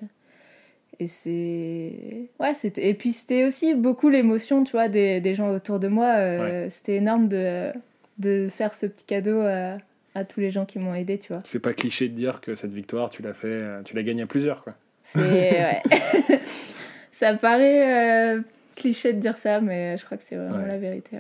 et 1.00 1.08
c'est. 1.08 2.30
Ouais, 2.40 2.54
c'était. 2.54 2.90
Et 2.90 2.94
puis 2.94 3.12
c'était 3.12 3.46
aussi 3.46 3.74
beaucoup 3.74 4.10
l'émotion, 4.10 4.64
tu 4.64 4.74
vois, 4.74 4.90
des, 4.90 5.22
des, 5.22 5.36
gens 5.36 5.50
autour 5.50 5.80
de 5.80 5.88
moi. 5.88 6.16
Euh, 6.18 6.68
c'était 6.70 6.96
énorme 6.96 7.28
de, 7.28 7.72
de 8.18 8.48
faire 8.50 8.74
ce 8.74 8.86
petit 8.86 9.06
cadeau 9.06 9.42
à, 9.42 9.78
à 10.16 10.24
tous 10.24 10.40
les 10.40 10.52
gens 10.52 10.66
qui 10.66 10.80
m'ont 10.80 10.94
aidé, 10.94 11.18
tu 11.18 11.34
vois. 11.34 11.42
C'est 11.46 11.60
pas 11.60 11.74
cliché 11.74 12.10
de 12.10 12.16
dire 12.16 12.42
que 12.42 12.56
cette 12.56 12.74
victoire, 12.74 13.10
tu 13.10 13.22
l'as 13.22 13.34
fait, 13.34 13.62
tu 13.86 13.96
l'as 13.96 14.04
gagnée 14.04 14.24
à 14.24 14.28
plusieurs, 14.28 14.64
quoi. 14.64 14.76
C'est. 15.04 15.20
ouais. 15.20 15.82
Ça 17.12 17.34
paraît. 17.36 18.36
Euh, 18.36 18.42
cliché 18.76 19.14
de 19.14 19.20
dire 19.20 19.38
ça, 19.38 19.62
mais 19.62 19.98
je 19.98 20.06
crois 20.06 20.18
que 20.18 20.24
c'est 20.26 20.36
vraiment 20.36 20.66
la 20.66 20.78
vérité. 20.78 21.18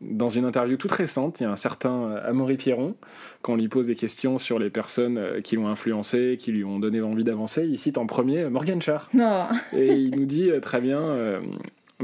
Dans 0.00 0.28
une 0.28 0.44
interview 0.44 0.76
toute 0.76 0.92
récente, 0.92 1.40
il 1.40 1.44
y 1.44 1.46
a 1.46 1.50
un 1.50 1.56
certain 1.56 2.16
Amaury 2.16 2.56
Pierron, 2.56 2.94
quand 3.42 3.52
on 3.52 3.56
lui 3.56 3.68
pose 3.68 3.86
des 3.86 3.94
questions 3.94 4.38
sur 4.38 4.58
les 4.58 4.70
personnes 4.70 5.42
qui 5.42 5.56
l'ont 5.56 5.68
influencé, 5.68 6.36
qui 6.38 6.50
lui 6.50 6.64
ont 6.64 6.78
donné 6.78 7.00
envie 7.00 7.24
d'avancer, 7.24 7.66
il 7.66 7.78
cite 7.78 7.98
en 7.98 8.06
premier 8.06 8.48
Morgan 8.48 8.80
Char. 8.82 9.08
Non. 9.14 9.46
Et 9.72 9.92
il 9.92 10.18
nous 10.18 10.24
dit 10.26 10.50
très 10.60 10.80
bien, 10.80 11.40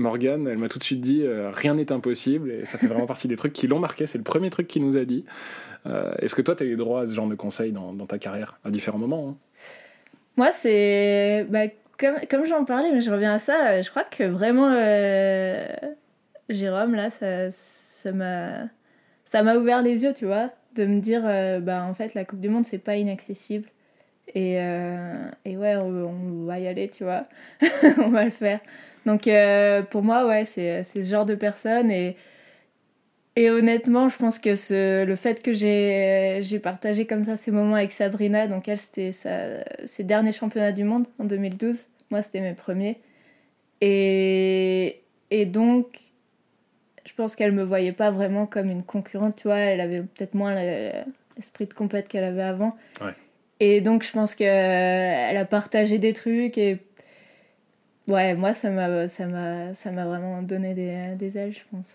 Morgane, 0.00 0.48
elle 0.48 0.58
m'a 0.58 0.68
tout 0.68 0.78
de 0.78 0.84
suite 0.84 1.00
dit 1.00 1.22
euh, 1.24 1.50
rien 1.52 1.74
n'est 1.74 1.92
impossible 1.92 2.50
et 2.50 2.64
ça 2.64 2.78
fait 2.78 2.86
vraiment 2.86 3.06
partie 3.06 3.28
des 3.28 3.36
trucs 3.36 3.52
qui 3.52 3.66
l'ont 3.66 3.78
marqué. 3.78 4.06
C'est 4.06 4.18
le 4.18 4.24
premier 4.24 4.50
truc 4.50 4.66
qu'il 4.66 4.84
nous 4.84 4.96
a 4.96 5.04
dit. 5.04 5.24
Euh, 5.86 6.12
est-ce 6.18 6.34
que 6.34 6.42
toi, 6.42 6.56
tu 6.56 6.64
as 6.64 6.66
eu 6.66 6.76
droit 6.76 7.02
à 7.02 7.06
ce 7.06 7.12
genre 7.12 7.28
de 7.28 7.34
conseils 7.34 7.72
dans, 7.72 7.94
ta 8.06 8.18
carrière 8.18 8.58
à 8.64 8.70
différents 8.70 8.98
moments 8.98 9.30
hein? 9.30 9.36
Moi, 10.36 10.52
c'est. 10.52 11.46
Bah, 11.50 11.66
comme, 11.98 12.46
j'en 12.46 12.64
parlais, 12.64 12.90
mais 12.92 13.02
je 13.02 13.10
reviens 13.10 13.34
à 13.34 13.38
ça, 13.38 13.72
euh, 13.72 13.82
je 13.82 13.90
crois 13.90 14.04
que 14.04 14.24
vraiment, 14.24 14.70
Jérôme, 16.48 16.94
là, 16.94 17.10
ça 17.10 18.12
m'a 18.12 18.68
ça 19.26 19.42
m'a 19.42 19.56
ouvert 19.56 19.82
les 19.82 20.02
yeux, 20.02 20.14
tu 20.14 20.24
vois, 20.24 20.50
de 20.74 20.86
me 20.86 20.98
dire, 20.98 21.22
bah, 21.60 21.84
en 21.84 21.94
fait, 21.94 22.14
la 22.14 22.24
Coupe 22.24 22.40
du 22.40 22.48
Monde, 22.48 22.64
c'est 22.64 22.78
pas 22.78 22.96
inaccessible. 22.96 23.68
Et, 24.34 24.54
et 25.44 25.56
ouais, 25.56 25.76
on, 25.76 26.44
va 26.46 26.58
y 26.58 26.66
aller, 26.66 26.88
tu 26.88 27.04
vois. 27.04 27.24
on 27.98 28.08
va 28.08 28.24
le 28.24 28.30
faire. 28.30 28.60
Donc 29.06 29.26
euh, 29.26 29.82
pour 29.82 30.02
moi, 30.02 30.26
ouais, 30.26 30.44
c'est 30.44 30.82
ce 30.82 31.02
genre 31.02 31.26
de 31.26 31.34
personne. 31.34 31.90
Et, 31.90 32.16
et 33.36 33.50
honnêtement, 33.50 34.08
je 34.08 34.16
pense 34.16 34.38
que 34.38 34.54
ce, 34.54 35.04
le 35.04 35.16
fait 35.16 35.42
que 35.42 35.52
j'ai 35.52 36.60
partagé 36.62 37.06
comme 37.06 37.24
ça 37.24 37.36
ces 37.36 37.50
moments 37.50 37.76
avec 37.76 37.92
Sabrina, 37.92 38.46
donc 38.46 38.68
elle, 38.68 38.78
c'était 38.78 39.12
ses 39.12 40.04
derniers 40.04 40.32
championnats 40.32 40.72
du 40.72 40.84
monde 40.84 41.06
en 41.18 41.24
2012. 41.24 41.88
Moi, 42.10 42.22
c'était 42.22 42.40
mes 42.40 42.54
premiers. 42.54 42.98
Et, 43.80 45.00
et 45.30 45.46
donc, 45.46 45.98
je 47.06 47.14
pense 47.14 47.34
qu'elle 47.36 47.52
me 47.52 47.62
voyait 47.62 47.92
pas 47.92 48.10
vraiment 48.10 48.46
comme 48.46 48.70
une 48.70 48.82
concurrente, 48.82 49.36
tu 49.36 49.48
vois. 49.48 49.58
Elle 49.58 49.80
avait 49.80 50.00
peut-être 50.00 50.34
moins 50.34 50.54
l'esprit 50.54 51.66
de 51.66 51.74
compète 51.74 52.08
qu'elle 52.08 52.24
avait 52.24 52.42
avant. 52.42 52.76
Et 53.60 53.80
donc, 53.80 54.02
je 54.02 54.10
pense 54.10 54.34
qu'elle 54.34 55.36
a 55.36 55.44
partagé 55.44 55.98
des 55.98 56.12
trucs 56.12 56.56
et 56.56 56.78
ouais, 58.10 58.34
moi, 58.34 58.54
ça 58.54 58.70
m'a, 58.70 59.08
ça 59.08 59.26
m'a, 59.26 59.74
ça 59.74 59.90
m'a 59.90 60.04
vraiment 60.04 60.42
donné 60.42 60.74
des, 60.74 61.38
ailes, 61.38 61.52
je 61.52 61.60
pense. 61.70 61.94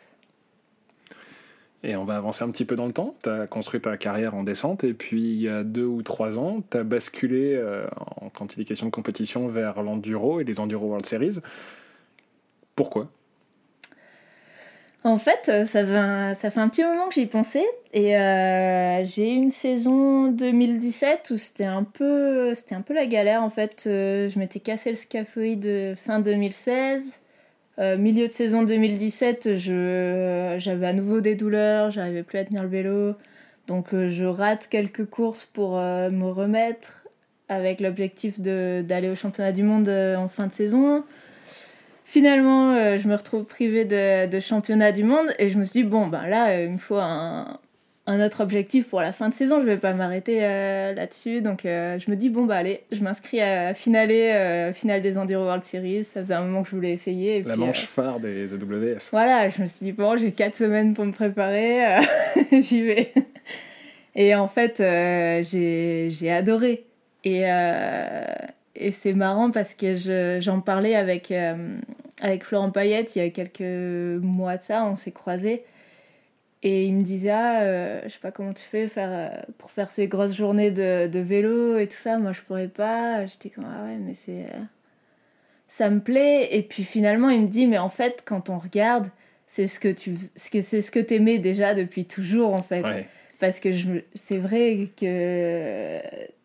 Et 1.84 1.96
on 1.96 2.04
va 2.04 2.18
avancer 2.18 2.44
un 2.44 2.50
petit 2.50 2.66
peu 2.66 2.76
dans 2.76 2.88
le 2.88 2.92
temps. 2.92 3.14
Tu 3.22 3.30
as 3.30 3.46
construit 3.46 3.80
ta 3.80 3.96
carrière 3.98 4.34
en 4.34 4.44
descente 4.44 4.84
et 4.84 4.94
puis 4.94 5.22
il 5.22 5.42
y 5.42 5.50
a 5.50 5.64
deux 5.64 5.86
ou 5.86 6.02
trois 6.02 6.40
ans, 6.40 6.64
tu 6.72 6.78
as 6.78 6.84
basculé, 6.84 7.54
euh, 7.56 7.86
quand 8.34 8.56
il 8.56 8.62
est 8.62 8.66
question 8.66 8.88
de 8.88 8.92
compétition, 8.92 9.48
vers 9.48 9.84
l'enduro 9.84 10.40
et 10.40 10.44
les 10.44 10.60
Enduro 10.60 10.88
World 10.88 11.06
Series. 11.06 11.40
Pourquoi? 12.76 13.10
En 15.06 15.18
fait, 15.18 15.50
euh, 15.50 15.66
ça 15.66 15.86
fait 15.86 15.96
un, 15.96 16.34
ça 16.34 16.50
un 16.60 16.68
petit 16.68 16.84
moment 16.84 17.08
que 17.08 17.14
j'y 17.14 17.28
pensais 17.28 17.66
et 17.94 18.18
euh, 18.18 19.06
j'ai 19.06 19.34
eu 19.34 19.36
une 19.36 19.52
saison 19.52 20.30
2017 20.30 21.30
où 21.30 21.38
c'était 21.38 21.64
un 21.64 21.84
peu, 21.84 22.52
un 22.72 22.82
peu 22.82 22.96
la 22.96 23.06
galère 23.06 23.44
en 23.44 23.52
fait. 23.52 23.84
Euh, 23.86 24.30
je 24.30 24.40
m'étais 24.40 24.60
cassé 24.60 24.90
le 24.90 24.96
scaphoïde 24.96 25.94
fin 25.96 26.20
2016. 26.20 27.20
milieu 28.00 28.26
de 28.28 28.32
saison 28.32 28.64
2017, 28.64 29.58
je, 29.60 30.56
j'avais 30.58 30.88
à 30.88 30.94
nouveau 30.94 31.22
des 31.22 31.36
douleurs, 31.36 31.92
j'arrivais 31.92 32.24
plus 32.24 32.40
à 32.40 32.46
tenir 32.46 32.64
le 32.64 32.70
vélo. 32.70 33.14
Donc 33.68 33.90
je 33.92 34.26
rate 34.26 34.68
quelques 34.72 35.06
courses 35.06 35.46
pour 35.46 35.74
me 35.74 36.30
remettre 36.32 37.06
avec 37.48 37.80
l'objectif 37.80 38.40
d'aller 38.40 39.10
au 39.10 39.16
championnat 39.16 39.52
du 39.52 39.62
monde 39.62 39.88
en 39.88 40.28
fin 40.28 40.48
de 40.48 40.54
saison. 40.54 41.04
Finalement, 42.06 42.72
euh, 42.72 42.98
je 43.00 43.08
me 43.08 43.16
retrouve 43.16 43.46
privée 43.46 43.84
de, 43.84 44.40
championnat 44.40 44.92
du 44.92 45.04
monde 45.04 45.26
et 45.40 45.50
je 45.50 45.58
me 45.58 45.66
suis 45.66 45.82
dit, 45.82 45.84
bon, 45.84 46.06
ben 46.06 46.28
là, 46.28 46.50
euh, 46.50 46.66
il 46.66 46.74
me 46.74 46.78
faut 46.78 47.00
un, 47.00 47.58
autre 48.08 48.42
objectif 48.42 48.88
pour 48.88 49.02
la 49.02 49.12
fin 49.12 49.28
de 49.28 49.34
saison, 49.34 49.60
je 49.60 49.66
vais 49.66 49.78
pas 49.78 49.94
m'arrêter 49.94 50.38
euh, 50.42 50.94
là-dessus. 50.94 51.42
Donc 51.42 51.62
je 51.64 52.12
me 52.12 52.16
dis, 52.16 52.30
bon, 52.30 52.46
bah 52.46 52.58
allez, 52.58 52.82
je 52.92 53.02
m'inscris 53.02 53.42
à 53.42 53.74
finale, 53.74 54.72
finale 54.76 55.02
des 55.02 55.18
Enduro 55.18 55.46
World 55.46 55.64
Series. 55.64 56.04
Ça 56.04 56.22
faisait 56.22 56.36
un 56.36 56.44
moment 56.44 56.62
que 56.62 56.70
je 56.70 56.76
voulais 56.76 56.92
essayer. 56.92 57.42
la 57.42 57.56
manche 57.56 57.86
phare 57.86 58.20
des 58.20 58.54
AWS. 58.54 59.10
Voilà, 59.12 59.50
je 59.50 59.64
me 59.64 59.66
suis 59.66 59.84
dit, 59.84 59.92
bon, 59.92 60.16
j'ai 60.16 60.32
4 60.32 60.56
semaines 60.56 60.94
pour 60.94 61.06
me 61.06 61.12
préparer, 61.12 61.98
j'y 62.52 62.84
vais. 62.84 63.12
Et 64.14 64.36
en 64.36 64.48
fait, 64.48 64.78
j'ai 64.78 66.32
adoré. 66.32 66.86
Et, 67.24 67.46
et 68.76 68.92
c'est 68.92 69.14
marrant 69.14 69.52
parce 69.52 69.74
que 69.74 70.40
j'en 70.40 70.60
parlais 70.60 70.96
avec, 70.96 71.32
euh, 71.32 71.78
avec 72.22 72.44
Florent 72.44 72.72
Payette 72.72 73.16
il 73.16 73.20
y 73.20 73.26
a 73.26 73.30
quelques 73.30 74.24
mois 74.24 74.58
de 74.58 74.62
ça, 74.62 74.86
on 74.86 74.96
s'est 74.96 75.12
croisés. 75.12 75.64
Et 76.64 76.86
il 76.86 76.96
me 76.96 77.04
disait, 77.04 77.30
ah, 77.30 77.62
euh, 77.62 78.02
je 78.06 78.10
sais 78.10 78.20
pas 78.20 78.32
comment 78.32 78.54
tu 78.54 78.64
fais 78.64 78.88
faire, 78.88 79.10
euh, 79.12 79.42
pour 79.60 79.70
faire 79.70 79.92
ces 79.92 80.08
grosses 80.08 80.34
journées 80.34 80.72
de, 80.72 81.08
de, 81.08 81.20
vélo 81.20 81.78
et 81.78 81.88
tout 81.88 81.98
ça. 81.98 82.18
Moi, 82.18 82.32
je 82.32 82.42
pourrais 82.42 82.70
pas. 82.70 83.26
J'étais 83.28 83.50
comme, 83.52 83.66
ah 83.68 83.86
ouais, 83.86 83.98
mais 83.98 84.16
c'est. 84.16 84.48
ça 85.68 85.92
me 85.92 86.00
plaît. 86.00 86.56
Et 86.56 86.64
puis 86.64 86.84
finalement, 86.84 87.30
il 87.30 87.42
me 87.42 87.48
dit, 87.48 87.68
mais 87.68 87.78
en 87.78 87.90
fait, 87.90 88.24
quand 88.26 88.50
on 88.50 88.58
regarde, 88.58 89.08
c'est 89.46 89.68
ce 89.68 89.80
que 89.80 89.90
tu 89.90 90.16
c'est 90.36 90.82
ce 90.82 90.90
que 90.90 91.00
t'aimais 91.00 91.38
déjà 91.38 91.76
depuis 91.76 92.06
toujours, 92.06 92.54
en 92.54 92.64
fait. 92.64 92.84
Parce 93.40 93.60
que 93.60 93.70
c'est 94.16 94.38
vrai 94.38 94.90
que 95.00 96.02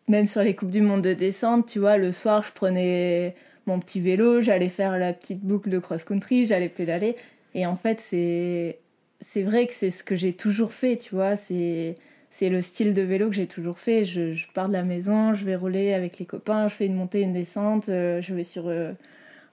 même 0.07 0.27
sur 0.27 0.41
les 0.41 0.55
Coupes 0.55 0.71
du 0.71 0.81
Monde 0.81 1.01
de 1.01 1.13
descente, 1.13 1.67
tu 1.67 1.79
vois, 1.79 1.97
le 1.97 2.11
soir, 2.11 2.43
je 2.43 2.51
prenais 2.51 3.35
mon 3.67 3.79
petit 3.79 3.99
vélo, 3.99 4.41
j'allais 4.41 4.69
faire 4.69 4.97
la 4.97 5.13
petite 5.13 5.41
boucle 5.41 5.69
de 5.69 5.79
cross-country, 5.79 6.45
j'allais 6.45 6.69
pédaler. 6.69 7.15
Et 7.53 7.65
en 7.65 7.75
fait, 7.75 8.01
c'est, 8.01 8.79
c'est 9.19 9.43
vrai 9.43 9.67
que 9.67 9.73
c'est 9.73 9.91
ce 9.91 10.03
que 10.03 10.15
j'ai 10.15 10.33
toujours 10.33 10.73
fait, 10.73 10.97
tu 10.97 11.15
vois. 11.15 11.35
C'est, 11.35 11.95
c'est 12.31 12.49
le 12.49 12.61
style 12.61 12.93
de 12.93 13.01
vélo 13.01 13.29
que 13.29 13.35
j'ai 13.35 13.47
toujours 13.47 13.79
fait. 13.79 14.05
Je, 14.05 14.33
pars 14.53 14.67
de 14.67 14.73
la 14.73 14.83
maison, 14.83 15.33
je 15.33 15.45
vais 15.45 15.55
rouler 15.55 15.93
avec 15.93 16.17
les 16.17 16.25
copains, 16.25 16.67
je 16.67 16.73
fais 16.73 16.85
une 16.85 16.95
montée, 16.95 17.21
une 17.21 17.33
descente, 17.33 17.89
euh, 17.89 18.21
je 18.21 18.33
vais 18.33 18.43
sur 18.43 18.67
euh, 18.67 18.93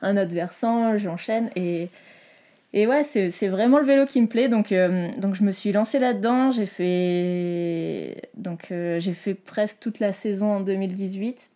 un 0.00 0.16
autre 0.16 0.32
versant, 0.32 0.96
j'enchaîne. 0.96 1.50
Et, 1.56 1.88
et 2.74 2.86
ouais, 2.86 3.02
c'est 3.02 3.48
vraiment 3.48 3.78
le 3.78 3.86
vélo 3.86 4.04
qui 4.04 4.20
me 4.20 4.26
plaît. 4.26 4.48
Donc, 4.48 4.72
euh, 4.72 5.08
donc 5.18 5.34
je 5.34 5.42
me 5.42 5.52
suis 5.52 5.72
lancée 5.72 5.98
là-dedans. 5.98 6.50
J'ai 6.50 6.66
fait, 6.66 8.30
donc, 8.34 8.70
euh, 8.70 9.00
j'ai 9.00 9.14
fait 9.14 9.34
presque 9.34 9.78
toute 9.80 10.00
la 10.00 10.12
saison 10.12 10.56
en 10.56 10.60
2018. 10.60 11.50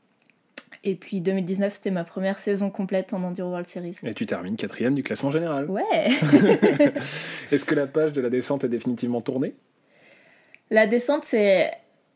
Et 0.84 0.94
puis 0.96 1.20
2019, 1.20 1.74
c'était 1.74 1.90
ma 1.90 2.02
première 2.02 2.38
saison 2.38 2.70
complète 2.70 3.12
en 3.12 3.22
Enduro 3.22 3.50
World 3.50 3.68
Series. 3.68 3.96
Et 4.02 4.14
tu 4.14 4.26
termines 4.26 4.56
quatrième 4.56 4.94
du 4.94 5.02
classement 5.02 5.30
général. 5.30 5.70
Ouais 5.70 5.82
Est-ce 7.52 7.64
que 7.64 7.74
la 7.74 7.86
page 7.86 8.12
de 8.12 8.20
la 8.20 8.30
descente 8.30 8.64
est 8.64 8.68
définitivement 8.68 9.20
tournée? 9.20 9.54
La 10.70 10.86
descente, 10.86 11.24
c'est 11.24 11.70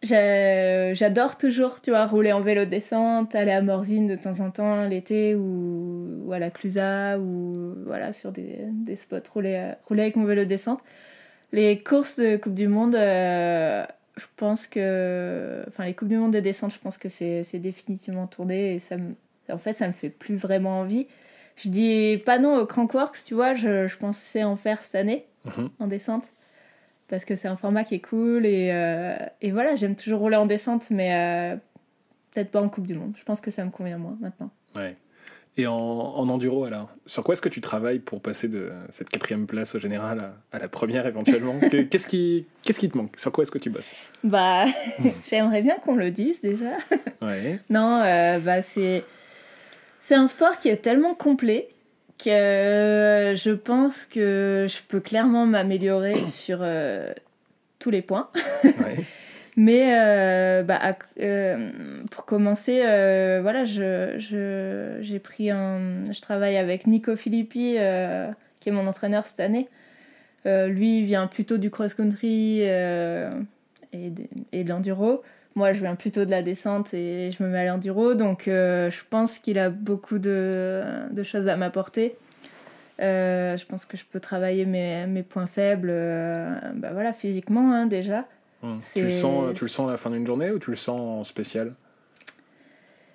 J'adore 0.07 1.37
toujours, 1.37 1.81
tu 1.81 1.91
vois, 1.91 2.05
rouler 2.07 2.33
en 2.33 2.41
vélo 2.41 2.65
descente, 2.65 3.35
aller 3.35 3.51
à 3.51 3.63
Morzine 3.63 4.07
de 4.07 4.17
temps 4.17 4.41
en 4.41 4.51
temps 4.51 4.85
l'été 4.85 5.35
ou, 5.35 6.31
à 6.33 6.39
la 6.39 6.51
Clusa 6.51 7.19
ou 7.19 7.75
voilà, 7.85 8.13
sur 8.13 8.33
des, 8.33 8.59
des 8.73 8.97
spots, 8.97 9.19
rouler, 9.33 9.73
rouler 9.87 10.03
avec 10.03 10.17
mon 10.17 10.25
vélo 10.25 10.45
descente. 10.45 10.81
Les 11.53 11.83
courses 11.83 12.17
de 12.17 12.37
Coupe 12.37 12.55
du 12.55 12.69
Monde, 12.69 12.95
euh, 12.95 13.85
je 14.17 14.27
pense 14.37 14.67
que. 14.67 15.65
Enfin, 15.69 15.85
les 15.85 15.95
Coupes 15.95 16.09
du 16.09 16.17
Monde 16.17 16.33
de 16.33 16.41
descente, 16.41 16.73
je 16.73 16.79
pense 16.79 16.99
que 16.99 17.09
c'est 17.09 17.59
définitivement 17.59 18.27
tourné 18.27 18.75
et 18.75 18.79
ça 18.79 18.97
en 19.49 19.59
fait, 19.59 19.73
ça 19.73 19.87
me 19.87 19.93
fait 19.93 20.11
plus 20.11 20.37
vraiment 20.37 20.81
envie. 20.81 21.07
Je 21.57 21.69
dis 21.69 22.23
pas 22.25 22.39
non 22.39 22.59
au 22.59 22.67
Crankworks, 22.67 23.25
tu 23.25 23.35
vois, 23.35 23.55
je, 23.55 23.87
je 23.87 23.97
pensais 23.97 24.45
en 24.45 24.57
faire 24.57 24.83
cette 24.83 24.97
année 24.97 25.27
mhm. 25.45 25.71
en 25.79 25.87
descente 25.87 26.25
parce 27.09 27.25
que 27.25 27.37
c'est 27.37 27.49
un 27.49 27.57
format 27.57 27.85
qui 27.85 27.95
est 27.95 28.01
cool 28.01 28.47
et, 28.47 28.71
euh, 28.73 29.17
et 29.41 29.51
voilà, 29.53 29.77
j'aime 29.77 29.97
toujours 29.97 30.21
rouler 30.21 30.37
en 30.37 30.47
descente, 30.47 30.91
mais 30.91 31.15
euh, 31.15 31.57
peut-être 32.33 32.51
pas 32.51 32.61
en 32.61 32.69
Coupe 32.69 32.87
du 32.87 32.95
Monde. 32.95 33.15
Je 33.19 33.25
pense 33.25 33.41
que 33.41 33.51
ça 33.51 33.65
me 33.65 33.71
convient 33.71 33.99
moins 33.99 34.17
maintenant. 34.21 34.51
Ouais. 34.75 34.97
Et 35.59 35.67
en, 35.67 35.75
en 35.75 36.29
enduro, 36.29 36.65
alors, 36.65 36.91
sur 37.07 37.25
quoi 37.25 37.33
est-ce 37.33 37.41
que 37.41 37.49
tu 37.49 37.63
travailles 37.63 38.01
pour 38.01 38.21
passer 38.21 38.47
de 38.47 38.73
cette 38.91 39.09
quatrième 39.09 39.47
place 39.47 39.75
au 39.75 39.81
général 39.81 40.35
à, 40.53 40.59
la 40.59 40.69
première 40.69 41.07
éventuellement? 41.07 41.55
Qu'est-ce 41.91 42.07
qui, 42.07 42.45
qu'est-ce 42.63 42.79
qui 42.79 42.91
te 42.91 42.99
manque? 42.99 43.15
Sur 43.17 43.33
quoi 43.33 43.43
est-ce 43.43 43.51
que 43.51 43.59
tu 43.59 43.71
bosses? 43.71 43.95
Bah, 44.23 44.67
j'aimerais 45.31 45.63
bien 45.63 45.77
qu'on 45.77 45.95
le 45.95 46.11
dise 46.11 46.43
déjà. 46.43 46.77
Ouais. 47.23 47.59
non, 47.71 48.03
euh, 48.05 48.39
bah 48.39 48.61
c'est 48.61 49.03
c'est 50.01 50.15
un 50.15 50.29
sport 50.29 50.59
qui 50.59 50.69
est 50.69 50.77
tellement 50.77 51.15
complet 51.15 51.69
que 52.19 53.35
je 53.37 53.51
pense 53.51 54.07
que 54.07 54.67
je 54.69 54.79
peux 54.89 55.01
clairement 55.01 55.47
m'améliorer 55.47 56.27
sur 56.29 56.59
euh, 56.63 57.13
tous 57.79 57.91
les 57.91 58.03
points. 58.03 58.31
Mais 59.59 59.97
euh, 59.99 60.63
bah, 60.63 60.79
euh, 61.19 61.71
pour 62.11 62.27
commencer, 62.27 62.81
voilà, 63.41 63.65
je, 63.65 64.17
je, 64.19 64.99
j'ai 65.01 65.19
pris 65.19 65.51
un, 65.51 66.05
je 66.13 66.21
travaille 66.21 66.59
avec 66.59 66.87
Nico 66.87 67.17
Filippi, 67.17 67.77
qui 68.61 68.69
est 68.69 68.73
mon 68.73 68.87
entraîneur 68.87 69.27
cette 69.27 69.41
année. 69.41 69.69
lui, 70.45 70.99
il 70.99 71.05
vient 71.05 71.27
plutôt 71.27 71.57
du 71.57 71.71
cross-country 71.71 72.61
et, 72.61 74.13
et 74.53 74.65
de 74.65 74.69
l'enduro. 74.69 75.23
Moi, 75.57 75.73
je 75.73 75.81
viens 75.81 75.95
plutôt 75.95 76.27
de 76.27 76.31
la 76.31 76.43
descente 76.43 76.93
et 76.93 77.31
je 77.31 77.43
me 77.43 77.49
mets 77.49 77.61
à 77.61 77.65
l'enduro, 77.65 78.13
donc 78.13 78.47
euh, 78.47 78.91
je 78.91 79.01
pense 79.09 79.39
qu'il 79.39 79.59
a 79.59 79.71
beaucoup 79.71 80.19
de, 80.19 80.83
de 81.11 81.23
choses 81.23 81.49
à 81.49 81.57
m'apporter. 81.57 82.15
je 82.99 83.65
pense 83.65 83.87
que 83.87 83.97
je 83.97 84.05
peux 84.05 84.21
travailler 84.21 84.67
mes, 84.67 85.07
mes 85.07 85.23
points 85.23 85.47
faibles 85.47 85.89
bah 86.75 86.91
voilà, 86.93 87.15
physiquement 87.15 87.73
hein, 87.73 87.87
déjà. 87.87 88.27
Hum. 88.63 88.81
Tu, 88.93 89.05
le 89.05 89.11
sens, 89.11 89.55
tu 89.55 89.65
le 89.65 89.71
sens 89.71 89.89
à 89.89 89.93
la 89.93 89.97
fin 89.97 90.11
d'une 90.11 90.27
journée 90.27 90.51
ou 90.51 90.59
tu 90.59 90.69
le 90.69 90.77
sens 90.77 91.01
en 91.01 91.25
spécial? 91.25 91.73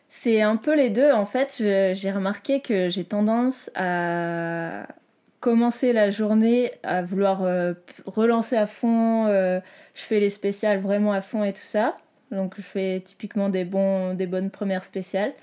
C'est 0.10 0.41
un 0.41 0.56
peu 0.56 0.75
les 0.75 0.89
deux. 0.89 1.12
En 1.12 1.25
fait, 1.25 1.58
j'ai 1.60 2.12
remarqué 2.12 2.60
que 2.60 2.89
j'ai 2.89 3.04
tendance 3.04 3.69
à 3.75 4.88
commencer 5.39 5.93
la 5.93 6.10
journée 6.10 6.71
à 6.82 7.04
vouloir 7.04 7.45
relancer 8.08 8.58
à 8.58 8.65
fond. 8.65 9.27
je 9.27 9.62
fais 9.93 10.19
les 10.19 10.32
spéciales 10.32 10.80
vraiment 10.80 11.12
à 11.12 11.21
fond 11.21 11.43
et 11.43 11.54
tout 11.54 11.62
ça. 11.62 11.95
Donc 12.32 12.54
je 12.58 12.62
fais 12.62 13.02
typiquement 13.04 13.50
des, 13.50 13.65
bons, 13.65 14.13
des 14.13 14.28
bonnes 14.28 14.50
premières 14.50 14.84
spéciales. 14.84 15.34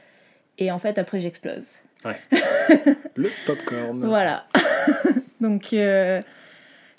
Et 0.59 0.73
en 0.73 0.79
fait, 0.79 0.99
après, 0.99 1.21
j'explose. 1.21 1.65
Ouais. 2.05 2.17
le 3.17 3.29
popcorn. 3.47 4.05
Voilà. 4.05 4.47
Donc 5.41 5.73
euh, 5.73 6.21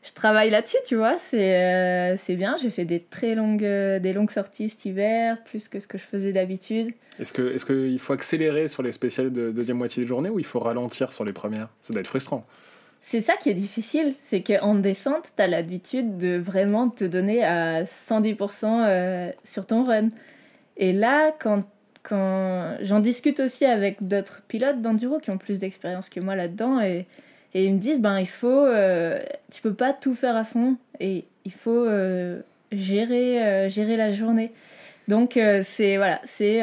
je 0.04 0.14
travaille 0.14 0.50
là-dessus, 0.50 0.78
tu 0.86 0.96
vois. 0.96 1.18
C'est 1.18 1.58
euh, 1.58 2.18
c'est 2.18 2.36
bien. 2.36 2.56
J'ai 2.62 2.70
fait 2.70 2.86
des 2.86 3.00
très 3.02 3.36
longues, 3.36 3.64
euh, 3.64 4.00
des 4.00 4.14
longues 4.14 4.32
sorties 4.32 4.70
cet 4.70 4.86
hiver, 4.86 5.38
plus 5.44 5.68
que 5.68 5.80
ce 5.80 5.88
que 5.88 5.98
je 5.98 6.04
faisais 6.04 6.32
d'habitude. 6.32 6.92
Est-ce 7.20 7.34
qu'il 7.34 7.48
est 7.48 7.66
qu'il 7.66 8.00
faut 8.00 8.14
accélérer 8.14 8.68
sur 8.68 8.84
les 8.84 8.92
spéciales 8.92 9.32
de 9.32 9.52
deuxième 9.52 9.78
moitié 9.78 10.04
de 10.04 10.08
journée 10.08 10.30
ou 10.30 10.40
il 10.40 10.46
faut 10.46 10.60
ralentir 10.60 11.12
sur 11.12 11.26
les 11.26 11.34
premières? 11.34 11.70
Ça 11.82 11.94
doit 11.94 12.00
être 12.00 12.08
frustrant. 12.08 12.46
C'est 13.02 13.22
ça 13.22 13.38
qui 13.38 13.50
est 13.50 13.56
difficile, 13.56 14.14
c'est 14.20 14.42
qu'en 14.42 14.76
descente, 14.76 15.32
tu 15.36 15.42
as 15.42 15.48
l'habitude 15.48 16.18
de 16.18 16.38
vraiment 16.38 16.90
te 16.90 17.06
donner 17.06 17.44
à 17.44 17.84
110% 17.84 18.66
euh, 18.66 19.32
sur 19.44 19.66
ton 19.66 19.84
run. 19.84 20.10
Et 20.78 20.92
là, 20.92 21.32
quand, 21.40 21.62
quand 22.04 22.76
j'en 22.82 23.00
discute 23.00 23.40
aussi 23.40 23.66
avec 23.66 24.06
d'autres 24.06 24.42
pilotes 24.48 24.82
d'enduro 24.82 25.20
qui 25.20 25.32
ont 25.32 25.38
plus 25.38 25.60
d'expérience 25.60 26.10
que 26.10 26.20
moi 26.20 26.36
là-dedans, 26.36 26.82
et, 26.82 27.08
et, 27.54 27.66
ils 27.66 27.74
me 27.74 27.80
disent, 27.80 28.00
ben 28.00 28.20
il 28.20 28.28
faut, 28.28 28.48
euh, 28.66 29.20
tu 29.50 29.62
peux 29.62 29.74
pas 29.74 29.94
tout 29.94 30.14
faire 30.14 30.36
à 30.36 30.44
fond, 30.44 30.76
et 31.00 31.26
il 31.46 31.54
faut 31.54 31.86
euh, 31.86 32.42
gérer, 32.74 33.70
gérer 33.70 33.96
la 33.96 34.12
journée. 34.12 34.52
Donc 35.08 35.40
c'est 35.64 35.98
voilà, 35.98 36.22
c'est 36.26 36.62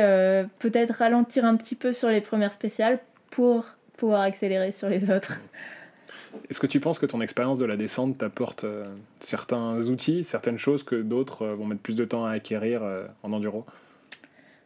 peut-être 0.61 0.92
ralentir 0.92 1.44
un 1.44 1.57
petit 1.57 1.75
peu 1.75 1.92
sur 1.92 2.09
les 2.09 2.20
premières 2.20 2.53
spéciales 2.53 3.01
pour 3.31 3.64
pouvoir 3.96 4.20
accélérer 4.20 4.70
sur 4.70 4.88
les 4.88 5.11
autres. 5.11 5.40
Est-ce 6.51 6.61
que 6.61 6.66
tu 6.66 6.81
penses 6.81 6.99
que 6.99 7.07
ton 7.07 7.20
expérience 7.20 7.59
de 7.59 7.64
la 7.64 7.77
descente 7.77 8.18
t'apporte 8.18 8.64
euh, 8.64 8.85
certains 9.20 9.81
outils, 9.88 10.25
certaines 10.25 10.59
choses 10.59 10.83
que 10.83 10.96
d'autres 10.96 11.42
euh, 11.42 11.55
vont 11.55 11.66
mettre 11.66 11.81
plus 11.81 11.96
de 11.96 12.05
temps 12.05 12.25
à 12.25 12.33
acquérir 12.33 12.83
euh, 12.83 13.07
en 13.22 13.33
enduro? 13.33 13.64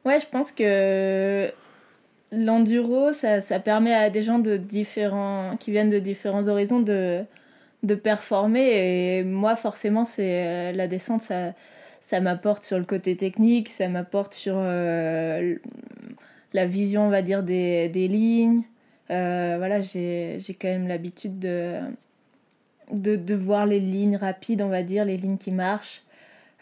Ouais, 0.05 0.19
je 0.21 0.27
pense 0.27 0.53
que 0.53 1.51
l'enduro, 2.33 3.13
ça, 3.13 3.41
ça, 3.41 3.59
permet 3.59 3.95
à 3.95 4.11
des 4.11 4.23
gens 4.23 4.39
de 4.39 4.57
différents, 4.57 5.57
qui 5.59 5.71
viennent 5.71 5.91
de 5.91 5.99
différents 5.99 6.49
horizons 6.49 6.81
de, 6.81 7.23
de 7.83 7.95
performer. 7.95 9.19
Et 9.19 9.25
moi, 9.25 9.57
forcément, 9.57 10.05
c'est 10.05 10.73
la 10.73 10.87
descente, 10.87 11.21
ça, 11.21 11.53
ça 12.01 12.21
m'apporte 12.21 12.63
sur 12.63 12.79
le 12.79 12.85
côté 12.85 13.17
technique, 13.17 13.69
ça 13.69 13.89
m'apporte 13.89 14.33
sur 14.33 14.57
la 14.57 15.57
vision, 16.67 17.07
on 17.07 17.11
va 17.11 17.21
dire, 17.21 17.43
des, 17.43 17.89
des 17.89 18.09
lignes. 18.09 18.63
Euh, 19.11 19.57
voilà, 19.59 19.81
j'ai 19.81 20.41
quand 20.61 20.69
même 20.69 20.87
l'habitude 20.87 21.39
de, 21.39 21.81
de, 22.93 23.35
voir 23.35 23.67
les 23.67 23.81
lignes 23.81 24.17
rapides, 24.17 24.63
on 24.63 24.69
va 24.69 24.83
dire, 24.83 25.05
les 25.05 25.17
lignes 25.17 25.39
qui 25.39 25.51
marchent. 25.51 26.03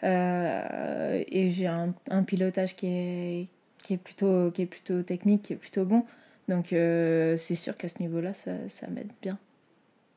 Euh, 0.03 1.23
et 1.27 1.51
j'ai 1.51 1.67
un, 1.67 1.93
pilotage 2.23 2.75
qui 2.75 2.87
est, 2.87 3.47
qui, 3.83 3.93
est 3.93 3.97
plutôt, 3.97 4.49
qui 4.51 4.63
est 4.63 4.65
plutôt 4.65 5.03
technique, 5.03 5.43
qui 5.43 5.53
est 5.53 5.57
plutôt 5.57 5.85
bon. 5.85 6.05
Donc 6.47 6.73
euh, 6.73 7.37
c'est 7.37 7.55
sûr 7.55 7.77
qu'à 7.77 7.89
ce 7.89 7.99
niveau-là, 7.99 8.33
ça, 8.33 8.51
ça 8.67 8.87
m'aide 8.87 9.11
bien. 9.21 9.37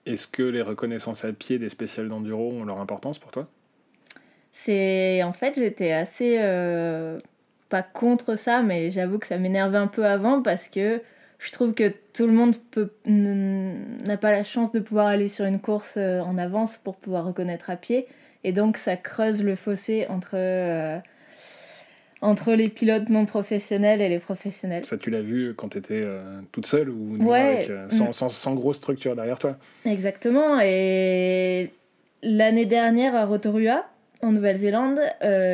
Est-ce 0.07 0.27
que 0.27 0.42
les 0.42 0.62
reconnaissances 0.62 1.25
à 1.25 1.33
pied 1.33 1.59
des 1.59 1.68
spéciales 1.68 2.09
d'enduro 2.09 2.51
ont 2.53 2.64
leur 2.64 2.81
importance 2.81 3.18
pour 3.18 3.31
toi? 3.31 3.49
C'est 4.53 5.23
en 5.23 5.33
fait 5.33 5.55
j'étais 5.57 5.92
assez 5.92 6.38
pas 7.68 7.83
contre 7.83 8.37
ça, 8.37 8.62
mais 8.62 8.90
j'avoue 8.90 9.18
que 9.18 9.27
ça 9.27 9.38
m'énervait 9.38 9.79
un 9.79 9.87
peu 9.87 10.05
avant 10.05 10.42
parce 10.42 10.68
que 10.68 11.01
je 11.42 11.50
trouve 11.50 11.74
que 11.74 11.92
tout 12.12 12.26
le 12.26 12.33
monde 12.33 12.55
n'a 13.05 14.16
pas 14.16 14.31
la 14.31 14.44
chance 14.44 14.70
de 14.70 14.78
pouvoir 14.78 15.09
aller 15.09 15.26
sur 15.26 15.44
une 15.44 15.59
course 15.59 15.94
euh, 15.96 16.20
en 16.20 16.38
avance 16.38 16.76
pour 16.76 16.96
pouvoir 16.96 17.26
reconnaître 17.26 17.68
à 17.68 17.76
pied. 17.76 18.07
Et 18.44 18.52
donc 18.52 18.76
ça 18.76 18.96
creuse 18.96 19.42
le 19.42 19.57
fossé 19.57 20.07
entre, 20.09 20.35
euh, 20.35 20.98
entre 22.20 22.52
les 22.52 22.68
pilotes 22.68 23.09
non 23.09 23.26
professionnels 23.26 24.00
et 24.00 24.09
les 24.09 24.20
professionnels. 24.20 24.85
Ça, 24.85 24.96
tu 24.96 25.11
l'as 25.11 25.20
vu 25.20 25.52
quand 25.57 25.70
tu 25.70 25.78
étais 25.78 26.00
euh, 26.02 26.40
toute 26.52 26.66
seule 26.66 26.90
ou 26.90 27.33
avec, 27.33 27.70
sans, 27.88 28.09
mm. 28.09 28.12
sans, 28.12 28.28
sans, 28.28 28.55
grosse 28.55 28.76
structure 28.76 29.16
derrière 29.16 29.40
toi? 29.40 29.57
Exactement. 29.85 30.61
Et 30.62 31.72
l'année 32.22 32.66
dernière 32.66 33.16
à 33.16 33.24
Rotorua, 33.24 33.85
en 34.22 34.31
Nouvelle-Zélande, 34.31 35.00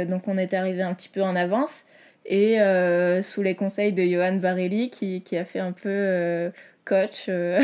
donc 0.07 0.29
on 0.29 0.37
est 0.37 0.53
arrivé 0.53 0.83
un 0.83 0.93
petit 0.93 1.09
peu 1.09 1.23
en 1.23 1.35
avance 1.35 1.85
et 2.29 2.61
euh, 2.61 3.23
sous 3.23 3.43
les 3.43 3.55
conseils 3.55 3.93
de 3.93 4.03
Johan 4.03 4.37
Barelli 4.37 4.91
qui, 4.91 5.23
qui 5.23 5.37
a 5.37 5.47
fait 5.47 5.61
un 5.61 5.73
peu 5.73 5.89
euh, 5.89 6.51
coach 6.85 7.27
euh, 7.29 7.59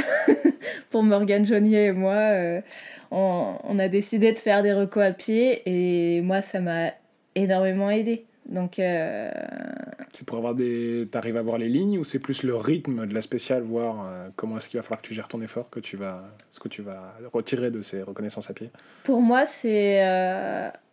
pour 0.91 1.03
Morgan 1.03 1.45
Jonnier 1.45 1.87
et 1.87 1.93
moi. 1.93 2.63
On, 3.11 3.57
on, 3.63 3.79
a 3.79 3.89
décidé 3.89 4.33
de 4.33 4.39
faire 4.39 4.63
des 4.63 4.73
recos 4.73 5.05
à 5.05 5.13
pied 5.13 5.63
et 5.67 6.23
moi 6.23 6.41
ça 6.41 6.61
m'a 6.61 6.93
énormément 7.35 7.91
aidé. 7.91 8.25
Donc 8.47 8.75
c'est 8.77 10.27
pour 10.27 10.37
avoir 10.37 10.55
des 10.55 11.09
t'arrives 11.11 11.39
à 11.39 11.43
voir 11.43 11.57
les 11.57 11.69
lignes 11.69 11.99
ou 11.99 12.05
c'est 12.05 12.19
plus 12.19 12.43
le 12.43 12.57
rythme 12.57 13.07
de 13.07 13.15
la 13.15 13.23
spéciale 13.23 13.63
voir 13.63 14.07
comment 14.37 14.59
est-ce 14.59 14.69
qu'il 14.69 14.79
va 14.79 14.83
falloir 14.83 15.01
que 15.01 15.07
tu 15.07 15.15
gères 15.15 15.29
ton 15.29 15.41
effort 15.41 15.71
que 15.71 15.81
tu 15.81 15.97
vas 15.97 16.23
ce 16.51 16.61
que 16.61 16.69
tu 16.69 16.83
vas 16.83 17.15
retirer 17.33 17.71
de 17.71 17.81
ces 17.81 18.03
reconnaissances 18.03 18.51
à 18.51 18.55
pied? 18.55 18.69
Pour 19.03 19.23
moi 19.23 19.47
c'est 19.47 20.03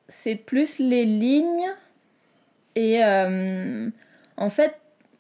c'est 0.08 0.36
plus 0.36 0.80
les 0.80 1.04
lignes 1.04 1.74
et 2.76 3.04
euh, 3.04 3.90
en 4.38 4.50
fait, 4.50 4.76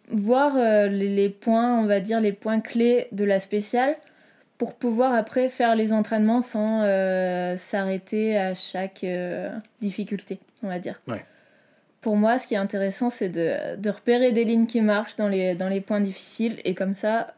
voir 0.10 0.56
euh, 0.58 0.88
les, 0.88 1.30
points, 1.30 1.80
on 1.80 1.86
va 1.86 2.00
dire, 2.00 2.20
les 2.20 2.32
points 2.32 2.60
clés 2.60 3.08
de 3.12 3.24
la 3.24 3.40
spéciale 3.40 3.96
pour 4.58 4.76
pouvoir 4.76 5.14
après 5.14 5.50
faire 5.50 5.76
les 5.76 5.92
entraînements 5.92 6.42
sans 6.42 6.84
euh, 6.84 7.58
s'arrêter 7.58 8.38
à 8.38 8.54
chaque 8.54 9.06
difficulté, 9.82 10.40
on 10.64 10.68
va 10.68 10.80
dire. 10.80 11.02
Pour 12.02 12.16
moi, 12.16 12.40
ce 12.40 12.48
qui 12.48 12.56
est 12.56 12.58
intéressant, 12.58 13.12
c'est 13.12 13.30
de, 13.30 13.76
de, 13.76 13.90
repérer 13.92 14.32
des 14.32 14.44
lignes 14.44 14.66
qui 14.66 14.82
marchent 14.82 15.18
dans 15.18 15.28
les, 15.28 15.54
dans 15.54 15.68
les 15.68 15.82
points 15.82 16.00
difficiles. 16.00 16.60
Et 16.64 16.74
comme 16.74 16.96
ça, 16.96 17.34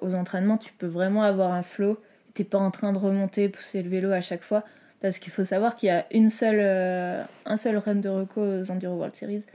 aux 0.00 0.14
entraînements, 0.14 0.58
tu 0.58 0.72
peux 0.72 0.86
vraiment 0.86 1.22
avoir 1.22 1.52
un 1.52 1.62
flow. 1.62 2.00
Tu 2.34 2.42
n'es 2.42 2.48
pas 2.48 2.58
en 2.58 2.70
train 2.70 2.92
de 2.92 2.98
remonter, 2.98 3.48
pousser 3.48 3.82
le 3.82 3.88
vélo 3.88 4.12
à 4.12 4.20
chaque 4.20 4.42
fois. 4.42 4.64
Parce 5.00 5.18
qu'il 5.18 5.32
faut 5.32 5.44
savoir 5.44 5.76
qu'il 5.76 5.88
y 5.88 5.90
a 5.90 6.06
une 6.12 6.28
seule, 6.28 6.60
euh, 6.60 7.22
un 7.46 7.56
seul 7.56 7.78
run 7.78 7.96
de 7.96 8.08
reco 8.08 8.42
aux 8.42 8.70
Enduro 8.70 8.96
World 8.96 9.14
Series. 9.14 9.46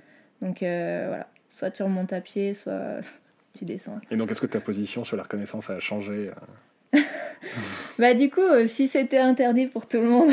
Donc 0.41 0.63
euh, 0.63 1.05
voilà, 1.08 1.27
soit 1.49 1.71
tu 1.71 1.84
remontes 1.84 2.13
à 2.13 2.21
pied, 2.21 2.53
soit 2.53 3.01
tu 3.58 3.65
descends. 3.65 3.99
Et 4.10 4.17
donc 4.17 4.31
est-ce 4.31 4.41
que 4.41 4.47
ta 4.47 4.60
position 4.60 5.03
sur 5.03 5.17
la 5.17 5.23
reconnaissance 5.23 5.69
a 5.69 5.79
changé 5.79 6.31
euh 6.93 6.99
Bah 7.99 8.13
du 8.13 8.29
coup, 8.29 8.41
si 8.65 8.88
c'était 8.88 9.19
interdit 9.19 9.67
pour 9.67 9.88
tout 9.88 10.01
le 10.01 10.10
monde, 10.10 10.31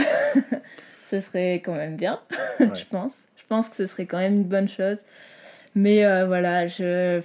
ce 1.04 1.20
serait 1.20 1.56
quand 1.56 1.74
même 1.74 1.96
bien, 1.96 2.20
je 2.58 2.84
pense. 2.90 3.22
Je 3.36 3.42
pense 3.48 3.68
que 3.68 3.76
ce 3.76 3.84
serait 3.84 4.06
quand 4.06 4.18
même 4.18 4.34
une 4.34 4.44
bonne 4.44 4.68
chose. 4.68 4.98
Mais 5.74 6.04
voilà, 6.24 6.66
je... 6.66 7.20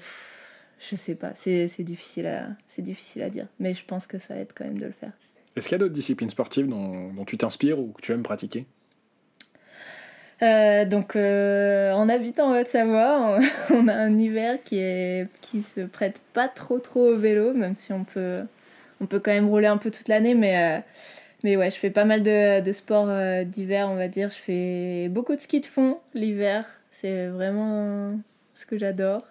Je 0.80 0.96
sais 0.96 1.16
pas, 1.16 1.32
c'est 1.34 1.66
difficile, 1.80 2.28
à, 2.28 2.50
difficile 2.80 3.24
à 3.24 3.30
dire. 3.30 3.48
Mais 3.60 3.74
je 3.74 3.84
pense 3.86 4.08
que 4.08 4.18
ça 4.20 4.36
aide 4.36 4.52
quand 4.54 4.66
même 4.66 4.78
de 4.78 4.86
le 4.86 4.92
faire. 4.92 5.14
Est-ce 5.58 5.68
qu'il 5.68 5.74
y 5.74 5.76
a 5.76 5.80
d'autres 5.80 5.94
disciplines 5.94 6.30
sportives 6.30 6.68
dont, 6.68 7.26
tu 7.26 7.36
t'inspires 7.36 7.80
ou 7.80 7.88
que 7.88 8.02
tu 8.02 8.12
aimes 8.12 8.22
pratiquer? 8.22 8.68
Euh, 10.44 10.86
donc, 10.86 11.16
euh, 11.16 11.92
en 11.94 12.08
habitant 12.10 12.52
en 12.52 12.60
Haute-Savoie, 12.60 13.40
on, 13.72 13.88
a 13.88 13.94
un 13.94 14.16
hiver 14.20 14.60
qui, 14.64 14.78
est, 14.78 15.28
qui 15.42 15.64
se 15.64 15.82
prête 15.82 16.22
pas 16.34 16.48
trop 16.48 16.78
trop 16.78 17.08
au 17.08 17.18
vélo, 17.18 17.54
même 17.54 17.74
si 17.76 17.92
on 17.92 18.04
peut, 18.04 18.42
on 19.02 19.08
peut 19.08 19.20
quand 19.20 19.32
même 19.32 19.50
rouler 19.50 19.66
un 19.66 19.78
peu 19.78 19.90
toute 19.90 20.10
l'année. 20.10 20.36
Mais, 20.36 20.78
euh, 20.78 20.80
mais 21.44 21.58
ouais, 21.58 21.72
je 21.72 21.78
fais 21.78 21.90
pas 21.90 22.06
mal 22.06 22.22
de, 22.22 22.62
de 22.62 22.72
sports 22.72 23.10
d'hiver, 23.46 23.90
on 23.90 23.96
va 23.96 24.08
dire. 24.08 24.30
Je 24.30 24.38
fais 24.38 25.10
beaucoup 25.10 25.36
de 25.36 25.42
ski 25.42 25.60
de 25.60 25.66
fond 25.66 25.98
l'hiver. 26.14 26.66
C'est 26.92 27.30
vraiment 27.30 28.14
ce 28.54 28.68
que 28.68 28.78
j'adore. 28.78 29.24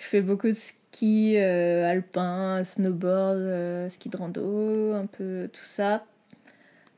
Je 0.00 0.06
fais 0.06 0.22
beaucoup 0.22 0.48
de 0.48 0.54
ski 0.54 1.34
euh, 1.36 1.88
alpin, 1.88 2.64
snowboard, 2.64 3.36
euh, 3.36 3.88
ski 3.90 4.08
de 4.08 4.16
rando, 4.16 4.92
un 4.94 5.04
peu 5.04 5.48
tout 5.52 5.64
ça. 5.64 6.06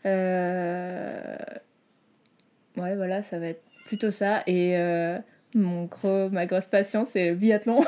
Euh, 0.06 1.36
ouais, 2.76 2.94
voilà, 2.94 3.24
ça 3.24 3.40
va 3.40 3.48
être 3.48 3.62
plutôt 3.86 4.12
ça. 4.12 4.44
Et 4.46 4.76
mon 5.54 5.84
gros, 5.86 6.30
ma 6.30 6.46
grosse 6.46 6.66
passion, 6.66 7.04
c'est 7.04 7.30
le 7.30 7.34
biathlon. 7.34 7.80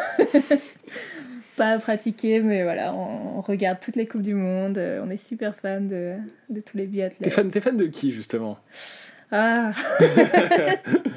Pas 1.56 1.68
à 1.68 1.78
pratiquer, 1.78 2.40
mais 2.40 2.64
voilà, 2.64 2.92
on, 2.92 3.40
regarde 3.40 3.78
toutes 3.80 3.94
les 3.94 4.08
Coupes 4.08 4.22
du 4.22 4.34
Monde. 4.34 4.76
On 5.00 5.08
est 5.10 5.16
super 5.16 5.54
fan 5.54 5.86
de, 5.86 6.16
de 6.50 6.60
tous 6.60 6.76
les 6.76 6.86
biathlètes. 6.86 7.22
T'es 7.22 7.30
fan, 7.30 7.48
fan 7.52 7.76
de 7.76 7.86
qui, 7.86 8.12
justement? 8.12 8.58
Ah 9.30 9.70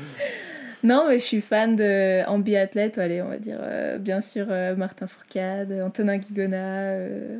Non, 0.83 1.05
mais 1.07 1.19
je 1.19 1.23
suis 1.23 1.41
fan 1.41 1.75
de 1.75 2.25
en 2.27 2.39
biathlète, 2.39 2.97
allez, 2.97 3.21
on 3.21 3.29
va 3.29 3.37
dire 3.37 3.59
euh, 3.61 3.97
bien 3.97 4.21
sûr 4.21 4.47
euh, 4.49 4.75
Martin 4.75 5.07
Fourcade, 5.07 5.81
Antonin 5.83 6.17
Guigona. 6.17 6.91
Euh, 6.91 7.39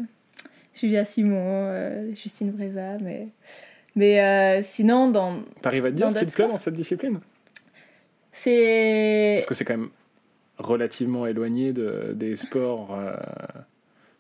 Julia 0.74 1.06
Simon, 1.06 2.14
Justine 2.14 2.52
Breza, 2.52 2.98
mais. 3.02 3.30
Mais 3.96 4.62
sinon, 4.62 5.10
dans. 5.10 5.42
T'arrives 5.64 5.88
à 5.88 5.90
te 5.90 5.96
dire 5.96 6.12
ce 6.12 6.20
qui 6.20 6.28
te 6.28 6.34
plaît 6.34 6.48
dans 6.48 6.60
cette 6.60 6.76
discipline? 6.76 7.20
C'est. 8.32 9.38
Parce 9.38 9.48
que 9.48 9.56
c'est 9.56 9.66
quand 9.66 9.78
même 9.78 9.90
relativement 10.60 11.26
éloigné 11.26 11.74
de, 11.74 12.14
des 12.14 12.36
sports 12.36 12.96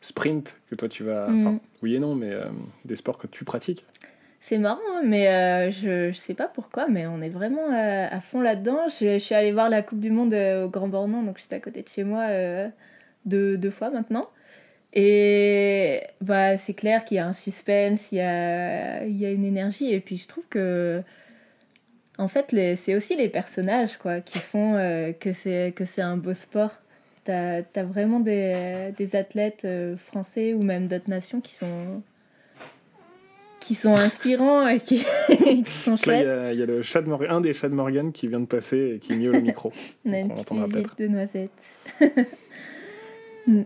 sprint 0.01 0.60
que 0.67 0.73
toi 0.73 0.89
tu 0.89 1.03
vas. 1.03 1.27
Mm. 1.27 1.60
oui 1.84 1.93
et 1.93 1.99
non, 1.99 2.15
mais 2.15 2.34
des 2.86 2.95
sports 2.95 3.19
que 3.19 3.27
tu 3.27 3.45
pratiques. 3.45 3.86
C'est 4.48 4.60
marrant, 4.60 4.80
hein, 4.96 5.02
mais 5.04 5.28
euh, 5.28 5.72
je, 5.72 6.10
je 6.14 6.18
sais 6.18 6.34
pas 6.34 6.48
pourquoi, 6.48 6.88
mais 6.88 7.06
on 7.06 7.22
est 7.22 7.28
vraiment 7.28 7.70
euh, 7.70 8.08
à, 8.10 8.22
fond 8.22 8.40
là-dedans. 8.40 8.88
Je, 8.88 9.20
suis 9.20 9.36
allée 9.36 9.52
voir 9.52 9.70
la 9.70 9.82
Coupe 9.82 10.00
du 10.00 10.10
Monde 10.10 10.34
euh, 10.34 10.64
au 10.64 10.70
Grand 10.70 10.88
Bornand, 10.88 11.22
donc 11.22 11.38
juste 11.38 11.52
à 11.52 11.60
côté 11.60 11.82
de 11.82 11.90
chez 11.90 12.06
moi, 12.06 12.28
deux, 13.26 13.58
deux, 13.58 13.70
fois 13.70 13.90
maintenant. 13.90 14.30
Et 14.94 16.02
bah, 16.22 16.58
c'est 16.58 16.74
clair 16.76 17.04
qu'il 17.04 17.18
y 17.18 17.20
a 17.20 17.28
un 17.28 17.34
suspense, 17.34 18.14
il 18.14 18.20
y 18.20 18.22
a, 18.22 19.04
il 19.04 19.18
y 19.18 19.26
a 19.26 19.32
une 19.32 19.44
énergie, 19.44 19.92
et 19.94 20.00
puis 20.00 20.16
je 20.16 20.30
trouve 20.30 20.46
que. 20.50 21.04
En 22.18 22.30
fait, 22.30 22.56
c'est 22.78 22.96
aussi 22.96 23.18
les 23.18 23.28
personnages 23.28 23.98
quoi, 23.98 24.22
qui 24.22 24.40
font 24.40 24.76
que 25.20 25.34
c'est 25.34 26.02
un 26.02 26.16
beau 26.16 26.34
sport. 26.34 26.72
T'as 27.26 27.64
as 27.76 27.84
vraiment 27.84 28.22
des, 28.22 28.94
des 28.96 29.18
athlètes 29.18 29.68
français 29.98 30.54
ou 30.54 30.64
même 30.64 30.88
d'autres 30.88 31.10
nations 31.10 31.42
qui 31.42 31.54
sont 31.54 32.02
qui 33.67 33.75
sont 33.75 33.97
inspirants 33.99 34.65
et 34.65 34.80
qui, 34.80 34.99
sont 35.65 35.97
chouettes. 35.97 36.25
Il 36.53 36.60
y, 36.60 36.63
a 36.63 36.65
le 36.65 36.82
chat 36.82 37.01
de 37.01 37.12
un 37.30 37.41
des 37.41 37.51
chats 37.51 37.67
de 37.67 37.75
Morgan 37.75 38.13
qui 38.13 38.30
vient 38.30 38.39
de 38.39 38.45
passer 38.45 38.93
et 38.95 38.99
qui 38.99 39.13
miaule 39.17 39.34
le 39.34 39.41
micro. 39.41 39.73
On 40.06 40.13
a 40.13 40.19
une 40.19 40.30
petite 40.30 40.53
visite 40.53 40.99
de 40.99 41.08
noisettes. 41.08 41.51
Mm. 43.49 43.62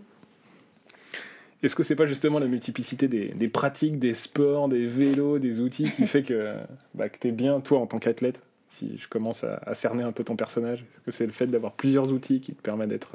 Est-ce 1.63 1.75
que 1.75 1.81
c'est 1.81 1.95
pas 1.95 2.05
justement 2.05 2.37
la 2.37 2.45
multiplicité 2.45 3.07
des, 3.07 3.29
des, 3.29 3.47
pratiques, 3.47 3.97
des 3.97 4.13
sports, 4.13 4.69
des 4.69 4.85
vélos, 4.85 5.39
des 5.39 5.59
outils 5.59 5.89
qui 5.89 6.05
fait 6.05 6.21
que, 6.21 6.53
bah, 6.93 7.09
que 7.09 7.17
tu 7.17 7.29
es 7.29 7.31
bien, 7.31 7.59
toi, 7.61 7.79
en 7.79 7.87
tant 7.87 7.97
qu'athlète 7.97 8.39
Si 8.67 8.99
je 8.99 9.07
commence 9.07 9.43
à, 9.43 9.73
cerner 9.73 10.03
un 10.03 10.11
peu 10.11 10.23
ton 10.23 10.35
personnage, 10.35 10.81
est-ce 10.81 11.01
que 11.01 11.09
c'est 11.09 11.25
le 11.25 11.31
fait 11.31 11.47
d'avoir 11.47 11.71
plusieurs 11.71 12.11
outils 12.11 12.41
qui 12.41 12.53
te 12.53 12.61
permet 12.61 12.85
d'être 12.85 13.13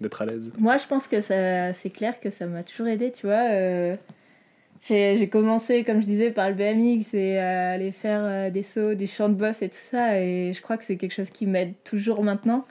d'être 0.00 0.22
à 0.22 0.26
l'aise? 0.26 0.52
Moi, 0.56 0.76
je 0.76 0.86
pense 0.86 1.08
que 1.08 1.20
c'est 1.20 1.90
clair 1.92 2.20
que 2.20 2.30
ça 2.30 2.46
m'a 2.46 2.62
toujours 2.62 2.86
aidé, 2.86 3.10
tu 3.10 3.26
vois. 3.26 3.50
Euh, 3.50 3.96
j'ai 4.80 5.28
commencé, 5.28 5.84
comme 5.84 6.02
je 6.02 6.06
disais, 6.06 6.30
par 6.30 6.48
le 6.50 6.54
BMX 6.54 7.14
et 7.14 7.38
euh, 7.38 7.74
aller 7.74 7.90
faire 7.90 8.20
euh, 8.22 8.50
des 8.50 8.62
sauts, 8.62 8.94
du 8.94 9.06
champ 9.06 9.28
de 9.28 9.34
boss 9.34 9.62
et 9.62 9.68
tout 9.68 9.76
ça. 9.78 10.20
Et 10.20 10.52
je 10.52 10.60
crois 10.60 10.76
que 10.76 10.84
c'est 10.84 10.96
quelque 10.96 11.14
chose 11.14 11.30
qui 11.30 11.46
m'aide 11.46 11.74
toujours 11.84 12.22
maintenant. 12.22 12.66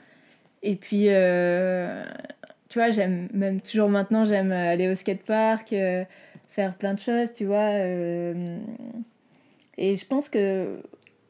Et 0.62 0.76
puis, 0.76 1.06
euh, 1.08 2.04
tu 2.68 2.78
vois, 2.78 2.90
j'aime 2.90 3.28
même 3.32 3.60
toujours 3.60 3.88
maintenant, 3.88 4.24
j'aime 4.24 4.52
aller 4.52 4.88
au 4.88 4.94
skatepark, 4.94 5.74
faire 6.48 6.74
plein 6.76 6.94
de 6.94 7.00
choses, 7.00 7.32
tu 7.32 7.44
vois. 7.44 7.70
et 9.76 9.96
je 9.96 10.06
pense 10.06 10.28
que, 10.28 10.80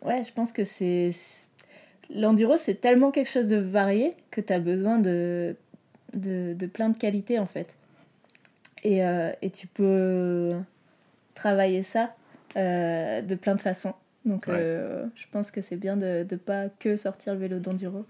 ouais, 0.03 0.23
je 0.23 0.33
pense 0.33 0.53
que 0.53 0.65
c'est. 0.65 1.11
L'enduro, 2.11 2.57
c'est 2.57 2.81
tellement 2.81 3.11
quelque 3.11 3.31
chose 3.31 3.49
de 3.49 3.57
varié 3.57 4.15
que 4.31 4.41
tu 4.41 4.53
as 4.53 4.61
besoin 4.61 4.99
de, 4.99 5.57
de, 6.15 6.67
plein 6.67 6.89
de 6.91 6.97
qualités, 6.97 7.39
en 7.39 7.47
fait. 7.47 7.69
Et, 8.85 9.01
et 9.43 9.51
tu 9.51 9.67
peux 9.67 10.53
travailler 11.35 11.83
ça 11.83 12.15
euh, 12.57 13.21
de 13.21 13.35
plein 13.35 13.55
de 13.55 13.61
façons. 13.61 13.95
Donc 14.25 14.49
euh, 14.49 15.05
je 15.17 15.25
pense 15.31 15.51
que 15.51 15.61
c'est 15.61 15.77
bien 15.77 15.97
de 15.97 16.25
ne 16.31 16.37
pas 16.37 16.69
que 16.79 16.97
sortir 16.97 17.35
le 17.35 17.41
vélo 17.41 17.59
d'enduro. 17.59 18.07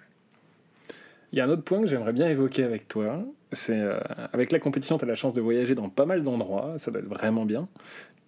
Il 1.32 1.38
y 1.38 1.40
a 1.40 1.46
un 1.46 1.48
autre 1.48 1.64
point 1.64 1.80
que 1.80 1.86
j'aimerais 1.86 2.12
bien 2.12 2.28
évoquer 2.28 2.62
avec 2.62 2.86
toi. 2.86 3.24
C'est 3.50 3.80
euh, 3.80 3.98
avec 4.32 4.52
la 4.52 4.60
compétition, 4.60 4.98
tu 4.98 5.04
as 5.04 5.08
la 5.08 5.16
chance 5.16 5.32
de 5.32 5.40
voyager 5.40 5.74
dans 5.74 5.88
pas 5.88 6.06
mal 6.06 6.22
d'endroits. 6.22 6.74
Ça 6.78 6.90
doit 6.90 7.00
être 7.00 7.08
vraiment 7.08 7.44
bien. 7.44 7.68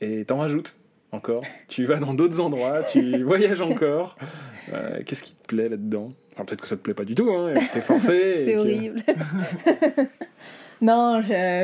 Et 0.00 0.24
t'en 0.24 0.38
rajoutes 0.38 0.76
encore. 1.12 1.44
tu 1.68 1.84
vas 1.84 1.98
dans 1.98 2.14
d'autres 2.14 2.40
endroits, 2.40 2.82
tu 2.90 3.22
voyages 3.22 3.60
encore. 3.60 4.16
Qu'est-ce 5.04 5.22
qui 5.22 5.34
te 5.34 5.46
plaît 5.46 5.68
là-dedans? 5.68 6.08
Enfin, 6.32 6.44
Peut-être 6.44 6.62
que 6.62 6.68
ça 6.68 6.76
te 6.76 6.82
plaît 6.82 6.94
pas 6.94 7.04
du 7.04 7.14
tout, 7.14 7.30
hein, 7.30 7.54
t'es 7.72 7.80
forcé. 7.80 8.44
c'est 8.44 8.56
horrible. 8.56 9.02
Non, 10.82 11.22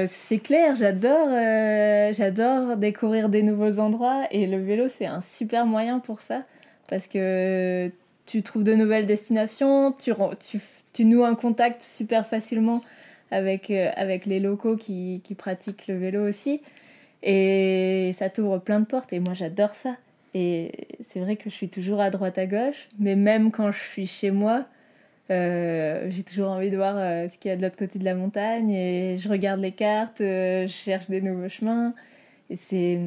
c'est 0.09 0.38
clair, 0.38 0.75
j'adore 0.75 1.29
euh, 1.31 2.12
j'adore 2.14 2.79
découvrir 2.79 3.29
des 3.29 3.42
nouveaux 3.42 3.79
endroits 3.79 4.27
et 4.31 4.46
le 4.46 4.57
vélo 4.57 4.88
c'est 4.88 5.05
un 5.05 5.20
super 5.20 5.66
moyen 5.66 5.98
pour 5.98 6.22
ça 6.22 6.44
parce 6.88 7.07
que 7.09 7.90
tu 8.25 8.42
trouves 8.42 8.64
de 8.64 8.75
nouvelles 8.75 9.05
destinations, 9.05 9.92
tu, 9.92 11.05
noues 11.05 11.25
un 11.25 11.35
contact 11.35 11.83
super 11.83 12.27
facilement 12.27 12.81
avec, 13.31 13.70
euh, 13.70 13.90
avec 13.96 14.25
les 14.25 14.40
locaux 14.40 14.77
qui, 14.77 15.20
qui 15.25 15.35
pratiquent 15.35 15.88
le 15.88 15.98
vélo 15.98 16.27
aussi 16.27 16.62
et 17.22 18.12
ça 18.14 18.31
t'ouvre 18.31 18.59
plein 18.59 18.81
de 18.81 18.87
portes 18.87 19.12
et 19.12 19.20
moi 19.20 19.35
j'adore 19.35 19.75
ça. 19.75 19.96
Et 20.35 20.88
c'est 21.07 21.20
vrai 21.20 21.37
que 21.37 21.51
je 21.51 21.55
suis 21.55 21.68
toujours 21.68 22.01
à 22.01 22.09
droite 22.09 22.38
à 22.38 22.46
gauche, 22.46 22.88
mais 22.98 23.16
même 23.16 23.51
quand 23.51 23.70
je 23.70 23.83
suis 23.83 24.07
chez 24.07 24.31
moi, 24.31 24.64
euh, 25.30 26.06
j'ai 26.11 26.24
toujours 26.24 26.48
envie 26.48 26.70
de 26.70 26.76
voir 26.76 26.96
euh, 26.96 27.28
ce 27.28 27.38
qu'il 27.38 27.50
y 27.50 27.52
a 27.52 27.56
de 27.56 27.62
l'autre 27.62 27.78
côté 27.78 27.98
de 27.98 28.04
la 28.04 28.14
montagne 28.14 28.70
et 28.70 29.18
je 29.18 29.28
regarde 29.28 29.61
les 29.61 29.72
cartes, 29.72 30.20
euh, 30.20 30.66
je 30.66 30.72
cherche 30.72 31.08
des 31.08 31.20
nouveaux 31.20 31.48
chemins. 31.48 31.94
Et 32.50 32.56
c'est. 32.56 32.98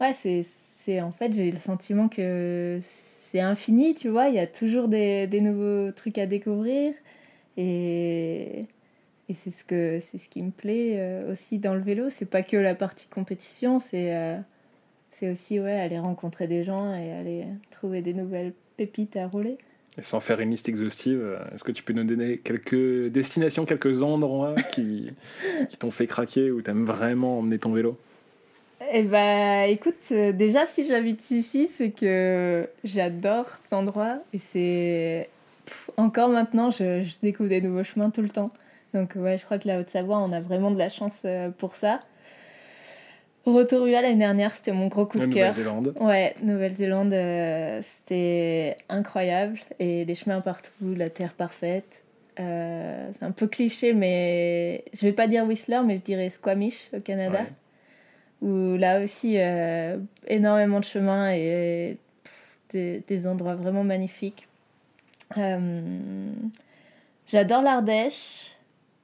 Ouais, 0.00 0.12
c'est. 0.14 1.00
En 1.00 1.12
fait, 1.12 1.32
j'ai 1.32 1.50
le 1.52 1.58
sentiment 1.58 2.08
que 2.08 2.78
c'est 2.82 3.40
infini, 3.40 3.94
tu 3.94 4.08
vois. 4.08 4.28
Il 4.28 4.34
y 4.34 4.40
a 4.40 4.46
toujours 4.46 4.88
des, 4.88 5.26
des 5.28 5.40
nouveaux 5.40 5.92
trucs 5.92 6.18
à 6.18 6.26
découvrir. 6.26 6.94
Et. 7.56 8.66
Et 9.28 9.34
c'est 9.34 9.50
ce, 9.50 9.64
que, 9.64 9.98
ce 10.00 10.28
qui 10.28 10.42
me 10.42 10.50
plaît 10.50 11.24
aussi 11.30 11.58
dans 11.58 11.74
le 11.74 11.80
vélo. 11.80 12.10
C'est 12.10 12.26
pas 12.26 12.42
que 12.42 12.56
la 12.56 12.74
partie 12.74 13.06
compétition, 13.06 13.78
c'est, 13.78 14.36
c'est 15.10 15.30
aussi 15.30 15.58
ouais, 15.60 15.80
aller 15.80 15.98
rencontrer 15.98 16.48
des 16.48 16.64
gens 16.64 16.92
et 16.94 17.12
aller 17.12 17.46
trouver 17.70 18.02
des 18.02 18.12
nouvelles 18.12 18.52
pépites 18.76 19.16
à 19.16 19.26
rouler. 19.26 19.56
Et 19.98 20.02
sans 20.02 20.20
faire 20.20 20.40
une 20.40 20.50
liste 20.50 20.68
exhaustive, 20.68 21.20
euh, 21.22 21.54
est-ce 21.54 21.64
que 21.64 21.72
tu 21.72 21.82
peux 21.82 21.92
nous 21.92 22.04
donner 22.04 22.38
quelques 22.38 23.08
destinations, 23.08 23.66
quelques 23.66 24.02
endroits 24.02 24.54
qui, 24.72 25.10
t'ont 25.78 25.90
fait 25.90 26.06
craquer 26.06 26.50
ou 26.50 26.62
t'aimes 26.62 26.84
vraiment 26.84 27.38
emmener 27.38 27.58
ton 27.58 27.72
vélo? 27.72 27.98
Eh 28.90 29.02
bah 29.02 29.66
écoute, 29.66 30.08
euh, 30.10 30.32
déjà 30.32 30.66
si 30.66 30.84
j'habite 30.84 31.30
ici, 31.30 31.68
c'est 31.68 31.90
que 31.90 32.66
j'adore 32.84 33.46
cet 33.46 33.72
endroit 33.72 34.18
et 34.32 34.38
c'est... 34.38 35.28
encore 35.96 36.30
maintenant, 36.30 36.70
je, 36.70 37.02
je, 37.02 37.14
découvre 37.22 37.48
des 37.48 37.60
nouveaux 37.60 37.84
chemins 37.84 38.10
tout 38.10 38.22
le 38.22 38.30
temps. 38.30 38.50
Donc 38.94 39.12
ouais, 39.14 39.38
je 39.38 39.44
crois 39.44 39.58
que 39.58 39.68
la 39.68 39.78
Haute-Savoie, 39.78 40.18
on 40.18 40.32
a 40.32 40.40
vraiment 40.40 40.70
de 40.70 40.78
la 40.78 40.88
chance 40.88 41.22
euh, 41.24 41.50
pour 41.50 41.76
ça. 41.76 42.00
Rotorua 43.44 44.02
l'année 44.02 44.14
dernière, 44.14 44.54
c'était 44.54 44.72
mon 44.72 44.86
gros 44.86 45.04
coup 45.04 45.18
de 45.18 45.26
cœur. 45.26 45.48
Nouvelle-Zélande. 45.48 45.94
Ouais, 46.00 46.36
Nouvelle-Zélande, 46.42 47.12
euh, 47.12 47.80
c'était 47.82 48.76
incroyable. 48.88 49.58
Et 49.80 50.04
des 50.04 50.14
chemins 50.14 50.40
partout, 50.40 50.94
la 50.96 51.10
terre 51.10 51.34
parfaite. 51.34 52.02
Euh, 52.38 53.10
c'est 53.18 53.24
un 53.24 53.32
peu 53.32 53.48
cliché, 53.48 53.94
mais 53.94 54.84
je 54.94 55.00
vais 55.02 55.12
pas 55.12 55.26
dire 55.26 55.44
Whistler, 55.44 55.80
mais 55.84 55.96
je 55.96 56.02
dirais 56.02 56.30
Squamish 56.30 56.90
au 56.96 57.00
Canada. 57.00 57.40
Où 58.42 58.76
là 58.76 59.02
aussi, 59.02 59.34
euh, 59.38 59.98
énormément 60.28 60.78
de 60.78 60.84
chemins 60.84 61.32
et 61.32 61.98
des, 62.72 63.26
endroits 63.26 63.56
vraiment 63.56 63.82
magnifiques. 63.84 64.46
J'adore 67.26 67.62
l'Ardèche. 67.62 68.52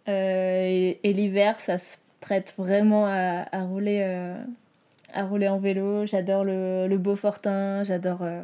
et, 0.07 1.01
et 1.03 1.12
l'hiver, 1.12 1.59
ça 1.59 1.79
se 1.79 1.96
prête 2.20 2.54
vraiment 2.59 3.07
à, 3.07 3.46
à 3.52 3.62
rouler, 3.62 4.00
euh, 4.02 4.37
à 5.12 5.24
rouler 5.24 5.48
en 5.48 5.59
vélo. 5.59 6.07
J'adore 6.07 6.44
le, 6.44 6.87
le 6.88 6.98
Beaufortin, 6.98 7.85
j'adore. 7.85 8.22
Euh, 8.22 8.42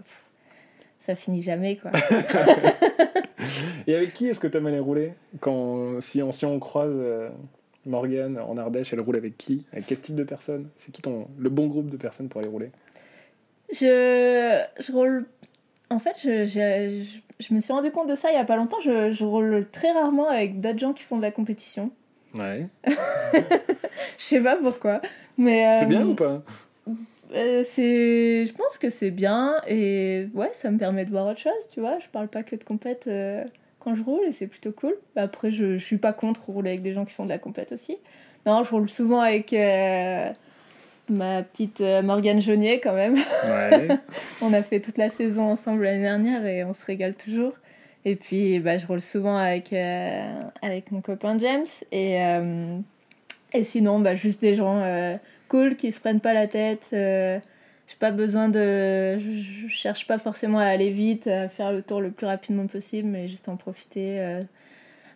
ça 1.01 1.15
finit 1.15 1.43
jamais, 1.43 1.77
quoi. 1.77 1.91
Et 3.87 3.95
avec 3.95 4.15
qui 4.15 4.27
est-ce 4.29 4.41
que 4.41 4.47
tu 4.47 4.57
aimes 4.57 4.67
aller 4.67 4.79
rouler? 4.79 5.13
Quand, 5.41 6.01
si, 6.01 6.23
on, 6.23 6.33
si 6.33 6.47
on 6.47 6.59
croise 6.59 6.95
euh, 6.97 7.29
Morgane 7.85 8.39
en 8.39 8.57
Ardèche, 8.57 8.95
elle 8.95 9.03
roule 9.03 9.17
avec 9.17 9.37
qui? 9.37 9.67
Avec 9.73 9.87
quel 9.87 10.01
type 10.01 10.15
de 10.15 10.25
personnes 10.25 10.69
C'est 10.77 10.93
qui 10.93 11.03
ton, 11.03 11.29
le 11.39 11.51
bon 11.51 11.67
groupe 11.67 11.91
de 11.91 11.99
personnes 11.99 12.29
pour 12.29 12.41
aller 12.41 12.49
rouler? 12.49 12.71
Je, 13.71 14.63
je 14.81 14.93
roule. 14.93 15.27
En 15.91 15.99
fait, 15.99 16.17
je, 16.23 16.47
je, 16.47 17.05
je, 17.39 17.55
me 17.55 17.61
suis 17.61 17.73
rendu 17.73 17.91
compte 17.91 18.09
de 18.09 18.15
ça 18.15 18.31
il 18.31 18.35
y 18.35 18.39
a 18.39 18.45
pas 18.45 18.57
longtemps. 18.57 18.81
Je, 18.81 19.13
je 19.13 19.25
roule 19.25 19.67
très 19.71 19.93
rarement 19.93 20.29
avec 20.29 20.61
d'autres 20.61 20.79
gens 20.79 20.95
qui 20.95 21.03
font 21.03 21.19
de 21.19 21.23
la 21.23 21.31
compétition. 21.31 21.91
Ouais. 22.35 22.67
Je 24.19 24.25
sais 24.25 24.41
pas 24.41 24.57
pourquoi. 24.57 25.01
Mais, 25.39 25.79
c'est 25.81 25.87
bien 25.87 26.03
euh, 26.03 26.11
ou 26.11 26.15
pas? 26.15 26.43
euh, 27.35 27.63
c'est 27.65 28.47
je 28.47 28.53
pense 28.53 28.79
que 28.79 28.91
c'est 28.91 29.11
bien 29.11 29.57
et 29.67 30.29
ouais 30.35 30.51
ça 30.53 30.71
me 30.71 30.79
permet 30.79 31.05
de 31.05 31.11
voir 31.11 31.27
autre 31.27 31.41
chose 31.41 31.69
tu 31.73 31.81
vois 31.81 31.99
je 31.99 32.07
parle 32.09 32.29
pas 32.29 32.45
que 32.45 32.55
de 32.55 32.63
compète 32.63 33.07
euh, 33.09 33.43
quand 33.81 33.97
je 33.97 34.03
roule 34.03 34.25
et 34.27 34.33
c'est 34.33 34.47
plutôt 34.47 34.71
cool 34.71 34.95
après 35.17 35.51
je, 35.51 35.77
je 35.79 35.85
suis 35.85 35.97
pas 35.97 36.13
contre 36.13 36.51
rouler 36.51 36.71
avec 36.71 36.83
des 36.83 36.93
gens 36.93 37.05
qui 37.05 37.13
font 37.13 37.25
de 37.25 37.31
la 37.31 37.39
compète 37.39 37.73
aussi 37.73 37.97
non 38.47 38.63
je 38.63 38.71
roule 38.71 38.89
souvent 38.89 39.21
avec 39.21 39.53
ma 41.09 41.43
petite 41.43 41.81
Morgane 41.81 42.41
Jaunier 42.41 42.79
quand 42.79 42.95
même 42.95 43.15
ouais. 43.15 43.89
on 44.43 44.53
a 44.53 44.63
fait 44.63 44.79
toute 44.79 44.99
la 44.99 45.11
saison 45.11 45.51
ensemble 45.51 45.83
l'année 45.83 46.03
dernière 46.03 46.47
et 46.47 46.63
on 46.63 46.75
se 46.75 46.85
régale 46.85 47.15
toujours 47.15 47.55
et 48.05 48.17
puis 48.17 48.59
bah, 48.61 48.79
je 48.79 48.87
roule 48.87 49.01
souvent 49.01 49.37
avec 49.37 49.73
avec 49.73 50.91
mon 50.91 51.01
copain 51.01 51.39
James 51.39 51.67
et 51.93 52.21
et 53.55 53.63
sinon, 53.63 54.01
bah, 54.01 54.17
juste 54.17 54.41
des 54.41 54.55
gens 54.55 54.81
euh, 54.83 55.17
cool, 55.49 55.77
qui 55.77 55.93
se 55.93 56.01
prennent 56.01 56.21
pas 56.21 56.35
la 56.35 56.49
tête. 56.49 56.89
j'ai 56.91 57.97
pas 58.01 58.11
besoin 58.11 58.49
de. 58.49 59.17
Je, 59.19 59.69
cherche 59.69 60.07
pas 60.07 60.19
forcément 60.19 60.59
à 60.59 60.65
aller 60.65 60.91
vite, 60.91 61.29
à 61.29 61.49
faire 61.49 61.73
le 61.73 61.83
tour 61.83 62.01
le 62.01 62.11
plus 62.11 62.27
rapidement 62.27 62.67
possible, 62.67 63.09
mais 63.09 63.29
juste 63.29 63.49
en 63.49 63.57
profiter, 63.57 64.41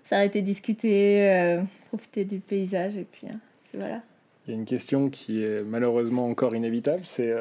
s'arrêter, 0.04 0.40
discuter, 0.40 1.58
profiter 1.88 2.24
du 2.24 2.38
paysage, 2.38 2.96
et 2.96 3.06
puis 3.10 3.26
voilà. 3.74 4.02
Il 4.46 4.52
y 4.52 4.54
a 4.54 4.58
une 4.58 4.66
question 4.66 5.10
qui 5.10 5.42
est 5.42 5.62
malheureusement 5.62 6.26
encore 6.26 6.54
inévitable, 6.54 7.02
c'est 7.04 7.34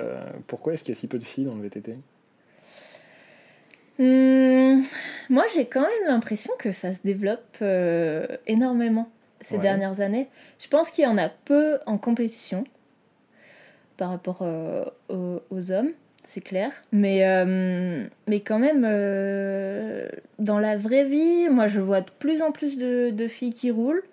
pourquoi 0.48 0.74
est-ce 0.74 0.84
qu'il 0.84 0.94
y 0.94 0.98
a 0.98 1.00
si 1.00 1.08
peu 1.08 1.20
de 1.20 1.24
filles 1.24 1.46
dans 1.46 1.56
le 1.56 1.62
VTT 1.62 1.96
Hmm, 4.00 4.82
moi, 5.30 5.44
j'ai 5.54 5.66
quand 5.66 5.82
même 5.82 6.08
l'impression 6.08 6.54
que 6.60 6.72
ça 6.72 6.94
se 6.94 7.02
développe 7.04 7.58
euh, 7.62 8.28
énormément 8.46 9.10
ces 9.42 9.58
dernières 9.58 10.02
années. 10.02 10.30
Je 10.60 10.68
pense 10.68 10.92
qu'il 10.92 11.04
y 11.04 11.08
en 11.08 11.18
a 11.18 11.30
peu 11.30 11.80
en 11.86 11.98
compétition 11.98 12.64
par 13.98 14.10
rapport 14.10 14.40
euh, 14.42 14.86
aux, 15.10 15.72
hommes, 15.72 15.92
c'est 16.24 16.42
clair. 16.42 16.72
Mais, 16.92 17.28
euh, 17.28 18.06
mais 18.28 18.40
quand 18.42 18.60
même, 18.60 18.82
dans 20.38 20.60
la 20.60 20.78
vraie 20.78 21.06
vie, 21.06 21.50
moi, 21.50 21.68
je 21.68 21.80
vois 21.80 22.02
de 22.02 22.12
plus 22.20 22.42
en 22.42 22.52
plus 22.52 22.78
de, 22.78 23.10
de 23.10 23.28
filles 23.28 23.54
qui 23.54 23.72
roulent. 23.72 24.04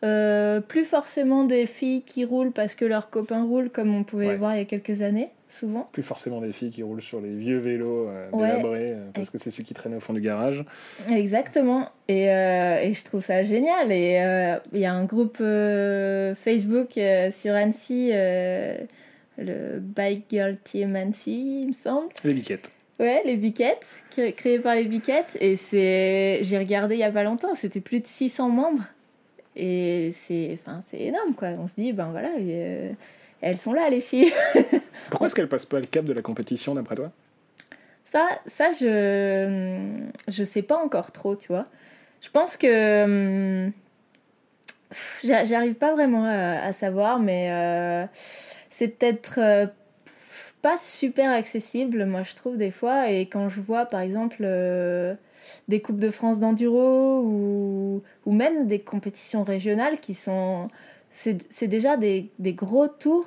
plus 0.00 0.84
forcément 0.84 1.44
des 1.44 1.66
filles 1.66 2.02
qui 2.02 2.24
roulent 2.24 2.52
parce 2.52 2.74
que 2.74 2.84
leurs 2.84 3.10
copains 3.10 3.44
roulent, 3.44 3.70
comme 3.70 3.94
on 3.94 4.02
pouvait 4.02 4.36
voir 4.36 4.54
il 4.54 4.58
y 4.58 4.62
a 4.62 4.64
quelques 4.64 5.02
années 5.02 5.30
souvent. 5.48 5.88
Plus 5.92 6.02
forcément 6.02 6.40
des 6.40 6.52
filles 6.52 6.70
qui 6.70 6.82
roulent 6.82 7.02
sur 7.02 7.20
les 7.20 7.34
vieux 7.34 7.58
vélos 7.58 8.08
euh, 8.08 8.30
délabrés, 8.32 8.92
euh, 8.92 9.10
parce 9.14 9.30
que 9.30 9.38
c'est 9.38 9.50
celui 9.50 9.64
qui 9.64 9.74
traîne 9.74 9.94
au 9.94 10.00
fond 10.00 10.12
du 10.12 10.20
garage. 10.20 10.64
Exactement. 11.10 11.88
Et, 12.08 12.30
euh, 12.30 12.80
et 12.82 12.94
je 12.94 13.04
trouve 13.04 13.22
ça 13.22 13.42
génial. 13.42 13.92
Et 13.92 14.58
il 14.72 14.80
y 14.80 14.84
a 14.84 14.92
un 14.92 15.04
groupe 15.04 15.38
Facebook 15.38 16.98
sur 17.30 17.54
Annecy, 17.54 18.10
le 18.12 19.78
Bike 19.80 20.24
Girl 20.30 20.56
Team 20.62 20.96
Annecy, 20.96 21.62
il 21.62 21.68
me 21.68 21.74
semble. 21.74 22.08
Les 22.24 22.34
biquettes. 22.34 22.70
Ouais, 22.98 23.22
les 23.24 23.36
biquettes, 23.36 24.02
créées 24.36 24.58
par 24.58 24.74
les 24.74 24.84
biquettes. 24.84 25.36
Et 25.40 25.54
c'est, 25.54 26.40
j'ai 26.42 26.58
regardé 26.58 26.96
il 26.96 27.00
y 27.00 27.04
a 27.04 27.12
pas 27.12 27.22
longtemps, 27.22 27.54
c'était 27.54 27.80
plus 27.80 28.00
de 28.00 28.06
600 28.06 28.48
membres. 28.48 28.84
Et 29.54 30.10
c'est, 30.12 30.50
enfin, 30.54 30.80
c'est 30.88 31.00
énorme, 31.00 31.34
quoi. 31.34 31.48
On 31.58 31.66
se 31.66 31.74
dit, 31.74 31.92
ben 31.92 32.08
voilà, 32.10 32.30
elles 33.40 33.58
sont 33.58 33.72
là, 33.72 33.88
les 33.88 34.00
filles. 34.00 34.32
Pourquoi 35.10 35.26
est-ce 35.26 35.34
qu'elles 35.34 35.48
passent 35.48 35.66
pas 35.66 35.80
le 35.80 35.86
cap 35.86 36.04
de 36.04 36.12
la 36.12 36.22
compétition, 36.22 36.74
d'après 36.74 36.96
toi? 36.96 37.10
Ça, 38.10 38.26
ça 38.46 38.70
je 38.70 40.00
je 40.28 40.44
sais 40.44 40.62
pas 40.62 40.76
encore 40.76 41.12
trop, 41.12 41.36
tu 41.36 41.48
vois. 41.48 41.66
Je 42.20 42.30
pense 42.30 42.56
que 42.56 43.04
hum, 43.66 43.72
j'arrive 45.22 45.74
pas 45.74 45.92
vraiment 45.92 46.24
à, 46.24 46.72
savoir, 46.72 47.20
mais 47.20 47.50
euh, 47.50 48.06
c'est 48.70 48.88
peut-être 48.88 49.38
euh, 49.38 49.66
pas 50.62 50.78
super 50.78 51.30
accessible, 51.30 52.06
moi 52.06 52.22
je 52.22 52.34
trouve 52.34 52.56
des 52.56 52.70
fois. 52.70 53.10
Et 53.10 53.26
quand 53.26 53.48
je 53.48 53.60
vois, 53.60 53.86
par 53.86 54.00
exemple. 54.00 54.38
Euh, 54.42 55.14
des 55.68 55.80
Coupes 55.80 55.98
de 55.98 56.10
France 56.10 56.38
d'enduro 56.38 57.22
ou, 57.24 58.02
ou 58.26 58.32
même 58.32 58.66
des 58.66 58.80
compétitions 58.80 59.44
régionales 59.44 59.98
qui 59.98 60.12
sont 60.12 60.68
c'est 61.18 61.66
déjà 61.66 61.96
des, 61.96 62.30
des, 62.38 62.52
gros 62.52 62.86
tours, 62.86 63.26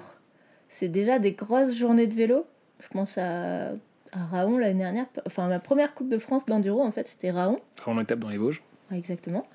c'est 0.69 0.87
déjà 0.87 1.19
des 1.19 1.33
grosses 1.33 1.75
journées 1.75 2.07
de 2.07 2.13
vélo. 2.13 2.45
Je 2.79 2.87
pense 2.87 3.17
à, 3.17 3.71
à 4.13 4.25
Raon 4.31 4.57
l'année 4.57 4.79
dernière. 4.79 5.07
Enfin, 5.25 5.47
ma 5.47 5.59
première 5.59 5.93
Coupe 5.93 6.07
de 6.07 6.17
France 6.17 6.45
d'enduro, 6.45 6.81
en 6.81 6.91
fait, 6.91 7.07
c'était 7.07 7.31
Raon. 7.31 7.59
Raon 7.83 7.99
étape 7.99 8.19
dans 8.19 8.29
les 8.29 8.37
Vosges. 8.37 8.63
exactement. 8.93 9.45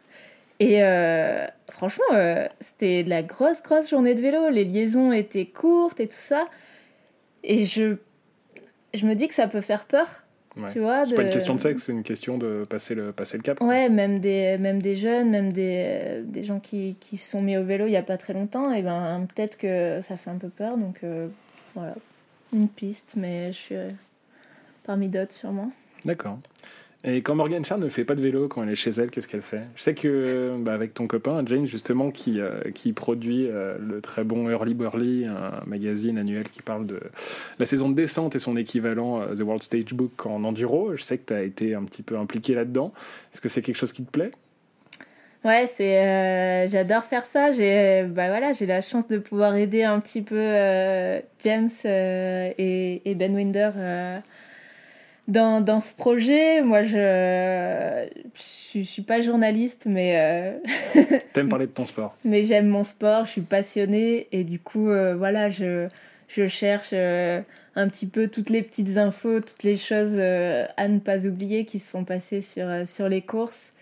Et 0.61 0.83
euh, 0.83 1.47
franchement, 1.71 2.05
euh, 2.13 2.47
c'était 2.61 3.05
de 3.05 3.11
la 3.11 3.23
grosse, 3.23 3.63
grosse 3.63 3.89
journée 3.89 4.15
de 4.15 4.21
vélo. 4.21 4.51
Les 4.51 4.65
liaisons 4.65 5.13
étaient 5.13 5.47
courtes 5.47 6.01
et 6.01 6.07
tout 6.09 6.17
ça. 6.17 6.47
Et 7.43 7.65
je, 7.65 7.97
je 8.93 9.07
me 9.07 9.15
dis 9.15 9.29
que 9.29 9.35
ça 9.35 9.49
peut 9.49 9.61
faire 9.63 9.87
peur 9.87 10.07
tu 10.73 10.81
vois, 10.81 11.05
c'est 11.05 11.15
pas 11.15 11.23
une 11.23 11.31
question 11.31 11.55
de 11.55 11.61
sexe, 11.61 11.83
c'est 11.85 11.93
une 11.93 12.03
question 12.03 12.39
de 12.39 12.65
passer 12.69 12.95
le, 12.95 13.13
passer 13.13 13.37
le 13.37 13.43
cap. 13.43 13.61
Ouais, 13.61 13.89
même 13.89 14.21
des, 14.21 14.57
même 14.59 14.81
des 14.81 14.97
jeunes, 14.97 15.31
même 15.31 15.53
des, 15.53 16.23
des 16.25 16.43
gens 16.43 16.61
qui, 16.61 16.97
qui 17.01 17.17
se 17.17 17.31
sont 17.31 17.43
mis 17.43 17.57
au 17.57 17.65
vélo 17.65 17.87
il 17.87 17.93
y 17.93 17.97
a 17.97 18.03
pas 18.03 18.17
très 18.17 18.33
longtemps, 18.33 18.73
et 18.73 18.83
ben 18.83 19.27
peut-être 19.35 19.59
que 19.59 20.01
ça 20.01 20.17
fait 20.17 20.31
un 20.31 20.39
peu 20.39 20.49
peur. 20.49 20.77
Donc 20.77 21.01
euh, 21.05 21.29
voilà, 21.75 21.95
une 22.53 22.69
piste, 22.69 23.15
mais 23.17 23.53
je 23.53 23.59
suis 23.59 23.77
parmi 24.85 25.09
d'autres 25.09 25.33
sûrement. 25.33 25.71
D'accord. 26.05 26.39
Et 27.05 27.23
quand 27.23 27.35
Morgan 27.35 27.65
Charles 27.65 27.83
ne 27.83 27.89
fait 27.89 28.05
pas 28.05 28.15
de 28.15 28.21
vélo 28.21 28.49
quand 28.49 28.63
elle 28.63 28.71
est 28.71 28.75
chez 28.75 28.91
elle, 28.91 29.11
qu'est-ce 29.11 29.29
qu'elle 29.29 29.43
fait? 29.43 29.63
Je 29.77 29.83
sais 29.83 29.95
que 29.95 30.57
bah, 30.59 30.73
avec 30.73 30.95
ton 30.95 31.07
copain 31.07 31.43
James 31.47 31.67
justement 31.67 32.11
qui, 32.11 32.41
euh, 32.41 32.61
qui 32.75 32.93
produit 32.93 33.47
euh, 33.49 33.77
le 33.79 34.01
très 34.01 34.25
bon 34.25 34.51
Early 34.51 34.75
Burly, 34.75 35.27
un 35.27 35.63
magazine 35.67 36.19
annuel 36.19 36.49
qui 36.49 36.63
parle 36.63 36.87
de 36.87 37.01
la 37.59 37.67
saison 37.67 37.89
de 37.91 37.95
descente 37.95 38.35
et 38.35 38.39
son 38.39 38.57
équivalent 38.57 39.21
euh, 39.21 39.35
The 39.35 39.41
World 39.41 39.63
Stage 39.63 39.95
Book 39.95 40.27
en 40.27 40.43
enduro. 40.43 40.97
Je 40.97 41.03
sais 41.03 41.19
que 41.19 41.27
tu 41.27 41.35
as 41.35 41.43
été 41.43 41.75
un 41.75 41.85
petit 41.85 42.03
peu 42.03 42.19
impliqué 42.19 42.55
là-dedans. 42.55 42.93
Est-ce 43.33 43.41
que 43.41 43.49
c'est 43.49 43.63
quelque 43.63 43.77
chose 43.77 43.93
qui 43.93 44.05
te 44.05 44.11
plaît? 44.11 44.33
Ouais, 45.45 45.67
c'est 45.73 46.67
j'adore 46.67 47.05
faire 47.05 47.25
ça. 47.25 47.53
J'ai 47.53 48.03
bah 48.03 48.27
voilà, 48.27 48.53
j'ai 48.53 48.67
la 48.67 48.81
chance 48.81 49.07
de 49.07 49.19
pouvoir 49.19 49.55
aider 49.55 49.85
un 49.85 50.01
petit 50.01 50.23
peu 50.23 50.43
James 51.45 51.71
et, 51.85 53.03
et, 53.05 53.15
Ben 53.15 53.33
Winder 53.33 53.71
dans, 55.29 55.61
dans 55.61 55.81
ce 55.81 55.93
projet, 55.93 56.63
moi, 56.63 56.85
je, 56.85 58.07
je, 58.75 58.81
suis 58.81 59.03
pas 59.03 59.21
journaliste, 59.21 59.85
mais. 59.87 60.61
Euh... 60.95 60.99
T'aimes 61.33 61.49
parler 61.49 61.67
de 61.67 61.73
ton 61.73 61.85
sport. 61.85 62.17
Mais 62.25 62.45
j'aime 62.45 62.69
mon 62.69 62.85
sport, 62.85 63.27
je 63.27 63.33
suis 63.33 63.41
passionnée 63.41 64.29
et 64.31 64.45
du 64.45 64.61
coup, 64.61 64.89
euh, 64.89 65.17
voilà, 65.17 65.51
je, 65.51 65.89
je 66.29 66.47
cherche 66.47 66.91
euh, 66.93 67.41
un 67.75 67.89
petit 67.89 68.07
peu 68.07 68.29
toutes 68.29 68.51
les 68.51 68.63
petites 68.63 68.99
infos, 68.99 69.41
toutes 69.41 69.65
les 69.65 69.77
choses 69.77 70.17
euh, 70.17 70.65
à 70.77 70.87
ne 70.87 71.01
pas 71.01 71.27
oublier 71.27 71.65
qui 71.65 71.81
se 71.81 71.91
sont 71.91 72.05
passées 72.05 72.41
sur, 72.41 72.69
sur 72.87 73.09
les 73.09 73.23
courses 73.23 73.73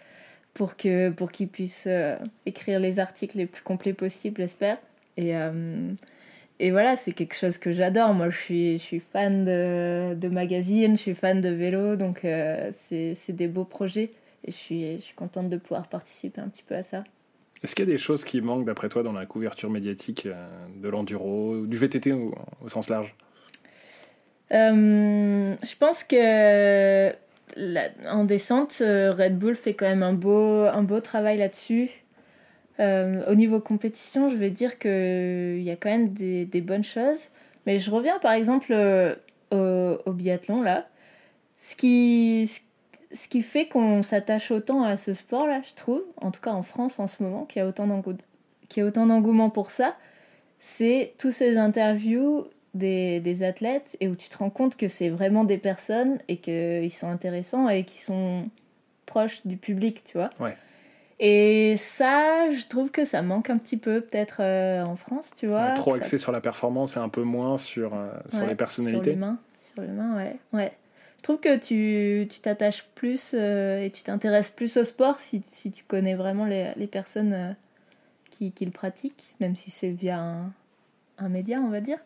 pour 0.54 0.76
que 0.76 1.10
pour 1.10 1.30
qu'ils 1.30 1.48
puissent 1.48 1.88
écrire 2.46 2.78
les 2.78 3.00
articles 3.00 3.36
les 3.36 3.46
plus 3.46 3.62
complets 3.62 3.92
possibles, 3.92 4.40
j'espère. 4.40 4.78
Et 5.16 5.34
et 6.60 6.70
voilà, 6.70 6.96
c'est 6.96 7.12
quelque 7.12 7.34
chose 7.34 7.58
que 7.58 7.72
j'adore. 7.72 8.14
Moi, 8.14 8.30
je 8.30 8.36
suis, 8.36 8.78
je 8.78 8.82
suis 8.82 9.00
fan 9.00 9.44
de, 9.44 10.14
de 10.14 10.28
magazines, 10.28 10.96
je 10.96 11.02
suis 11.02 11.14
fan 11.14 11.40
de 11.40 11.48
vélo, 11.48 11.96
donc 11.96 12.24
euh, 12.24 12.70
c'est 12.72 13.32
des 13.32 13.48
beaux 13.48 13.64
projets. 13.64 14.10
Et 14.44 14.50
je 14.50 14.56
suis, 14.56 14.92
je 14.96 15.02
suis 15.02 15.14
contente 15.14 15.48
de 15.48 15.56
pouvoir 15.56 15.88
participer 15.88 16.40
un 16.40 16.48
petit 16.48 16.62
peu 16.62 16.74
à 16.74 16.82
ça. 16.82 17.02
Est-ce 17.62 17.74
qu'il 17.74 17.86
y 17.86 17.88
a 17.88 17.92
des 17.92 17.98
choses 17.98 18.24
qui 18.24 18.40
manquent, 18.40 18.66
d'après 18.66 18.88
toi, 18.88 19.02
dans 19.02 19.12
la 19.12 19.26
couverture 19.26 19.70
médiatique 19.70 20.26
euh, 20.26 20.46
de 20.76 20.88
l'enduro, 20.88 21.64
du 21.66 21.76
VTT 21.76 22.12
au, 22.12 22.34
au 22.62 22.68
sens 22.68 22.90
large? 22.90 23.14
Euh, 24.52 25.56
Je 25.62 25.76
pense 25.76 26.04
que 26.04 27.10
en 28.08 28.24
descente, 28.24 28.76
Red 28.80 29.38
Bull 29.38 29.56
fait 29.56 29.74
quand 29.74 29.86
même 29.86 30.02
un 30.02 30.12
beau, 30.12 30.64
un 30.64 30.82
beau 30.82 31.00
travail 31.00 31.38
là-dessus. 31.38 31.90
Euh, 32.80 33.24
au 33.30 33.34
niveau 33.34 33.60
compétition, 33.60 34.28
je 34.28 34.36
vais 34.36 34.50
dire 34.50 34.78
qu'il 34.78 35.62
y 35.62 35.70
a 35.70 35.76
quand 35.76 35.90
même 35.90 36.12
des, 36.12 36.60
bonnes 36.60 36.84
choses. 36.84 37.28
Mais 37.66 37.78
je 37.78 37.90
reviens 37.90 38.18
par 38.18 38.32
exemple 38.32 38.72
euh, 38.72 39.14
au, 39.50 40.12
biathlon 40.12 40.62
là. 40.62 40.86
Ce 41.56 41.76
qui, 41.76 42.50
ce 43.12 43.28
qui 43.28 43.42
fait 43.42 43.66
qu'on 43.66 44.02
s'attache 44.02 44.50
autant 44.50 44.82
à 44.82 44.96
ce 44.96 45.14
sport 45.14 45.46
là, 45.46 45.60
je 45.62 45.74
trouve, 45.74 46.02
en 46.20 46.30
tout 46.30 46.40
cas 46.40 46.50
en 46.50 46.62
France 46.62 46.98
en 46.98 47.06
ce 47.06 47.22
moment, 47.22 47.44
qui 47.44 47.60
a 47.60 47.66
autant 47.66 47.86
d'engouement 49.06 49.50
pour 49.50 49.70
ça, 49.70 49.96
c'est 50.58 51.14
tous 51.18 51.30
ces 51.30 51.56
interviews 51.56 52.46
des, 52.74 53.20
des, 53.20 53.44
athlètes 53.44 53.96
et 54.00 54.08
où 54.08 54.16
tu 54.16 54.28
te 54.28 54.36
rends 54.36 54.50
compte 54.50 54.76
que 54.76 54.88
c'est 54.88 55.08
vraiment 55.08 55.44
des 55.44 55.58
personnes 55.58 56.18
et 56.26 56.38
qu'ils 56.38 56.92
sont 56.92 57.08
intéressants 57.08 57.68
et 57.68 57.84
qui 57.84 58.02
sont 58.02 58.48
proches 59.06 59.46
du 59.46 59.56
public, 59.56 60.02
tu 60.04 60.18
vois. 60.18 60.30
Ouais. 60.40 60.56
Et 61.20 61.76
ça, 61.78 62.50
je 62.50 62.66
trouve 62.66 62.90
que 62.90 63.04
ça 63.04 63.22
manque 63.22 63.48
un 63.48 63.58
petit 63.58 63.76
peu 63.76 64.00
peut-être 64.00 64.38
euh, 64.40 64.82
en 64.82 64.96
France, 64.96 65.32
tu 65.36 65.46
vois. 65.46 65.70
trop 65.72 65.94
axé 65.94 66.18
sur 66.18 66.32
la 66.32 66.40
performance 66.40 66.96
et 66.96 67.00
un 67.00 67.08
peu 67.08 67.22
moins 67.22 67.56
sur, 67.56 67.94
euh, 67.94 68.10
sur 68.28 68.44
les 68.44 68.54
personnalités. 68.54 69.10
Sur 69.10 69.12
l'humain, 69.12 69.38
sur 69.58 69.82
l'humain, 69.82 70.16
ouais. 70.16 70.36
ouais. 70.52 70.72
Je 71.18 71.22
trouve 71.22 71.38
que 71.38 71.56
tu 71.56 72.28
t'attaches 72.42 72.84
plus 72.94 73.32
euh, 73.32 73.82
et 73.82 73.90
tu 73.90 74.02
t'intéresses 74.02 74.50
plus 74.50 74.76
au 74.76 74.84
sport 74.84 75.20
si, 75.20 75.42
si, 75.46 75.70
tu 75.70 75.84
connais 75.84 76.14
vraiment 76.14 76.44
les, 76.44 76.72
les 76.76 76.86
personnes 76.86 77.56
qui, 78.30 78.52
qui, 78.52 78.64
le 78.64 78.72
pratiquent, 78.72 79.34
même 79.40 79.54
si 79.54 79.70
c'est 79.70 79.88
via 79.88 80.18
un, 80.18 80.52
un, 81.18 81.28
média, 81.28 81.60
on 81.60 81.70
va 81.70 81.80
dire. 81.80 81.98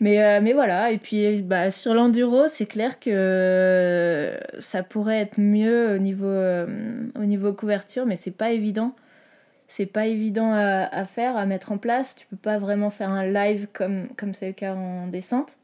Mais, 0.00 0.22
euh, 0.22 0.40
mais 0.42 0.52
voilà, 0.52 0.90
et 0.92 0.98
puis 0.98 1.40
bah, 1.42 1.70
sur 1.70 1.94
l'enduro, 1.94 2.48
c'est 2.48 2.66
clair 2.66 3.00
que 3.00 4.38
ça 4.58 4.82
pourrait 4.82 5.20
être 5.20 5.38
mieux 5.40 5.94
au 5.94 5.98
niveau, 5.98 6.26
euh, 6.26 6.66
au 7.18 7.24
niveau 7.24 7.54
couverture, 7.54 8.04
mais 8.04 8.16
c'est 8.16 8.30
pas 8.30 8.50
évident. 8.52 8.94
C'est 9.68 9.86
pas 9.86 10.06
évident 10.06 10.52
à, 10.52 10.84
à, 10.84 11.04
faire, 11.04 11.36
à 11.36 11.46
mettre 11.46 11.72
en 11.72 11.78
place. 11.78 12.14
Tu 12.14 12.26
peux 12.26 12.36
pas 12.36 12.58
vraiment 12.58 12.90
faire 12.90 13.10
un 13.10 13.24
live 13.24 13.68
comme 13.72 14.08
comme 14.16 14.34
c'est 14.34 14.48
le 14.48 14.52
cas 14.52 14.74
en 14.74 15.08
descente. 15.08 15.56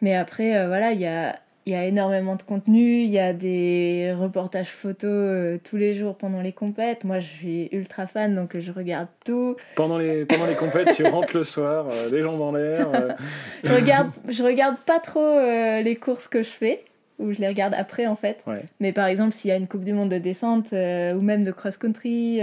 Mais 0.00 0.14
après, 0.14 0.56
euh, 0.56 0.68
voilà, 0.68 0.92
il 0.92 1.00
y 1.00 1.06
a, 1.06 1.38
il 1.68 1.72
y 1.72 1.74
a 1.74 1.84
énormément 1.84 2.34
de 2.34 2.42
contenu, 2.42 3.02
il 3.02 3.10
y 3.10 3.18
a 3.18 3.34
des 3.34 4.14
reportages 4.18 4.70
photos 4.70 5.10
euh, 5.12 5.58
tous 5.62 5.76
les 5.76 5.92
jours 5.92 6.16
pendant 6.16 6.40
les 6.40 6.52
compètes. 6.52 7.04
Moi, 7.04 7.18
je 7.18 7.26
suis 7.26 7.68
ultra 7.72 8.06
fan, 8.06 8.34
donc 8.34 8.56
je 8.58 8.72
regarde 8.72 9.08
tout. 9.22 9.54
Pendant 9.76 9.98
les, 9.98 10.24
pendant 10.24 10.46
les 10.46 10.54
compètes, 10.54 10.94
tu 10.94 11.04
rentres 11.04 11.36
le 11.36 11.44
soir, 11.44 11.86
euh, 11.92 12.08
les 12.10 12.22
jambes 12.22 12.40
en 12.40 12.52
l'air. 12.52 12.88
euh, 12.94 13.10
Je 13.64 13.74
regarde, 13.74 14.08
je 14.30 14.42
regarde 14.42 14.76
pas 14.86 14.98
trop 14.98 15.38
les 15.82 15.94
courses 16.00 16.26
que 16.26 16.42
je 16.42 16.48
fais, 16.48 16.84
ou 17.18 17.32
je 17.32 17.38
les 17.40 17.48
regarde 17.48 17.74
après 17.74 18.06
en 18.06 18.14
fait. 18.14 18.42
ouais. 18.46 18.62
Mais 18.80 18.92
par 18.94 19.06
exemple, 19.06 19.34
s'il 19.34 19.50
y 19.50 19.52
a 19.52 19.56
une 19.56 19.68
Coupe 19.68 19.84
du 19.84 19.92
Monde 19.92 20.08
de 20.08 20.16
descente 20.18 20.72
ou 20.72 21.20
même 21.20 21.44
de 21.44 21.50
cross-country, 21.52 22.40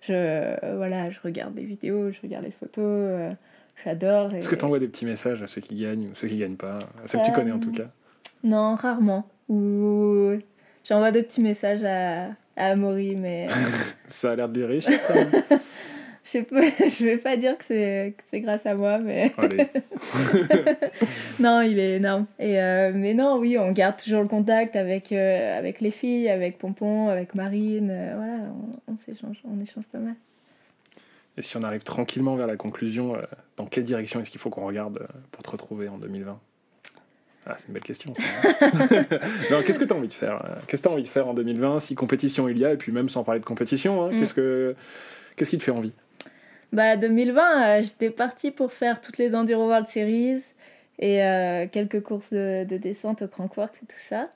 je, 0.00 0.74
voilà, 0.76 1.10
je 1.10 1.20
regarde 1.22 1.54
des 1.54 1.64
vidéos, 1.64 2.10
je 2.12 2.20
regarde 2.22 2.44
les 2.46 2.50
photos, 2.52 3.10
j'adore. 3.84 4.32
et- 4.32 4.38
Est-ce 4.38 4.48
que 4.48 4.54
tu 4.54 4.64
envoies 4.64 4.78
des 4.78 4.88
petits 4.88 5.04
messages 5.04 5.42
à 5.42 5.46
ceux 5.46 5.60
qui 5.60 5.74
gagnent 5.74 6.06
ou 6.06 6.14
ceux 6.14 6.28
qui 6.28 6.38
gagnent 6.38 6.56
pas 6.56 6.78
À 7.04 7.06
ceux 7.08 7.18
que 7.18 7.24
tu 7.24 7.32
connais 7.32 7.52
en 7.52 7.58
tout 7.58 7.72
cas? 7.72 7.90
Non, 8.44 8.74
rarement. 8.76 9.28
Ou 9.48 10.34
j'envoie 10.84 11.10
des 11.10 11.22
petits 11.22 11.40
messages 11.40 11.82
à, 11.82 12.26
à 12.56 12.70
Amaury, 12.70 13.16
mais 13.16 13.48
Ça 14.06 14.32
a 14.32 14.36
l'air 14.36 14.48
de 14.48 14.60
lui 14.60 14.66
réussir 14.66 14.98
quand 15.06 15.14
même. 15.14 15.30
je 16.24 16.30
sais 16.30 16.42
pas, 16.42 16.62
je 16.62 17.04
vais 17.04 17.16
pas 17.16 17.36
dire 17.36 17.58
que 17.58 17.64
c'est 17.64 18.14
que 18.16 18.22
c'est 18.30 18.40
grâce 18.40 18.66
à 18.66 18.74
moi, 18.74 18.98
mais 18.98 19.32
Allez. 19.38 19.66
non, 21.40 21.60
il 21.62 21.78
est 21.78 21.96
énorme. 21.96 22.26
Et 22.38 22.60
euh, 22.60 22.92
mais 22.94 23.14
non, 23.14 23.38
oui, 23.38 23.58
on 23.58 23.72
garde 23.72 23.96
toujours 24.02 24.22
le 24.22 24.28
contact 24.28 24.76
avec 24.76 25.10
euh, 25.12 25.58
avec 25.58 25.80
les 25.80 25.90
filles, 25.90 26.28
avec 26.28 26.58
Pompon, 26.58 27.08
avec 27.08 27.34
Marine, 27.34 27.90
euh, 27.90 28.14
voilà, 28.16 28.52
on, 28.88 28.92
on 28.92 28.96
s'échange, 28.96 29.42
on 29.44 29.60
échange 29.60 29.84
pas 29.90 29.98
mal. 29.98 30.14
Et 31.36 31.42
si 31.42 31.56
on 31.56 31.62
arrive 31.62 31.82
tranquillement 31.82 32.36
vers 32.36 32.46
la 32.46 32.56
conclusion, 32.56 33.16
euh, 33.16 33.22
dans 33.56 33.66
quelle 33.66 33.84
direction 33.84 34.20
est-ce 34.20 34.30
qu'il 34.30 34.40
faut 34.40 34.50
qu'on 34.50 34.66
regarde 34.66 34.98
euh, 34.98 35.06
pour 35.32 35.42
te 35.42 35.50
retrouver 35.50 35.88
en 35.88 35.98
2020 35.98 36.38
Ah, 37.46 37.54
c'est 37.58 37.68
une 37.68 37.74
belle 37.74 37.82
question. 37.82 38.14
ça. 38.14 38.22
hein. 38.62 39.62
Qu'est-ce 39.66 39.78
que 39.78 39.84
tu 39.84 39.92
as 39.92 39.96
envie 39.96 40.08
de 40.08 40.12
faire 40.12 40.42
euh, 40.44 40.54
Qu'est-ce 40.66 40.82
que 40.82 40.88
tu 40.88 40.90
as 40.90 40.94
envie 40.94 41.02
de 41.02 41.08
faire 41.08 41.28
en 41.28 41.34
2020 41.34 41.78
si 41.78 41.94
compétition 41.94 42.48
il 42.48 42.58
y 42.58 42.64
a 42.64 42.72
Et 42.72 42.76
puis 42.76 42.90
même 42.92 43.08
sans 43.08 43.22
parler 43.24 43.40
de 43.40 43.44
compétition, 43.44 44.02
hein, 44.04 44.10
Mm. 44.12 44.18
qu'est-ce 44.18 44.34
que 44.34 44.74
qu'est-ce 45.36 45.50
qui 45.50 45.58
te 45.58 45.64
fait 45.64 45.70
envie? 45.70 45.92
Bah 46.72 46.96
2020, 46.96 47.62
euh, 47.78 47.82
j'étais 47.82 48.10
partie 48.10 48.50
pour 48.50 48.72
faire 48.72 49.00
toutes 49.00 49.18
les 49.18 49.34
Enduro 49.34 49.66
World 49.68 49.86
Series 49.88 50.42
et 50.98 51.22
euh, 51.22 51.66
quelques 51.70 52.02
courses 52.02 52.32
de, 52.32 52.64
de 52.64 52.76
descente 52.78 53.22
au 53.22 53.28
Crankworks 53.28 53.76
et 53.82 53.86
tout 53.86 53.96
ça. 54.08 54.28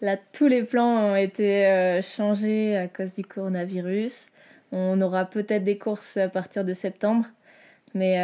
Là, 0.00 0.16
tous 0.32 0.46
les 0.46 0.62
plans 0.62 1.10
ont 1.12 1.16
été 1.16 1.66
euh, 1.66 2.00
changés 2.02 2.76
à 2.76 2.86
cause 2.88 3.12
du 3.12 3.24
coronavirus. 3.24 4.26
On 4.72 5.00
aura 5.00 5.24
peut-être 5.24 5.64
des 5.64 5.76
courses 5.78 6.16
à 6.16 6.28
partir 6.28 6.64
de 6.64 6.72
septembre, 6.72 7.26
mais 7.94 8.18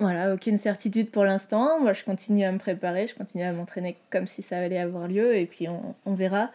voilà, 0.00 0.34
aucune 0.34 0.56
certitude 0.56 1.10
pour 1.10 1.24
l'instant. 1.24 1.80
Moi, 1.80 1.92
je 1.92 2.04
continue 2.04 2.44
à 2.44 2.52
me 2.52 2.58
préparer, 2.58 3.06
je 3.06 3.14
continue 3.14 3.44
à 3.44 3.52
m'entraîner 3.52 3.96
comme 4.10 4.26
si 4.26 4.42
ça 4.42 4.58
allait 4.58 4.78
avoir 4.78 5.06
lieu 5.08 5.36
et 5.36 5.46
puis 5.46 5.68
on, 5.68 5.94
on 6.06 6.14
verra. 6.14 6.50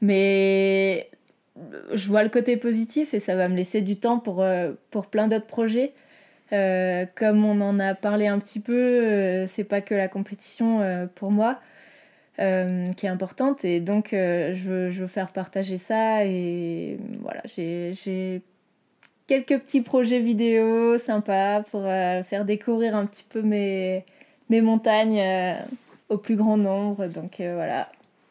Mais 0.00 1.08
je 1.92 2.06
vois 2.08 2.22
le 2.22 2.28
côté 2.28 2.56
positif 2.56 3.14
et 3.14 3.18
ça 3.20 3.34
va 3.36 3.48
me 3.48 3.56
laisser 3.56 3.82
du 3.82 3.96
temps 3.96 4.18
pour, 4.18 4.42
euh, 4.42 4.72
pour 4.90 5.06
plein 5.06 5.28
d'autres 5.28 5.46
projets. 5.46 5.92
Euh, 6.52 7.04
comme 7.14 7.44
on 7.44 7.60
en 7.60 7.78
a 7.78 7.94
parlé 7.94 8.26
un 8.26 8.38
petit 8.38 8.60
peu, 8.60 8.74
euh, 8.74 9.46
c'est 9.46 9.64
pas 9.64 9.80
que 9.80 9.94
la 9.94 10.08
compétition 10.08 10.80
euh, 10.80 11.06
pour 11.06 11.30
moi 11.30 11.60
euh, 12.40 12.86
qui 12.94 13.06
est 13.06 13.10
importante 13.10 13.64
et 13.64 13.80
donc 13.80 14.12
euh, 14.14 14.54
je, 14.54 14.68
veux, 14.68 14.90
je 14.90 15.02
veux 15.02 15.08
faire 15.08 15.32
partager 15.32 15.76
ça 15.76 16.24
et 16.24 16.98
voilà, 17.20 17.42
j'ai 17.44 18.42
quelques 19.28 19.58
petits 19.58 19.82
projets 19.82 20.18
vidéo 20.18 20.98
sympas 20.98 21.62
pour 21.62 21.82
euh, 21.84 22.24
faire 22.24 22.44
découvrir 22.44 22.96
un 22.96 23.06
petit 23.06 23.24
peu 23.28 23.42
mes, 23.42 24.04
mes 24.50 24.60
montagnes 24.60 25.20
euh, 25.20 25.54
au 26.08 26.16
plus 26.16 26.34
grand 26.34 26.56
nombre. 26.56 27.06
Donc 27.06 27.38
euh, 27.38 27.54
voilà, 27.54 27.88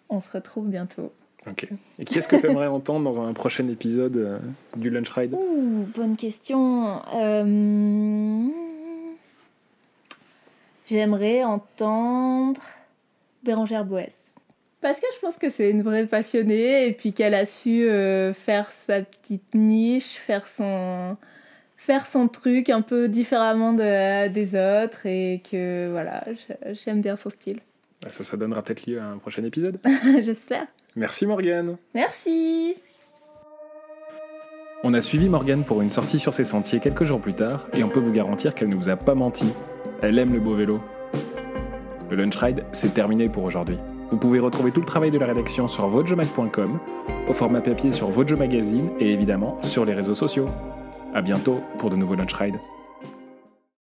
on 0.09 0.19
se 0.19 0.29
retrouve 0.29 0.67
bientôt. 0.67 1.13
Ok. 1.49 1.69
Et 1.99 2.03
qui 2.03 2.17
est-ce 2.17 2.27
que 2.27 2.35
tu 2.35 2.47
aimerais 2.47 2.67
entendre 2.67 3.09
dans 3.09 3.21
un 3.21 3.31
prochain 3.31 3.65
épisode 3.69 4.41
du 4.75 4.89
Lunch 4.89 5.09
Ride? 5.11 5.33
Ouh, 5.33 5.87
bonne 5.95 6.17
question. 6.17 6.99
J'aimerais 10.89 11.45
entendre 11.45 12.61
Bérangère 13.43 13.85
Boès. 13.85 14.26
Parce 14.87 15.01
que 15.01 15.05
je 15.15 15.19
pense 15.19 15.35
que 15.37 15.49
c'est 15.49 15.69
une 15.69 15.81
vraie 15.81 16.05
passionnée 16.05 16.87
et 16.87 16.93
puis 16.93 17.11
qu'elle 17.11 17.33
a 17.33 17.45
su 17.45 17.89
euh, 17.89 18.31
faire 18.31 18.71
sa 18.71 19.01
petite 19.01 19.53
niche, 19.53 20.13
faire 20.13 20.47
son, 20.47 21.17
faire 21.75 22.05
son 22.05 22.29
truc 22.29 22.69
un 22.69 22.81
peu 22.81 23.09
différemment 23.09 23.73
de- 23.73 24.29
des 24.29 24.55
autres 24.55 25.05
et 25.05 25.41
que 25.51 25.89
voilà, 25.91 26.23
j'aime 26.71 27.01
bien 27.01 27.17
son 27.17 27.29
style. 27.29 27.59
Ça, 28.09 28.23
ça 28.23 28.37
donnera 28.37 28.61
peut-être 28.61 28.85
lieu 28.87 29.01
à 29.01 29.03
un 29.07 29.17
prochain 29.17 29.43
épisode. 29.43 29.77
J'espère. 30.21 30.67
Merci 30.95 31.25
Morgane 31.25 31.75
Merci. 31.93 32.75
On 34.83 34.93
a 34.93 35.01
suivi 35.01 35.27
Morgane 35.27 35.65
pour 35.65 35.81
une 35.81 35.89
sortie 35.89 36.17
sur 36.17 36.33
ses 36.33 36.45
sentiers 36.45 36.79
quelques 36.79 37.03
jours 37.03 37.19
plus 37.19 37.33
tard 37.33 37.67
et 37.73 37.83
on 37.83 37.89
peut 37.89 37.99
vous 37.99 38.13
garantir 38.13 38.55
qu'elle 38.55 38.69
ne 38.69 38.75
vous 38.75 38.87
a 38.87 38.95
pas 38.95 39.15
menti. 39.15 39.47
Elle 40.01 40.17
aime 40.17 40.33
le 40.33 40.39
beau 40.39 40.53
vélo. 40.53 40.79
Le 42.09 42.15
Lunch 42.15 42.37
Ride, 42.37 42.63
c'est 42.71 42.93
terminé 42.93 43.27
pour 43.27 43.43
aujourd'hui. 43.43 43.77
Vous 44.09 44.17
pouvez 44.17 44.39
retrouver 44.39 44.71
tout 44.71 44.79
le 44.79 44.85
travail 44.85 45.11
de 45.11 45.19
la 45.19 45.25
rédaction 45.25 45.67
sur 45.67 45.87
votejomag.com, 45.87 46.79
au 47.27 47.33
format 47.33 47.61
papier 47.61 47.91
sur 47.91 48.09
Vojo 48.09 48.37
Magazine 48.37 48.89
et 48.99 49.11
évidemment 49.11 49.57
sur 49.61 49.83
les 49.83 49.93
réseaux 49.93 50.15
sociaux. 50.15 50.47
A 51.13 51.21
bientôt 51.21 51.61
pour 51.77 51.89
de 51.89 51.95
nouveaux 51.95 52.15
Lunch 52.15 52.33
Rides. 52.33 52.59